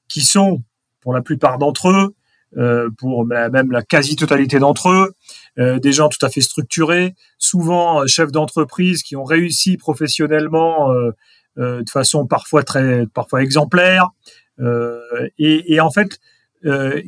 qui 0.09 0.21
sont, 0.21 0.61
pour 1.01 1.13
la 1.13 1.21
plupart 1.21 1.57
d'entre 1.57 1.89
eux, 1.89 2.15
euh, 2.57 2.89
pour 2.97 3.25
même 3.25 3.71
la 3.71 3.81
quasi-totalité 3.81 4.59
d'entre 4.59 4.89
eux, 4.89 5.13
euh, 5.57 5.79
des 5.79 5.93
gens 5.93 6.09
tout 6.09 6.23
à 6.25 6.29
fait 6.29 6.41
structurés, 6.41 7.15
souvent 7.37 8.01
euh, 8.01 8.07
chefs 8.07 8.31
d'entreprise 8.31 9.03
qui 9.03 9.15
ont 9.15 9.23
réussi 9.23 9.77
professionnellement 9.77 10.93
de 11.57 11.89
façon 11.89 12.25
parfois 12.27 12.63
très, 12.63 13.05
parfois 13.07 13.41
exemplaire, 13.41 14.09
et, 14.59 15.73
et, 15.73 15.79
en 15.79 15.91
fait 15.91 16.19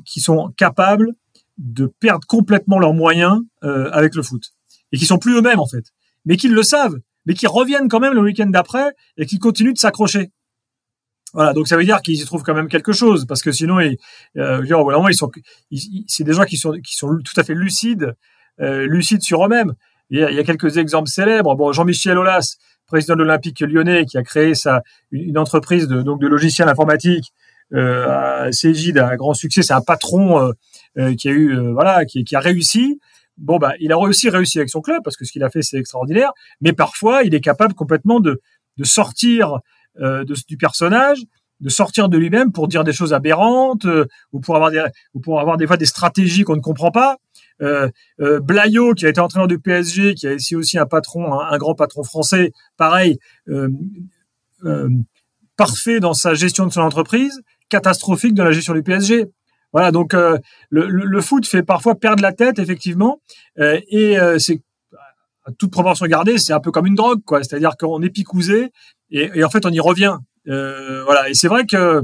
qui 0.05 0.19
sont 0.19 0.51
capables 0.57 1.11
de 1.57 1.85
perdre 1.85 2.25
complètement 2.27 2.79
leurs 2.79 2.93
moyens 2.93 3.39
avec 3.61 4.15
le 4.15 4.23
foot 4.23 4.53
et 4.91 4.97
qui 4.97 5.05
sont 5.05 5.19
plus 5.19 5.35
eux-mêmes 5.37 5.59
en 5.59 5.67
fait, 5.67 5.85
mais 6.25 6.37
qu'ils 6.37 6.53
le 6.53 6.63
savent 6.63 6.99
mais 7.25 7.33
qui 7.33 7.47
reviennent 7.47 7.87
quand 7.87 7.99
même 7.99 8.13
le 8.13 8.21
week-end 8.21 8.47
d'après 8.47 8.93
et 9.17 9.25
qui 9.25 9.39
continuent 9.39 9.73
de 9.73 9.77
s'accrocher. 9.77 10.31
Voilà, 11.33 11.53
donc 11.53 11.67
ça 11.67 11.77
veut 11.77 11.83
dire 11.83 12.01
qu'ils 12.01 12.21
y 12.21 12.25
trouvent 12.25 12.43
quand 12.43 12.53
même 12.53 12.67
quelque 12.67 12.91
chose, 12.91 13.25
parce 13.25 13.41
que 13.41 13.51
sinon, 13.51 13.79
ils, 13.79 13.97
euh, 14.37 14.63
ils 14.63 15.15
sont, 15.15 15.31
c'est 16.07 16.23
des 16.23 16.33
gens 16.33 16.45
qui 16.45 16.57
sont 16.57 16.73
qui 16.73 16.95
sont 16.95 17.17
tout 17.23 17.39
à 17.39 17.43
fait 17.43 17.55
lucides, 17.55 18.15
euh, 18.61 18.85
lucides 18.87 19.23
sur 19.23 19.43
eux-mêmes. 19.45 19.73
Il 20.09 20.19
il 20.29 20.35
y 20.35 20.39
a 20.39 20.43
quelques 20.43 20.77
exemples 20.77 21.09
célèbres. 21.09 21.55
Bon, 21.55 21.71
Jean-Michel 21.71 22.17
Aulas, 22.17 22.57
président 22.85 23.15
de 23.15 23.23
l'Olympique 23.23 23.61
Lyonnais, 23.61 24.05
qui 24.05 24.17
a 24.17 24.23
créé 24.23 24.53
sa 24.53 24.83
une 25.11 25.37
entreprise 25.37 25.87
de 25.87 26.01
donc 26.03 26.21
de 26.21 26.27
logiciels 26.27 26.69
informatiques 26.69 27.33
euh, 27.73 28.07
à 28.07 28.51
Cégide, 28.51 28.99
un 28.99 29.15
grand 29.15 29.33
succès. 29.33 29.63
C'est 29.63 29.73
un 29.73 29.81
patron 29.81 30.39
euh, 30.39 30.51
euh, 30.99 31.15
qui 31.15 31.29
a 31.29 31.31
eu 31.31 31.57
euh, 31.57 31.73
voilà, 31.73 32.05
qui, 32.05 32.23
qui 32.23 32.35
a 32.35 32.39
réussi 32.39 32.99
bon 33.37 33.57
bah 33.57 33.73
il 33.79 33.91
a 33.91 33.97
aussi 33.97 34.29
réussi 34.29 34.59
avec 34.59 34.69
son 34.69 34.79
club 34.81 35.01
parce 35.03 35.17
que 35.17 35.25
ce 35.25 35.31
qu'il 35.31 35.43
a 35.43 35.49
fait 35.49 35.63
c'est 35.63 35.79
extraordinaire 35.79 36.31
mais 36.61 36.71
parfois 36.71 37.23
il 37.23 37.33
est 37.33 37.41
capable 37.41 37.73
complètement 37.73 38.19
de 38.19 38.39
de 38.77 38.83
sortir 38.83 39.57
euh, 39.99 40.23
de, 40.23 40.35
du 40.47 40.57
personnage, 40.57 41.19
de 41.63 41.69
sortir 41.69 42.09
de 42.09 42.17
lui-même 42.17 42.51
pour 42.51 42.67
dire 42.67 42.83
des 42.83 42.93
choses 42.93 43.13
aberrantes 43.13 43.85
euh, 43.85 44.05
ou 44.33 44.39
pour 44.39 44.55
avoir 44.55 44.69
des 44.69 44.83
ou 45.13 45.19
pour 45.19 45.39
avoir 45.39 45.57
des 45.57 45.65
fois 45.65 45.77
des 45.77 45.85
stratégies 45.85 46.43
qu'on 46.43 46.55
ne 46.55 46.61
comprend 46.61 46.91
pas. 46.91 47.17
Euh, 47.61 47.89
euh, 48.19 48.41
qui 48.97 49.05
a 49.05 49.09
été 49.09 49.21
entraîneur 49.21 49.47
du 49.47 49.59
PSG, 49.59 50.15
qui 50.15 50.27
a 50.27 50.33
ici 50.33 50.55
aussi 50.55 50.77
un 50.77 50.85
patron, 50.85 51.39
un, 51.39 51.57
grand 51.57 51.75
patron 51.75 52.03
français, 52.03 52.51
pareil, 52.77 53.19
parfait 55.55 55.99
dans 55.99 56.13
sa 56.13 56.33
gestion 56.33 56.65
de 56.65 56.73
son 56.73 56.81
entreprise, 56.81 57.41
catastrophique 57.69 58.33
dans 58.33 58.43
la 58.43 58.51
gestion 58.51 58.73
du 58.73 58.83
PSG. 58.83 59.27
Voilà, 59.71 59.91
donc 59.91 60.13
le, 60.71 61.21
foot 61.21 61.47
fait 61.47 61.63
parfois 61.63 61.95
perdre 61.95 62.23
la 62.23 62.33
tête, 62.33 62.59
effectivement, 62.59 63.21
et 63.57 64.17
c'est 64.39 64.61
à 65.45 65.51
toute 65.51 65.71
proportion 65.71 66.05
gardée, 66.07 66.37
c'est 66.37 66.53
un 66.53 66.59
peu 66.59 66.71
comme 66.71 66.87
une 66.87 66.95
drogue, 66.95 67.21
quoi. 67.23 67.43
C'est-à-dire 67.43 67.77
qu'on 67.77 68.01
est 68.01 68.09
picousé 68.09 68.71
et, 69.13 69.43
en 69.43 69.49
fait 69.49 69.65
on 69.65 69.69
y 69.69 69.79
revient. 69.79 70.17
Euh, 70.49 71.03
voilà. 71.05 71.29
Et 71.29 71.33
c'est 71.33 71.47
vrai 71.47 71.65
que 71.65 72.03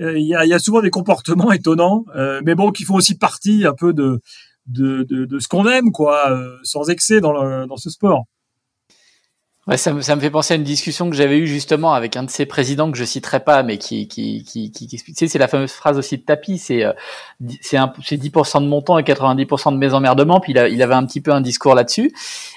euh, 0.00 0.18
il 0.18 0.26
y, 0.26 0.34
a, 0.34 0.58
souvent 0.58 0.82
des 0.82 0.90
comportements 0.90 1.52
étonnants, 1.52 2.04
euh, 2.14 2.40
mais 2.44 2.54
bon, 2.54 2.70
qui 2.70 2.84
font 2.84 2.94
aussi 2.94 3.16
partie 3.16 3.66
un 3.66 3.74
peu 3.74 3.92
de 3.92 4.20
de, 4.66 5.04
de, 5.04 5.38
ce 5.38 5.46
qu'on 5.46 5.68
aime, 5.68 5.92
quoi, 5.92 6.28
euh, 6.32 6.58
sans 6.64 6.90
excès 6.90 7.20
dans 7.20 7.76
ce 7.76 7.88
sport. 7.88 8.24
Ouais, 9.66 9.76
ça, 9.76 9.92
me, 9.92 10.00
ça 10.00 10.14
me 10.14 10.20
fait 10.20 10.30
penser 10.30 10.54
à 10.54 10.56
une 10.56 10.62
discussion 10.62 11.10
que 11.10 11.16
j'avais 11.16 11.38
eue 11.38 11.48
justement 11.48 11.92
avec 11.92 12.16
un 12.16 12.22
de 12.22 12.30
ces 12.30 12.46
présidents 12.46 12.92
que 12.92 12.96
je 12.96 13.02
citerai 13.02 13.40
pas, 13.40 13.64
mais 13.64 13.78
qui 13.78 14.06
qui 14.06 14.44
qui, 14.44 14.70
qui, 14.70 14.88
explique. 14.92 15.16
Tu 15.16 15.26
sais, 15.26 15.28
c'est 15.28 15.40
la 15.40 15.48
fameuse 15.48 15.72
phrase 15.72 15.98
aussi 15.98 16.18
de 16.18 16.22
tapis. 16.22 16.58
C'est 16.58 16.84
euh, 16.84 16.92
c'est 17.60 17.76
c'est 18.04 18.16
10% 18.16 18.62
de 18.62 18.68
mon 18.68 18.80
temps 18.80 18.96
et 18.96 19.02
90% 19.02 19.72
de 19.72 19.78
mes 19.78 19.92
emmerdements. 19.92 20.38
Puis 20.38 20.52
il, 20.52 20.58
a, 20.58 20.68
il 20.68 20.80
avait 20.84 20.94
un 20.94 21.04
petit 21.04 21.20
peu 21.20 21.32
un 21.32 21.40
discours 21.40 21.74
là-dessus 21.74 22.12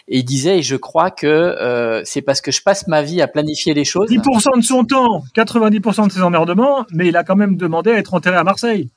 et 0.07 0.19
il 0.19 0.23
disait, 0.23 0.59
et 0.59 0.61
je 0.61 0.75
crois 0.75 1.09
que 1.09 1.25
euh, 1.25 2.03
c'est 2.05 2.21
parce 2.21 2.41
que 2.41 2.51
je 2.51 2.61
passe 2.61 2.85
ma 2.87 3.01
vie 3.01 3.23
à 3.23 3.27
planifier 3.27 3.73
les 3.73 3.85
choses. 3.85 4.11
10% 4.11 4.59
de 4.59 4.63
son 4.63 4.85
temps, 4.85 5.23
90% 5.35 6.07
de 6.07 6.11
ses 6.11 6.21
emmerdements, 6.21 6.85
mais 6.93 7.07
il 7.07 7.17
a 7.17 7.23
quand 7.23 7.35
même 7.35 7.57
demandé 7.57 7.89
à 7.89 7.97
être 7.97 8.13
enterré 8.13 8.35
à 8.35 8.43
Marseille. 8.43 8.91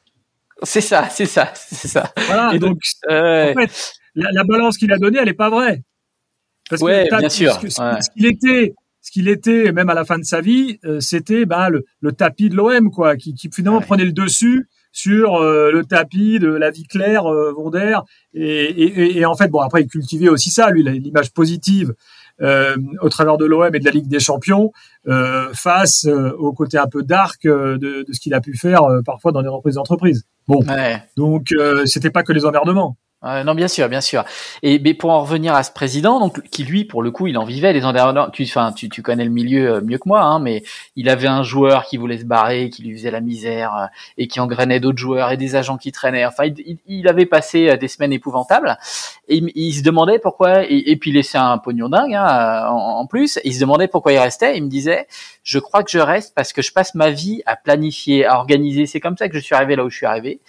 C'est 0.64 0.82
ça, 0.82 1.08
c'est 1.08 1.26
ça, 1.26 1.50
c'est 1.54 1.88
ça. 1.88 2.12
Voilà. 2.26 2.50
Et 2.52 2.58
donc, 2.58 2.78
euh... 3.10 3.52
en 3.52 3.54
fait, 3.54 3.94
la, 4.14 4.28
la 4.32 4.44
balance 4.44 4.76
qu'il 4.76 4.92
a 4.92 4.98
donnée, 4.98 5.18
elle 5.18 5.30
est 5.30 5.34
pas 5.34 5.48
vraie. 5.48 5.82
Parce 6.72 6.82
ouais, 6.82 7.06
que 7.10 7.18
bien 7.18 7.28
sûr. 7.28 7.60
Ce, 7.60 8.10
qu'il 8.14 8.24
était, 8.24 8.74
ce 9.02 9.10
qu'il 9.10 9.28
était, 9.28 9.72
même 9.72 9.90
à 9.90 9.94
la 9.94 10.06
fin 10.06 10.18
de 10.18 10.24
sa 10.24 10.40
vie, 10.40 10.78
euh, 10.86 11.00
c'était 11.00 11.44
bah, 11.44 11.68
le, 11.68 11.84
le, 12.00 12.12
tapis 12.12 12.48
de 12.48 12.56
l'OM, 12.56 12.90
quoi, 12.90 13.16
qui, 13.16 13.34
qui 13.34 13.50
finalement 13.54 13.80
ouais. 13.80 13.84
prenait 13.84 14.06
le 14.06 14.12
dessus 14.12 14.68
sur 14.90 15.34
euh, 15.34 15.70
le 15.70 15.84
tapis 15.84 16.38
de 16.38 16.48
la 16.48 16.70
vie 16.70 16.84
claire 16.84 17.26
euh, 17.26 17.52
Vonder. 17.52 17.98
Et, 18.32 18.64
et, 18.64 19.18
et, 19.18 19.26
en 19.26 19.34
fait, 19.34 19.48
bon, 19.48 19.60
après, 19.60 19.82
il 19.82 19.86
cultivait 19.86 20.30
aussi 20.30 20.48
ça, 20.48 20.70
lui, 20.70 20.82
l'image 20.82 21.30
positive 21.32 21.92
euh, 22.40 22.74
au 23.02 23.10
travers 23.10 23.36
de 23.36 23.44
l'OM 23.44 23.74
et 23.74 23.78
de 23.78 23.84
la 23.84 23.90
Ligue 23.90 24.08
des 24.08 24.18
Champions, 24.18 24.72
face 25.52 26.06
au 26.06 26.54
côté 26.54 26.78
un 26.78 26.86
peu 26.86 27.02
dark 27.02 27.42
de, 27.42 27.76
de 27.76 28.12
ce 28.12 28.18
qu'il 28.18 28.32
a 28.32 28.40
pu 28.40 28.56
faire 28.56 28.82
parfois 29.04 29.30
dans 29.32 29.42
des 29.42 29.48
reprises 29.48 29.74
d'entreprise. 29.74 30.24
Bon, 30.48 30.64
ouais. 30.66 31.02
donc 31.18 31.52
c'était 31.84 32.10
pas 32.10 32.22
que 32.22 32.32
les 32.32 32.46
emmerdements. 32.46 32.96
Euh, 33.24 33.44
non, 33.44 33.54
bien 33.54 33.68
sûr, 33.68 33.88
bien 33.88 34.00
sûr. 34.00 34.24
Et 34.62 34.80
mais 34.80 34.94
pour 34.94 35.10
en 35.10 35.20
revenir 35.20 35.54
à 35.54 35.62
ce 35.62 35.70
président, 35.70 36.18
donc 36.18 36.42
qui 36.50 36.64
lui, 36.64 36.84
pour 36.84 37.02
le 37.02 37.10
coup, 37.10 37.28
il 37.28 37.38
en 37.38 37.44
vivait 37.44 37.72
les 37.72 37.84
emmerdements. 37.84 38.30
Tu, 38.30 38.42
enfin, 38.44 38.72
tu, 38.72 38.88
tu 38.88 39.02
connais 39.02 39.24
le 39.24 39.30
milieu 39.30 39.80
mieux 39.80 39.98
que 39.98 40.08
moi, 40.08 40.22
hein, 40.22 40.40
mais 40.40 40.64
il 40.96 41.08
avait 41.08 41.28
un 41.28 41.42
joueur 41.44 41.84
qui 41.84 41.98
voulait 41.98 42.18
se 42.18 42.24
barrer, 42.24 42.68
qui 42.70 42.82
lui 42.82 42.96
faisait 42.96 43.12
la 43.12 43.20
misère 43.20 43.76
euh, 43.76 43.86
et 44.18 44.26
qui 44.26 44.40
engrainait 44.40 44.80
d'autres 44.80 44.98
joueurs 44.98 45.30
et 45.30 45.36
des 45.36 45.54
agents 45.54 45.78
qui 45.78 45.92
traînaient. 45.92 46.26
Enfin, 46.26 46.44
il, 46.46 46.78
il 46.86 47.08
avait 47.08 47.26
passé 47.26 47.76
des 47.76 47.88
semaines 47.88 48.12
épouvantables 48.12 48.76
et 49.28 49.36
il, 49.36 49.52
il 49.54 49.72
se 49.72 49.82
demandait 49.82 50.18
pourquoi. 50.18 50.64
Et, 50.64 50.90
et, 50.90 50.96
puis 50.96 51.10
il 51.10 51.14
laissait 51.14 51.38
un 51.38 51.58
pognon 51.58 51.88
dingue 51.88 52.14
hein, 52.14 52.66
en, 52.70 53.00
en, 53.00 53.06
plus. 53.06 53.38
il 53.44 53.54
se 53.54 53.60
demandait 53.60 53.88
pourquoi 53.88 54.12
il 54.12 54.18
restait. 54.18 54.56
Il 54.56 54.64
me 54.64 54.68
disait, 54.68 55.06
je 55.44 55.58
crois 55.58 55.84
que 55.84 55.90
je 55.90 55.98
reste 55.98 56.34
parce 56.34 56.52
que 56.52 56.62
je 56.62 56.72
passe 56.72 56.94
ma 56.94 57.10
vie 57.10 57.42
à 57.46 57.54
planifier, 57.54 58.26
à 58.26 58.36
organiser. 58.38 58.86
C'est 58.86 59.00
comme 59.00 59.16
ça 59.16 59.28
que 59.28 59.34
je 59.34 59.40
suis 59.40 59.54
arrivé 59.54 59.76
là 59.76 59.84
où 59.84 59.90
je 59.90 59.96
suis 59.96 60.06
arrivé. 60.06 60.40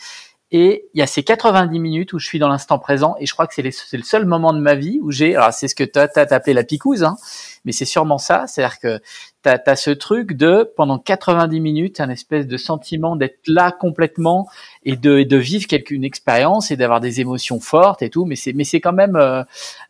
Et 0.55 0.85
il 0.93 0.99
y 0.99 1.01
a 1.01 1.07
ces 1.07 1.23
90 1.23 1.79
minutes 1.79 2.13
où 2.13 2.19
je 2.19 2.27
suis 2.27 2.37
dans 2.37 2.47
l'instant 2.47 2.77
présent 2.77 3.15
et 3.19 3.25
je 3.25 3.33
crois 3.33 3.47
que 3.47 3.55
c'est 3.55 3.63
le 3.63 4.03
seul 4.03 4.27
moment 4.27 4.53
de 4.53 4.59
ma 4.59 4.75
vie 4.75 4.99
où 5.01 5.09
j'ai, 5.09 5.35
alors 5.35 5.51
c'est 5.51 5.67
ce 5.67 5.73
que 5.73 5.83
tu 5.83 5.97
as, 5.97 6.07
appelé 6.31 6.53
la 6.53 6.63
picouse, 6.63 7.03
hein, 7.03 7.17
mais 7.65 7.71
c'est 7.71 7.85
sûrement 7.85 8.19
ça, 8.19 8.45
c'est-à-dire 8.45 8.77
que 8.79 8.99
tu 9.43 9.49
as, 9.49 9.75
ce 9.75 9.89
truc 9.89 10.33
de, 10.33 10.71
pendant 10.77 10.99
90 10.99 11.59
minutes, 11.59 11.99
un 11.99 12.09
espèce 12.09 12.45
de 12.45 12.57
sentiment 12.57 13.15
d'être 13.15 13.39
là 13.47 13.71
complètement 13.71 14.47
et 14.83 14.95
de, 14.95 15.17
et 15.17 15.25
de 15.25 15.37
vivre 15.37 15.65
quelque, 15.65 15.91
une 15.91 16.03
expérience 16.03 16.69
et 16.69 16.77
d'avoir 16.77 17.01
des 17.01 17.19
émotions 17.19 17.59
fortes 17.59 18.03
et 18.03 18.11
tout, 18.11 18.25
mais 18.25 18.35
c'est 18.35 18.53
mais 18.53 18.63
c'est 18.63 18.79
quand 18.79 18.93
même 18.93 19.15
euh, 19.15 19.43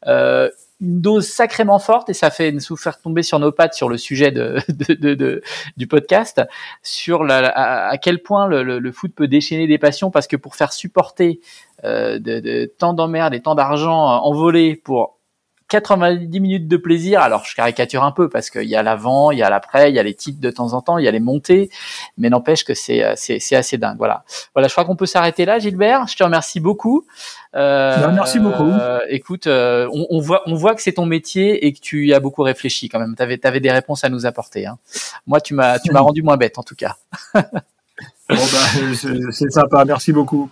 euh, 0.08 0.50
une 0.84 1.02
dose 1.02 1.28
sacrément 1.28 1.80
forte 1.80 2.10
et 2.10 2.14
ça 2.14 2.30
fait 2.30 2.52
nous 2.52 2.76
faire 2.76 3.00
tomber 3.00 3.24
sur 3.24 3.40
nos 3.40 3.52
pattes 3.52 3.74
sur 3.74 3.90
le 3.90 3.98
sujet 3.98 4.32
de, 4.32 4.58
de, 4.68 4.94
de, 4.94 5.14
de 5.16 5.42
du 5.78 5.88
podcast 5.88 6.42
sur 6.84 7.24
la, 7.24 7.48
à, 7.90 7.98
quel 7.98 8.22
point 8.22 8.48
le, 8.48 8.64
le, 8.64 8.80
le, 8.80 8.92
foot 8.92 9.14
peut 9.16 9.28
déchaîner 9.28 9.66
des 9.66 9.78
passions 9.78 10.12
parce 10.12 10.28
que 10.28 10.36
pour 10.36 10.56
faire 10.56 10.74
supporter 10.74 11.40
euh, 11.86 12.20
de, 12.20 12.72
tant 12.78 12.94
d'emmerdes 12.94 13.34
et 13.34 13.42
tant 13.42 13.56
d'argent 13.56 13.98
envolé 13.98 14.76
pour 14.76 15.13
90 15.74 16.40
minutes 16.40 16.68
de 16.68 16.78
plaisir. 16.78 17.22
Alors, 17.22 17.46
je 17.46 17.56
caricature 17.56 18.04
un 18.04 18.12
peu 18.12 18.30
parce 18.30 18.50
qu'il 18.50 18.70
y 18.70 18.76
a 18.76 18.84
l'avant, 18.84 19.32
il 19.32 19.40
y 19.40 19.44
a 19.44 19.50
l'après, 19.50 19.90
il 19.90 19.96
y 19.96 20.00
a 20.00 20.04
les 20.04 20.14
titres 20.14 20.40
de 20.40 20.52
temps 20.52 20.74
en 20.74 20.82
temps, 20.82 21.00
il 21.00 21.06
y 21.06 21.08
a 21.08 21.12
les 21.12 21.20
montées, 21.20 21.70
mais 22.18 22.30
n'empêche 22.30 22.64
que 22.64 22.74
c'est 22.74 23.04
c'est 23.16 23.40
c'est 23.40 23.56
assez 23.56 23.78
dingue. 23.78 23.98
Voilà. 23.98 24.24
Voilà, 24.54 24.68
je 24.68 24.74
crois 24.74 24.86
qu'on 24.86 24.96
peut 24.96 25.06
s'arrêter 25.06 25.46
là, 25.46 25.60
Gilbert. 25.60 26.08
Je 26.08 26.16
te 26.16 26.24
remercie 26.24 26.60
beaucoup. 26.60 27.06
Euh, 27.56 27.98
ben, 27.98 28.12
merci 28.12 28.40
beaucoup. 28.40 28.70
Euh, 28.70 29.00
écoute, 29.10 29.48
euh, 29.48 29.88
on, 29.92 30.08
on, 30.10 30.20
voit 30.20 30.42
on 30.48 30.56
voit 30.56 30.76
que 30.76 30.82
c'est 30.82 30.94
ton 30.94 31.06
métier 31.06 31.66
et 31.66 31.74
que 31.74 31.80
tu 31.80 32.08
y 32.08 32.14
as 32.14 32.20
beaucoup 32.20 32.42
réfléchi 32.42 32.90
quand 32.90 33.00
même. 33.00 33.16
Tu 33.16 33.22
avais, 33.22 33.44
avais 33.46 33.60
des 33.60 33.72
réponses 33.72 34.04
à 34.04 34.10
nous 34.10 34.26
apporter. 34.26 34.66
Hein. 34.66 34.78
Moi, 35.28 35.42
tu 35.42 35.54
m'as 35.54 35.80
tu 35.80 35.92
m'as 35.92 36.00
rendu 36.02 36.24
moins 36.24 36.38
bête 36.38 36.58
en 36.58 36.64
tout 36.64 36.76
cas. 36.76 36.98
bon, 37.34 37.42
bah, 38.30 38.94
c'est 39.32 39.52
sympa. 39.52 39.86
Merci 39.86 40.14
beaucoup. 40.14 40.50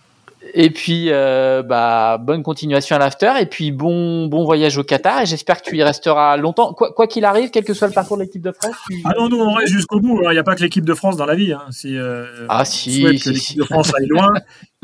Et 0.54 0.70
puis, 0.70 1.08
euh, 1.10 1.64
bah, 1.64 2.18
bonne 2.18 2.44
continuation 2.44 2.96
à 2.96 3.00
l'after. 3.00 3.34
Et 3.40 3.46
puis, 3.46 3.72
bon, 3.72 4.28
bon 4.28 4.44
voyage 4.44 4.78
au 4.78 4.84
Qatar. 4.84 5.22
Et 5.22 5.26
j'espère 5.26 5.62
que 5.62 5.70
tu 5.70 5.78
y 5.78 5.84
resteras 5.84 6.38
longtemps. 6.38 6.74
Quoi 6.74 7.08
qu'il 7.08 7.26
arrive, 7.26 7.50
quel 7.52 7.64
que 7.64 7.74
soit 7.74 7.88
le 7.88 7.94
parcours 7.94 8.18
de 8.18 8.24
l'équipe 8.24 8.42
de 8.42 8.52
France. 8.52 8.76
Tu... 8.90 9.02
Ah 9.06 9.14
non, 9.18 9.30
nous, 9.30 9.40
on 9.40 9.54
reste 9.54 9.72
jusqu'au 9.72 10.00
bout. 10.00 10.22
Il 10.24 10.30
n'y 10.30 10.38
a 10.38 10.44
pas 10.44 10.56
que 10.56 10.62
l'équipe 10.62 10.86
de 10.86 10.94
France 10.94 11.18
dans 11.18 11.26
la 11.26 11.36
vie. 11.36 11.54
Hein. 11.54 11.66
Si, 11.72 11.98
euh, 11.98 12.26
ah, 12.50 12.66
si. 12.66 12.90
On 12.90 13.08
souhaite 13.08 13.18
si, 13.18 13.24
que 13.24 13.30
l'équipe 13.30 13.44
si. 13.44 13.58
de 13.58 13.64
France 13.64 13.94
aille 13.98 14.08
loin. 14.08 14.34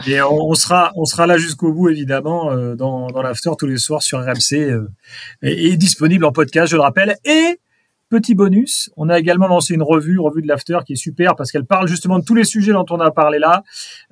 Et 0.08 0.22
on, 0.22 0.50
on, 0.50 0.54
sera, 0.54 0.92
on 0.96 1.06
sera 1.06 1.28
là 1.28 1.38
jusqu'au 1.38 1.74
bout, 1.74 1.90
évidemment, 1.90 2.52
euh, 2.52 2.76
dans, 2.76 3.08
dans 3.08 3.22
l'after 3.22 3.52
tous 3.58 3.68
les 3.68 3.78
soirs 3.78 4.04
sur 4.04 4.20
RMC. 4.20 4.54
Euh, 4.54 4.88
et, 5.42 5.68
et 5.68 5.78
disponible 5.78 6.26
en 6.26 6.32
podcast, 6.32 6.72
je 6.72 6.76
le 6.76 6.82
rappelle. 6.82 7.18
Et 7.26 7.60
Petit 8.10 8.36
bonus, 8.36 8.90
on 8.96 9.10
a 9.10 9.20
également 9.20 9.48
lancé 9.48 9.74
une 9.74 9.84
revue, 9.84 10.18
revue 10.18 10.42
de 10.42 10.48
l'after, 10.48 10.80
qui 10.86 10.94
est 10.94 10.98
super 10.98 11.36
parce 11.36 11.52
qu'elle 11.52 11.66
parle 11.66 11.90
justement 11.90 12.20
de 12.20 12.24
tous 12.24 12.36
les 12.36 12.46
sujets 12.46 12.72
dont 12.72 12.86
on 12.90 13.02
a 13.02 13.12
parlé 13.12 13.38
là. 13.38 13.64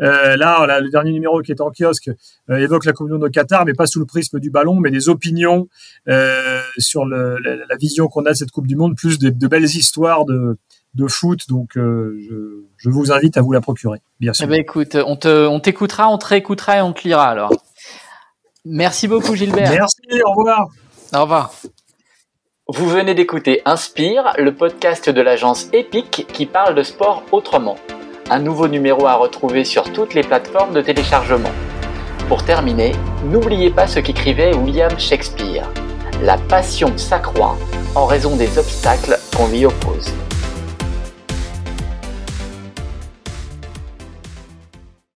Euh, 0.01 0.35
là, 0.35 0.81
le 0.81 0.89
dernier 0.89 1.11
numéro 1.11 1.41
qui 1.41 1.53
est 1.53 1.61
en 1.61 1.71
kiosque 1.71 2.09
euh, 2.49 2.57
évoque 2.57 2.83
la 2.83 2.91
Monde 2.99 3.23
au 3.23 3.29
Qatar, 3.29 3.65
mais 3.65 3.73
pas 3.73 3.87
sous 3.87 3.99
le 3.99 4.05
prisme 4.05 4.39
du 4.39 4.49
ballon, 4.49 4.75
mais 4.81 4.91
des 4.91 5.07
opinions 5.07 5.69
euh, 6.09 6.59
sur 6.77 7.05
le, 7.05 7.37
la, 7.39 7.55
la, 7.55 7.75
vision 7.77 8.07
qu'on 8.07 8.25
a 8.25 8.31
de 8.31 8.35
cette 8.35 8.51
Coupe 8.51 8.67
du 8.67 8.75
Monde, 8.75 8.95
plus 8.97 9.17
de, 9.17 9.29
de 9.29 9.47
belles 9.47 9.63
histoires 9.63 10.25
de, 10.25 10.57
de 10.95 11.07
foot. 11.07 11.47
Donc, 11.47 11.77
euh, 11.77 12.17
je, 12.27 12.63
je, 12.77 12.89
vous 12.89 13.11
invite 13.11 13.37
à 13.37 13.41
vous 13.41 13.51
la 13.51 13.61
procurer, 13.61 14.01
bien 14.19 14.33
sûr. 14.33 14.45
Eh 14.45 14.49
ben, 14.49 14.59
écoute, 14.59 14.95
on 15.05 15.15
te, 15.15 15.47
on 15.47 15.59
t'écoutera, 15.59 16.09
on 16.09 16.17
te 16.17 16.25
réécoutera 16.25 16.77
et 16.77 16.81
on 16.81 16.93
te 16.93 17.07
lira 17.07 17.29
alors. 17.29 17.51
Merci 18.65 19.07
beaucoup, 19.07 19.35
Gilbert. 19.35 19.69
Merci, 19.71 20.01
au 20.25 20.31
revoir. 20.31 20.67
Au 21.13 21.21
revoir. 21.21 21.53
Vous 22.67 22.89
venez 22.89 23.13
d'écouter 23.13 23.61
Inspire, 23.65 24.33
le 24.39 24.51
podcast 24.51 25.07
de 25.11 25.21
l'agence 25.21 25.67
Epic 25.71 26.25
qui 26.33 26.47
parle 26.47 26.73
de 26.73 26.81
sport 26.81 27.21
autrement. 27.31 27.77
Un 28.31 28.39
nouveau 28.39 28.67
numéro 28.67 29.05
à 29.05 29.13
retrouver 29.13 29.63
sur 29.63 29.93
toutes 29.93 30.15
les 30.15 30.23
plateformes 30.23 30.73
de 30.73 30.81
téléchargement. 30.81 31.51
Pour 32.27 32.43
terminer, 32.43 32.93
n'oubliez 33.25 33.69
pas 33.69 33.85
ce 33.85 33.99
qu'écrivait 33.99 34.55
William 34.55 34.99
Shakespeare. 34.99 35.69
La 36.23 36.39
passion 36.39 36.97
s'accroît 36.97 37.55
en 37.93 38.07
raison 38.07 38.35
des 38.35 38.57
obstacles 38.57 39.19
qu'on 39.37 39.47
lui 39.49 39.67
oppose. 39.67 40.11